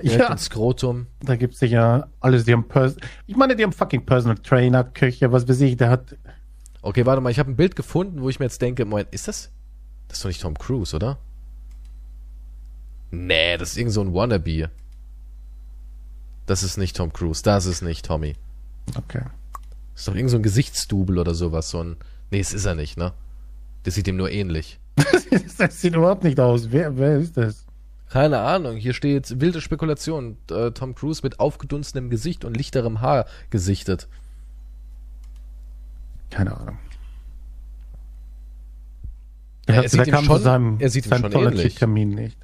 [0.02, 1.06] Ja, ins Skrotum.
[1.20, 2.44] Da gibt es sicher alles.
[2.44, 2.96] Die haben Pers
[3.26, 5.76] ich meine, die haben fucking Personal Trainer, Köche, was weiß ich.
[5.76, 6.16] Der hat.
[6.82, 7.30] Okay, warte mal.
[7.30, 9.50] Ich habe ein Bild gefunden, wo ich mir jetzt denke, Moment, ist das?
[10.08, 11.18] Das ist doch nicht Tom Cruise, oder?
[13.10, 14.70] Nee, das ist irgend so ein Wannabe.
[16.46, 17.42] Das ist nicht Tom Cruise.
[17.42, 18.34] Das ist nicht Tommy.
[18.96, 19.22] Okay.
[19.92, 21.70] Das ist doch irgend so ein Gesichtsdubel oder sowas.
[21.70, 21.96] So ein.
[22.30, 23.12] Nee, es ist er nicht, ne?
[23.84, 24.80] Das sieht ihm nur ähnlich.
[25.58, 26.70] das sieht überhaupt nicht aus.
[26.70, 27.65] Wer, wer ist das?
[28.08, 28.76] Keine Ahnung.
[28.76, 30.38] Hier steht wilde Spekulation.
[30.50, 34.08] Äh, Tom Cruise mit aufgedunstenem Gesicht und lichterem Haar gesichtet.
[36.30, 36.78] Keine Ahnung.
[39.66, 41.74] Er, er sieht ihm schon, seinem, er sieht ihm schon ähnlich.
[41.74, 42.38] Termin nicht.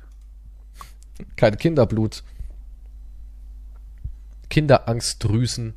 [1.36, 2.24] Kein Kinderblut.
[4.50, 5.74] Kinderangstdrüsen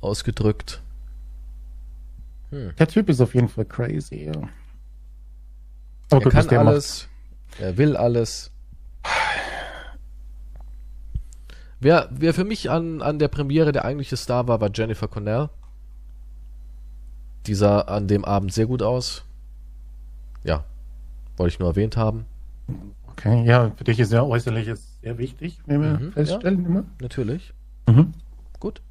[0.00, 0.82] ausgedrückt.
[2.50, 2.72] Hm.
[2.78, 4.32] Der Typ ist auf jeden Fall crazy, ja.
[6.10, 7.08] Aber er gut, kann alles,
[7.58, 8.50] er will alles.
[11.80, 15.48] Wer, wer für mich an, an der Premiere der eigentliche Star war, war Jennifer Connell.
[17.46, 19.24] Die sah an dem Abend sehr gut aus.
[20.44, 20.64] Ja,
[21.36, 22.26] wollte ich nur erwähnt haben.
[23.10, 26.84] Okay, ja, für dich ist ja äußerliches sehr wichtig, wie wir mhm, feststellen ja, immer.
[27.00, 27.54] Natürlich.
[27.88, 28.12] Mhm.
[28.60, 28.82] Gut,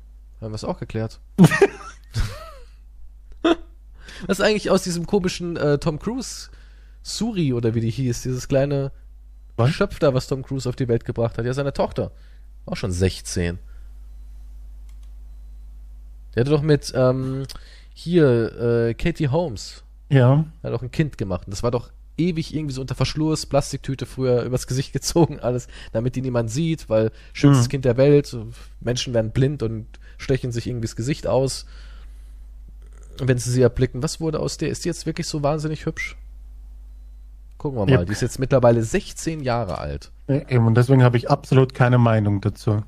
[0.41, 1.19] haben wir es auch geklärt.
[4.25, 6.49] Was ist eigentlich aus diesem komischen äh, Tom Cruise
[7.03, 8.91] Suri oder wie die hieß, dieses kleine
[9.55, 9.69] was?
[9.71, 11.45] Schöpf da, was Tom Cruise auf die Welt gebracht hat?
[11.45, 12.11] Ja, seine Tochter.
[12.67, 13.57] Auch schon 16.
[16.35, 17.45] Der hatte doch mit ähm,
[17.93, 19.83] hier äh, Katie Holmes.
[20.09, 20.45] Ja.
[20.61, 21.47] Er hat doch ein Kind gemacht.
[21.47, 25.67] Und das war doch ewig irgendwie so unter Verschluss, Plastiktüte früher übers Gesicht gezogen, alles,
[25.93, 27.71] damit die niemand sieht, weil schönstes mhm.
[27.71, 28.35] Kind der Welt,
[28.81, 29.87] Menschen werden blind und
[30.17, 31.65] stechen sich irgendwie das Gesicht aus,
[33.19, 34.03] wenn sie sie erblicken.
[34.03, 34.69] Was wurde aus der?
[34.69, 36.17] Ist die jetzt wirklich so wahnsinnig hübsch?
[37.57, 37.91] Gucken wir mal.
[37.91, 38.05] Ja.
[38.05, 40.11] Die ist jetzt mittlerweile 16 Jahre alt.
[40.27, 42.83] Eben, und deswegen habe ich absolut keine Meinung dazu.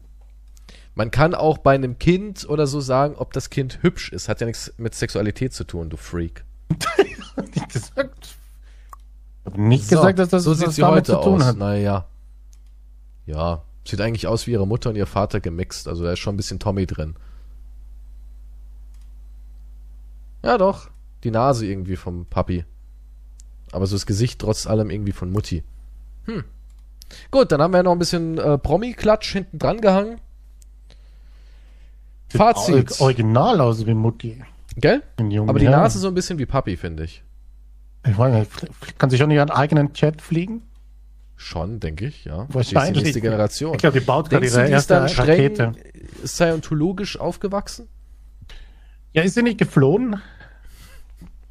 [0.96, 4.28] Man kann auch bei einem Kind oder so sagen, ob das Kind hübsch ist.
[4.28, 6.44] Hat ja nichts mit Sexualität zu tun, du Freak.
[7.54, 8.36] nicht gesagt.
[9.40, 11.48] Ich habe nicht so, gesagt, dass das so sieht sie heute zu tun aus.
[11.48, 11.58] hat.
[11.58, 12.06] Naja.
[13.26, 15.88] Ja, sieht eigentlich aus wie ihre Mutter und ihr Vater gemixt.
[15.88, 17.16] Also da ist schon ein bisschen Tommy drin.
[20.44, 20.90] Ja, doch.
[21.24, 22.66] Die Nase irgendwie vom Papi.
[23.72, 25.64] Aber so das Gesicht trotz allem irgendwie von Mutti.
[26.26, 26.44] Hm.
[27.32, 30.20] Gut, dann haben wir noch ein bisschen äh, Promi-Klatsch hinten dran gehangen.
[32.30, 33.02] Fazit.
[33.02, 34.44] Original aus wie Mutti.
[34.76, 35.02] Gell?
[35.18, 35.82] Aber die Herren.
[35.82, 37.24] Nase so ein bisschen wie Papi, finde ich.
[38.08, 38.46] Ich meine,
[38.98, 40.64] kann sich auch nicht einen eigenen Chat fliegen?
[41.36, 42.46] Schon, denke ich, ja.
[42.50, 42.98] Wahrscheinlich.
[42.98, 43.74] Die nächste Generation.
[43.74, 45.72] Ich glaube, die baut gerade ihre erste dann streng Rakete.
[46.26, 47.88] scientologisch aufgewachsen?
[49.14, 50.22] Ja, ist sie nicht geflohen?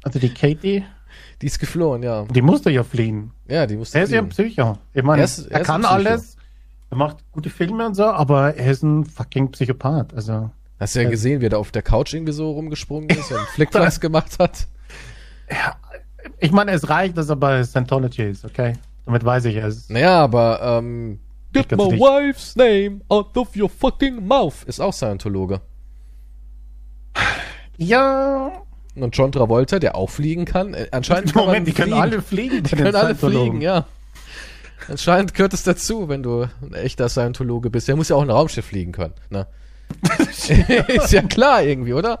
[0.03, 0.85] Also die Katie?
[1.41, 2.25] Die ist geflohen, ja.
[2.25, 3.31] Die musste ja fliehen.
[3.47, 4.77] Ja, die musste Er ist ja ein Psycho.
[4.93, 6.35] Ich meine, er, ist, er, er kann alles.
[6.89, 10.13] Er macht gute Filme und so, aber er ist ein fucking Psychopath.
[10.13, 10.49] Also.
[10.79, 13.39] Hast du ja gesehen, wie er da auf der Couch irgendwie so rumgesprungen ist und
[13.53, 14.67] Flickflacks gemacht hat?
[15.49, 15.75] Ja,
[16.39, 18.73] ich meine, es reicht, dass er bei Scientology ist, okay?
[19.05, 19.89] Damit weiß ich es.
[19.89, 21.19] Naja, aber, ähm,
[21.51, 21.99] Get my nicht.
[21.99, 25.61] wife's name out of your fucking mouth ist auch Scientologe.
[27.77, 28.51] Ja.
[29.03, 30.73] Und John Travolta, der auch fliegen kann.
[30.73, 32.63] Äh, anscheinend kann Moment, die können alle fliegen.
[32.63, 33.85] Die können alle fliegen, ja.
[34.87, 37.87] Anscheinend gehört es dazu, wenn du ein echter Scientologe bist.
[37.87, 39.13] Der muss ja auch ein Raumschiff fliegen können.
[39.29, 39.45] Ne?
[40.87, 42.19] ist ja klar irgendwie, oder?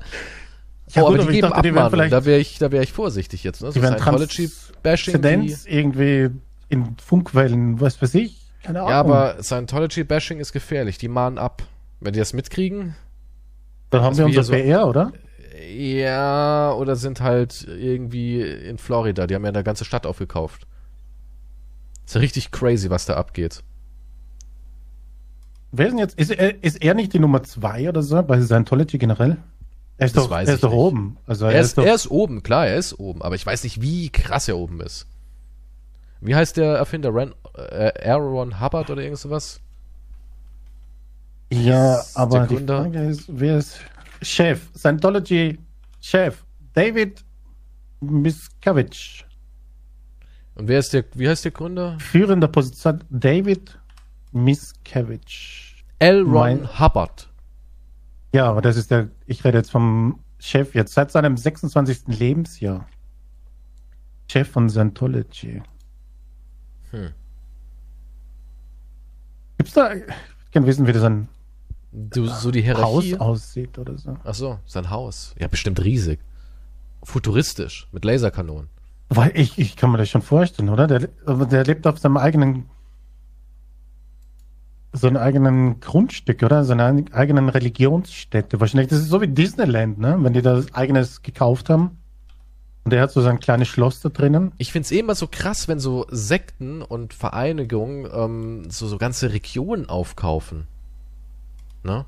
[0.89, 2.09] Ja, oh, gut, aber die geben dachte, Abmahnung.
[2.09, 3.61] Da wäre ich, da wäre ich vorsichtig jetzt.
[3.61, 3.71] Ne?
[3.71, 5.55] So Scientology-Bashing.
[5.65, 6.29] irgendwie
[6.69, 8.47] in Funkwellen, was weiß ich.
[8.63, 8.91] Keine Ahnung.
[8.91, 10.97] Ja, aber Scientology-Bashing ist gefährlich.
[10.97, 11.63] Die mahnen ab.
[11.99, 12.95] Wenn die das mitkriegen.
[13.89, 15.11] Dann haben wir unser so, PR, oder?
[15.67, 19.27] Ja, oder sind halt irgendwie in Florida.
[19.27, 20.67] Die haben ja eine ganze Stadt aufgekauft.
[22.05, 23.61] Ist ja richtig crazy, was da abgeht.
[25.71, 26.17] Wer ist denn jetzt?
[26.17, 29.37] Ist er, ist er nicht die Nummer zwei oder so bei Scientology generell?
[29.97, 31.17] Er ist das doch, er ist doch oben.
[31.27, 33.21] Also er, er, ist, ist doch er ist oben, klar, er ist oben.
[33.21, 35.07] Aber ich weiß nicht, wie krass er oben ist.
[36.21, 37.13] Wie heißt der Erfinder?
[37.13, 39.61] Ran, äh, Aaron Hubbard oder irgend sowas?
[41.51, 43.79] Ja, aber die Frage ist, wer ist
[44.21, 44.69] Chef?
[44.75, 45.57] Scientology
[46.01, 46.43] Chef.
[46.73, 47.23] David
[48.01, 49.25] Miscavige.
[50.55, 51.97] Und wer ist der, wie heißt der Gründer?
[51.99, 53.79] Führender Position David
[54.31, 55.75] Miscavige.
[55.99, 56.21] L.
[56.21, 57.29] Ron mein, Hubbard.
[58.33, 62.07] Ja, aber das ist der, ich rede jetzt vom Chef jetzt, seit seinem 26.
[62.07, 62.87] Lebensjahr.
[64.31, 65.61] Chef von Scientology.
[66.91, 67.11] Hm.
[69.57, 70.03] Gibt's da, ich
[70.53, 71.27] kann wissen, wie das ein
[71.91, 74.17] du, so die Hierarchie Haus aussieht oder so.
[74.23, 75.35] Ach so, sein Haus.
[75.39, 76.19] Ja, bestimmt riesig.
[77.03, 78.69] Futuristisch, mit Laserkanonen.
[79.09, 80.87] Weil ich, ich kann mir das schon vorstellen, oder?
[80.87, 82.65] Der, der lebt auf seinem eigenen
[84.91, 86.63] so einen eigenen Grundstück, oder?
[86.63, 88.59] So eine eigenen Religionsstätte.
[88.59, 90.17] Wahrscheinlich, das ist so wie Disneyland, ne?
[90.19, 91.97] Wenn die da eigenes gekauft haben.
[92.85, 94.51] Und der hat so sein kleines Schloss da drinnen.
[94.57, 99.31] Ich find's eh immer so krass, wenn so Sekten und Vereinigungen ähm, so, so ganze
[99.31, 100.65] Regionen aufkaufen.
[101.83, 102.05] Ne?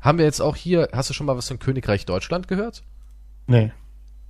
[0.00, 2.82] Haben wir jetzt auch hier, hast du schon mal was von Königreich Deutschland gehört?
[3.46, 3.72] Nee.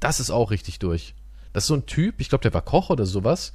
[0.01, 1.15] Das ist auch richtig durch.
[1.53, 3.53] Das ist so ein Typ, ich glaube, der war Koch oder sowas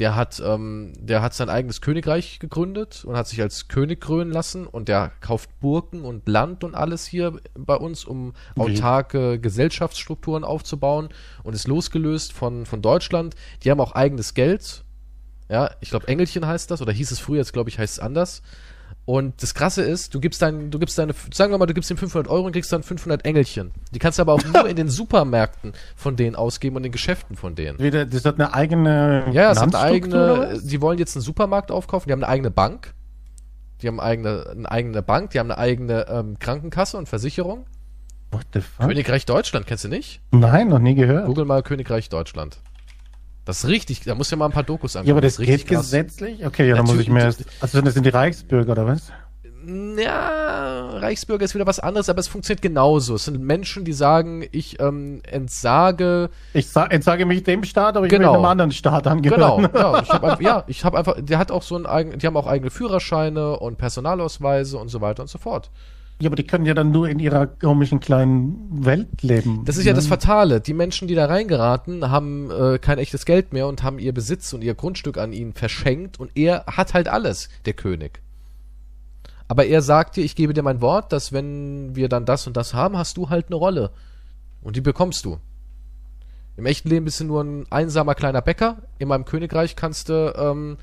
[0.00, 4.32] der hat, ähm, der hat sein eigenes Königreich gegründet und hat sich als König krönen
[4.32, 10.42] lassen und der kauft Burgen und Land und alles hier bei uns, um autarke Gesellschaftsstrukturen
[10.42, 11.10] aufzubauen
[11.42, 13.34] und ist losgelöst von, von Deutschland.
[13.62, 14.84] Die haben auch eigenes Geld.
[15.50, 18.00] Ja, ich glaube, Engelchen heißt das, oder hieß es früher, jetzt glaube ich, heißt es
[18.00, 18.40] anders.
[19.10, 21.90] Und das Krasse ist, du gibst dein, du gibst deine, sagen wir mal, du gibst
[21.90, 23.72] ihm 500 Euro und kriegst dann 500 Engelchen.
[23.90, 26.92] Die kannst du aber auch nur in den Supermärkten von denen ausgeben und in den
[26.92, 27.80] Geschäften von denen.
[27.80, 29.24] Wieder, das hat eine eigene.
[29.32, 30.60] Ja, das hat eine eigene.
[30.62, 32.06] Die wollen jetzt einen Supermarkt aufkaufen.
[32.06, 32.94] Die haben eine eigene Bank.
[33.82, 35.30] Die haben eigene, eine eigene Bank.
[35.30, 37.66] Die haben eine eigene ähm, Krankenkasse und Versicherung.
[38.30, 38.86] What the fuck?
[38.86, 40.20] Königreich Deutschland kennst du nicht?
[40.30, 41.26] Nein, noch nie gehört.
[41.26, 42.60] Google mal Königreich Deutschland.
[43.44, 45.08] Das ist richtig, da muss ja mal ein paar Dokus angucken.
[45.08, 45.82] Ja, aber das, das geht krass.
[45.82, 46.44] gesetzlich?
[46.44, 47.44] Okay, ja, dann muss ich mir erst.
[47.60, 49.10] Also das sind die Reichsbürger, oder was?
[49.66, 53.16] Ja, Reichsbürger ist wieder was anderes, aber es funktioniert genauso.
[53.16, 56.30] Es sind Menschen, die sagen, ich ähm, entsage.
[56.54, 58.30] Ich entsage mich dem Staat, aber ich genau.
[58.30, 59.68] will einem anderen Staat angehören.
[59.70, 60.02] Genau, ja.
[60.02, 62.70] Ich habe ja, ich einfach, der hat auch so ein eigen, die haben auch eigene
[62.70, 65.70] Führerscheine und Personalausweise und so weiter und so fort.
[66.20, 69.64] Ja, aber die können ja dann nur in ihrer komischen kleinen Welt leben.
[69.64, 70.60] Das ist ja das Fatale.
[70.60, 74.52] Die Menschen, die da reingeraten, haben äh, kein echtes Geld mehr und haben ihr Besitz
[74.52, 78.20] und ihr Grundstück an ihn verschenkt und er hat halt alles, der König.
[79.48, 82.56] Aber er sagt dir, ich gebe dir mein Wort, dass wenn wir dann das und
[82.56, 83.90] das haben, hast du halt eine Rolle.
[84.62, 85.38] Und die bekommst du.
[86.56, 88.82] Im echten Leben bist du nur ein einsamer kleiner Bäcker.
[88.98, 90.76] In meinem Königreich kannst du ähm,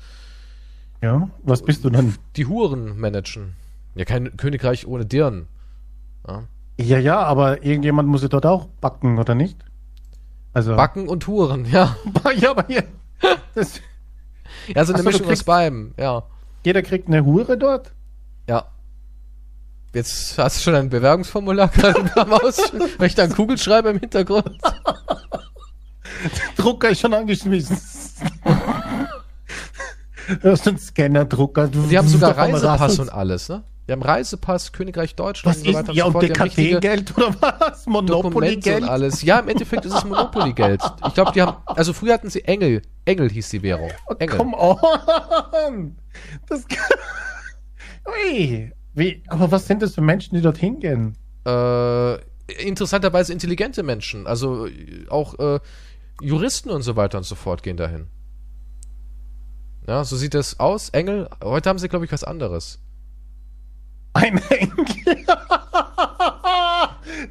[1.00, 2.16] ja, was bist du dann?
[2.36, 3.54] Die Huren managen.
[3.94, 5.48] Ja, kein Königreich ohne Dirn.
[6.26, 6.44] Ja.
[6.78, 9.64] ja, ja, aber irgendjemand muss ja dort auch backen, oder nicht?
[10.52, 10.76] Also.
[10.76, 11.96] Backen und Huren, ja.
[12.36, 12.84] ja, aber hier.
[13.54, 13.80] Das,
[14.74, 16.22] ja, so eine Mischung kriegst, aus beidem, ja.
[16.64, 17.92] Jeder kriegt eine Hure dort?
[18.48, 18.66] Ja.
[19.94, 22.72] Jetzt hast du schon ein Bewerbungsformular gerade am Aus.
[22.98, 24.58] Möchte einen Kugelschreiber im Hintergrund.
[26.56, 27.78] Drucker ist schon angeschmissen.
[30.42, 31.68] Du hast einen Scanner-Drucker.
[31.68, 33.64] Die haben sogar Reisepass und alles, ne?
[33.88, 37.16] Wir haben Reisepass, Königreich Deutschland was und so weiter ist, und ja, so und DKT-Geld
[37.16, 37.86] oder was?
[37.86, 38.82] Monopoly-Geld?
[38.82, 39.22] und alles.
[39.22, 40.82] Ja, im Endeffekt ist es Monopoly-Geld.
[41.06, 42.82] Ich glaube, die haben, also früher hatten sie Engel.
[43.06, 43.90] Engel hieß die Währung.
[44.06, 44.36] Oh, Engel.
[44.36, 45.96] Come on!
[46.50, 46.66] Das
[48.06, 48.70] Ui.
[48.92, 51.16] Wie, aber was sind das für Menschen, die dorthin gehen?
[51.46, 52.16] Äh,
[52.62, 54.26] interessanterweise intelligente Menschen.
[54.26, 54.68] Also
[55.08, 55.60] auch äh,
[56.20, 58.08] Juristen und so weiter und so fort gehen dahin.
[59.86, 60.90] Ja, so sieht das aus.
[60.90, 62.80] Engel, heute haben sie, glaube ich, was anderes.
[64.18, 65.24] Ein Engel?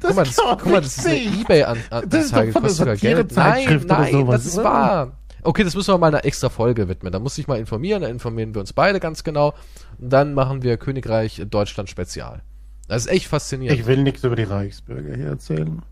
[0.02, 3.36] guck mal, das, guck mal, das ist eine Ebay-Anzeige, kostet sogar Geld.
[3.36, 4.64] Nein, nein, sowas, das ist oder?
[4.64, 5.12] wahr.
[5.42, 7.12] Okay, das müssen wir mal einer extra Folge widmen.
[7.12, 9.54] Da muss ich mal informieren, da informieren wir uns beide ganz genau.
[9.98, 12.42] Und dann machen wir Königreich Deutschland Spezial.
[12.88, 13.78] Das ist echt faszinierend.
[13.78, 15.82] Ich will nichts über die Reichsbürger hier erzählen.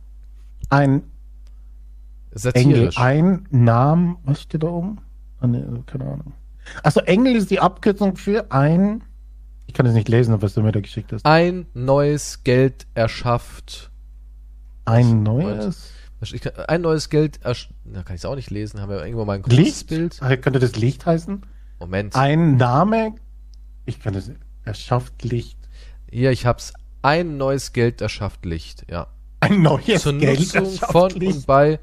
[0.71, 1.03] Ein
[2.33, 2.97] Satirisch.
[2.97, 4.99] Engel, ein Namen, was steht da oben?
[5.41, 6.33] Ah, nee, keine Ahnung.
[6.83, 9.03] Also Engel ist die Abkürzung für ein.
[9.77, 11.27] Ich kann es nicht lesen, was du mir da geschickt hast.
[11.27, 13.91] Ein neues Geld erschafft.
[14.87, 15.91] Ein neues?
[16.41, 17.53] Kann, ein neues Geld, da
[18.03, 19.89] kann ich es auch nicht lesen, haben wir irgendwo mal ein Licht?
[19.89, 20.19] Bild.
[20.19, 21.43] Könnte das Licht heißen?
[21.79, 22.17] Moment.
[22.17, 23.17] Ein Name,
[23.85, 24.31] ich kann das,
[24.65, 25.59] erschafft Licht.
[26.11, 26.73] Hier, ich hab's.
[27.03, 29.09] Ein neues Geld erschafft Licht, ja.
[29.41, 31.37] Ein neues Zur Geld Nutzung von Licht.
[31.37, 31.81] und bei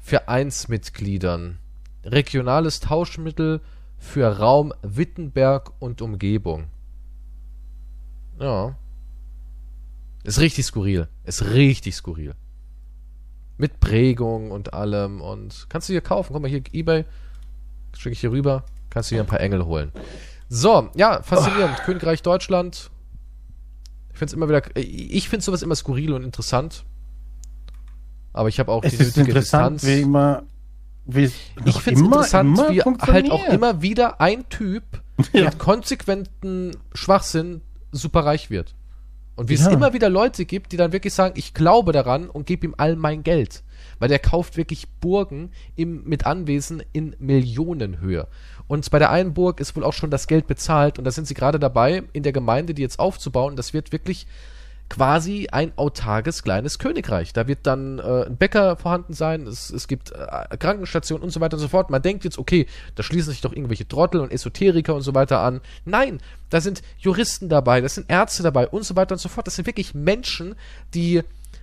[0.00, 1.60] Vereinsmitgliedern.
[2.04, 3.62] Regionales Tauschmittel
[3.96, 6.66] für Raum Wittenberg und Umgebung.
[8.38, 8.76] Ja.
[10.24, 11.08] Ist richtig skurril.
[11.24, 12.34] Ist richtig skurril.
[13.58, 16.32] Mit Prägung und allem und kannst du hier kaufen.
[16.32, 17.04] Guck mal hier, Ebay.
[17.96, 18.64] Schicke ich hier rüber.
[18.90, 19.92] Kannst du hier ein paar Engel holen.
[20.48, 21.76] So, ja, faszinierend.
[21.80, 21.84] Oh.
[21.84, 22.90] Königreich Deutschland.
[24.12, 26.84] Ich finde es immer wieder, ich finde sowas immer skurril und interessant.
[28.32, 29.84] Aber ich habe auch es die nötige Distanz.
[29.84, 30.44] Wie immer
[31.06, 31.30] wie,
[31.64, 34.82] ich finde es interessant, immer wie halt auch immer wieder ein Typ
[35.32, 35.44] ja.
[35.44, 37.62] mit konsequenten Schwachsinn
[37.96, 38.74] super reich wird.
[39.36, 39.60] Und wie ja.
[39.60, 42.74] es immer wieder Leute gibt, die dann wirklich sagen, ich glaube daran und gebe ihm
[42.78, 43.62] all mein Geld.
[43.98, 48.28] Weil der kauft wirklich Burgen im, mit Anwesen in Millionenhöhe.
[48.66, 51.26] Und bei der einen Burg ist wohl auch schon das Geld bezahlt und da sind
[51.26, 53.56] sie gerade dabei, in der Gemeinde die jetzt aufzubauen.
[53.56, 54.26] Das wird wirklich
[54.88, 57.32] quasi ein autarkes kleines Königreich.
[57.32, 61.40] Da wird dann äh, ein Bäcker vorhanden sein, es, es gibt äh, Krankenstationen und so
[61.40, 61.90] weiter und so fort.
[61.90, 65.40] Man denkt jetzt, okay, da schließen sich doch irgendwelche Trottel und Esoteriker und so weiter
[65.40, 65.60] an.
[65.84, 69.46] Nein, da sind Juristen dabei, da sind Ärzte dabei und so weiter und so fort.
[69.46, 70.54] Das sind wirklich Menschen,
[70.94, 71.22] die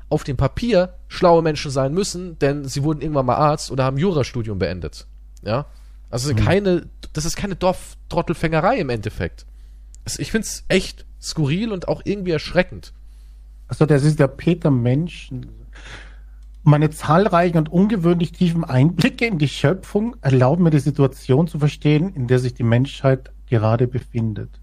[0.09, 3.97] auf dem Papier schlaue Menschen sein müssen, denn sie wurden irgendwann mal Arzt oder haben
[3.97, 5.07] Jurastudium beendet.
[5.43, 5.65] Ja?
[6.09, 6.37] Also mhm.
[6.37, 9.45] keine, das ist keine Dorftrottelfängerei im Endeffekt.
[10.05, 12.93] Also ich finde es echt skurril und auch irgendwie erschreckend.
[13.73, 15.31] Also das ist der Peter Mensch.
[16.61, 22.13] Meine zahlreichen und ungewöhnlich tiefen Einblicke in die Schöpfung erlauben mir die Situation zu verstehen,
[22.13, 24.59] in der sich die Menschheit gerade befindet.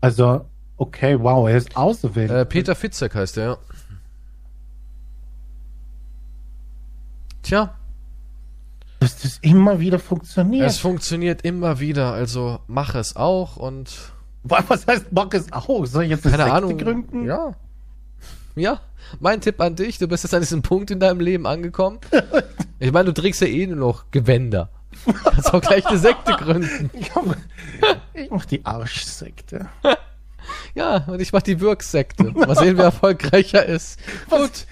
[0.00, 0.46] Also,
[0.78, 2.32] okay, wow, er ist auserwählt.
[2.32, 3.58] Äh, Peter Fitzek heißt er, ja.
[7.42, 7.74] Tja.
[8.98, 10.66] Dass das immer wieder funktioniert.
[10.66, 15.86] Es funktioniert immer wieder, also mach es auch und was heißt mach es auch?
[15.86, 16.78] Soll ich jetzt eine Keine Ahnung.
[16.78, 17.24] gründen?
[17.24, 17.52] Ja.
[18.56, 18.80] Ja,
[19.20, 21.98] mein Tipp an dich, du bist jetzt an diesem Punkt in deinem Leben angekommen.
[22.82, 24.70] Ich meine, du trägst ja eh nur noch Gewänder.
[25.04, 26.88] Du kannst auch gleich eine Sekte gründen.
[28.14, 29.68] Ich, ich mach die Arschsekte.
[30.74, 32.24] Ja, und ich mach die Wirksekte.
[32.32, 34.00] Mal sehen, wer erfolgreicher ist.
[34.30, 34.40] Was?
[34.40, 34.66] Gut.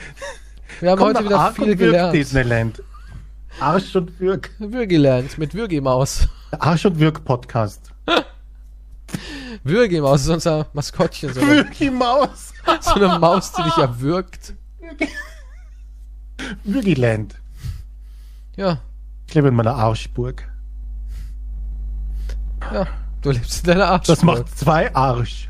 [0.81, 2.15] Wir haben Komm heute wieder Arc viel gelernt.
[2.15, 2.83] Disneyland.
[3.61, 4.51] Arsch und Wirk.
[4.59, 6.29] Würgelernt mit Würgi-Maus.
[6.59, 7.93] Arsch und Wirk Podcast.
[9.65, 11.33] Würgi-Maus ist unser Maskottchen.
[11.33, 12.53] So Würgi-Maus.
[12.81, 14.55] So eine Maus, die dich erwürgt.
[16.65, 17.35] Würgiland.
[18.57, 18.79] Ja.
[19.27, 20.51] Ich lebe in meiner Arschburg.
[22.73, 22.87] Ja,
[23.23, 24.17] du lebst in deiner Arschburg.
[24.17, 25.49] Das macht zwei Arsch.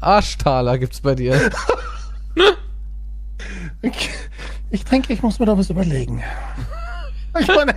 [0.00, 1.50] Arschtaler gibt's bei dir.
[3.82, 4.10] Ich,
[4.70, 6.22] ich denke, ich muss mir da was überlegen.
[7.38, 7.74] Ich meine.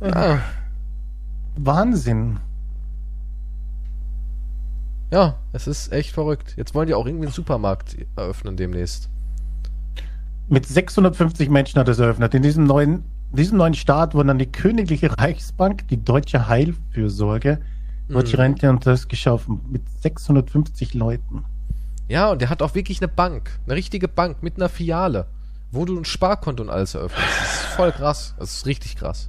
[0.00, 0.40] Ja.
[1.60, 2.38] Wahnsinn.
[5.10, 6.54] ja, es ist echt verrückt.
[6.56, 9.08] Jetzt wollen die auch irgendwie einen Supermarkt eröffnen demnächst.
[10.48, 12.34] Mit 650 Menschen hat es eröffnet.
[12.34, 17.60] In diesem neuen, diesem neuen Staat wurden dann die Königliche Reichsbank, die Deutsche Heilfürsorge,
[18.08, 18.40] Deutsche Mhm.
[18.40, 19.60] Rente und das geschaffen.
[19.70, 21.44] Mit 650 Leuten.
[22.08, 23.58] Ja, und der hat auch wirklich eine Bank.
[23.66, 25.26] Eine richtige Bank mit einer Filiale.
[25.72, 27.28] Wo du ein Sparkonto und alles eröffnest.
[27.40, 28.34] Das ist voll krass.
[28.38, 29.28] Das ist richtig krass.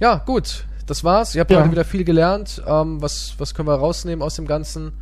[0.00, 0.64] Ja, gut.
[0.86, 1.34] Das war's.
[1.34, 1.60] Ihr habt Ja.
[1.60, 2.60] heute wieder viel gelernt.
[2.66, 4.92] Ähm, was, was können wir rausnehmen aus dem Ganzen?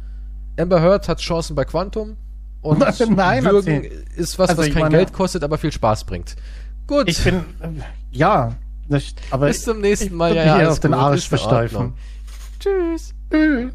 [0.59, 2.17] Amber Heard hat Chancen bei Quantum.
[2.61, 2.79] Und
[3.11, 3.85] Nein, Würgen
[4.17, 6.37] ist was, Also was ich kein meine- Geld kostet, aber viel Spaß bringt.
[6.87, 7.09] Gut.
[7.09, 7.45] Ich bin,
[8.11, 8.53] ja,
[8.89, 10.35] das, aber Bis zum nächsten ich Mal.
[10.35, 10.93] Ja, mich ja, alles auf den.
[10.95, 11.95] Arsch versteifen.
[12.59, 13.15] Tschüss.
[13.31, 13.73] Tschüss.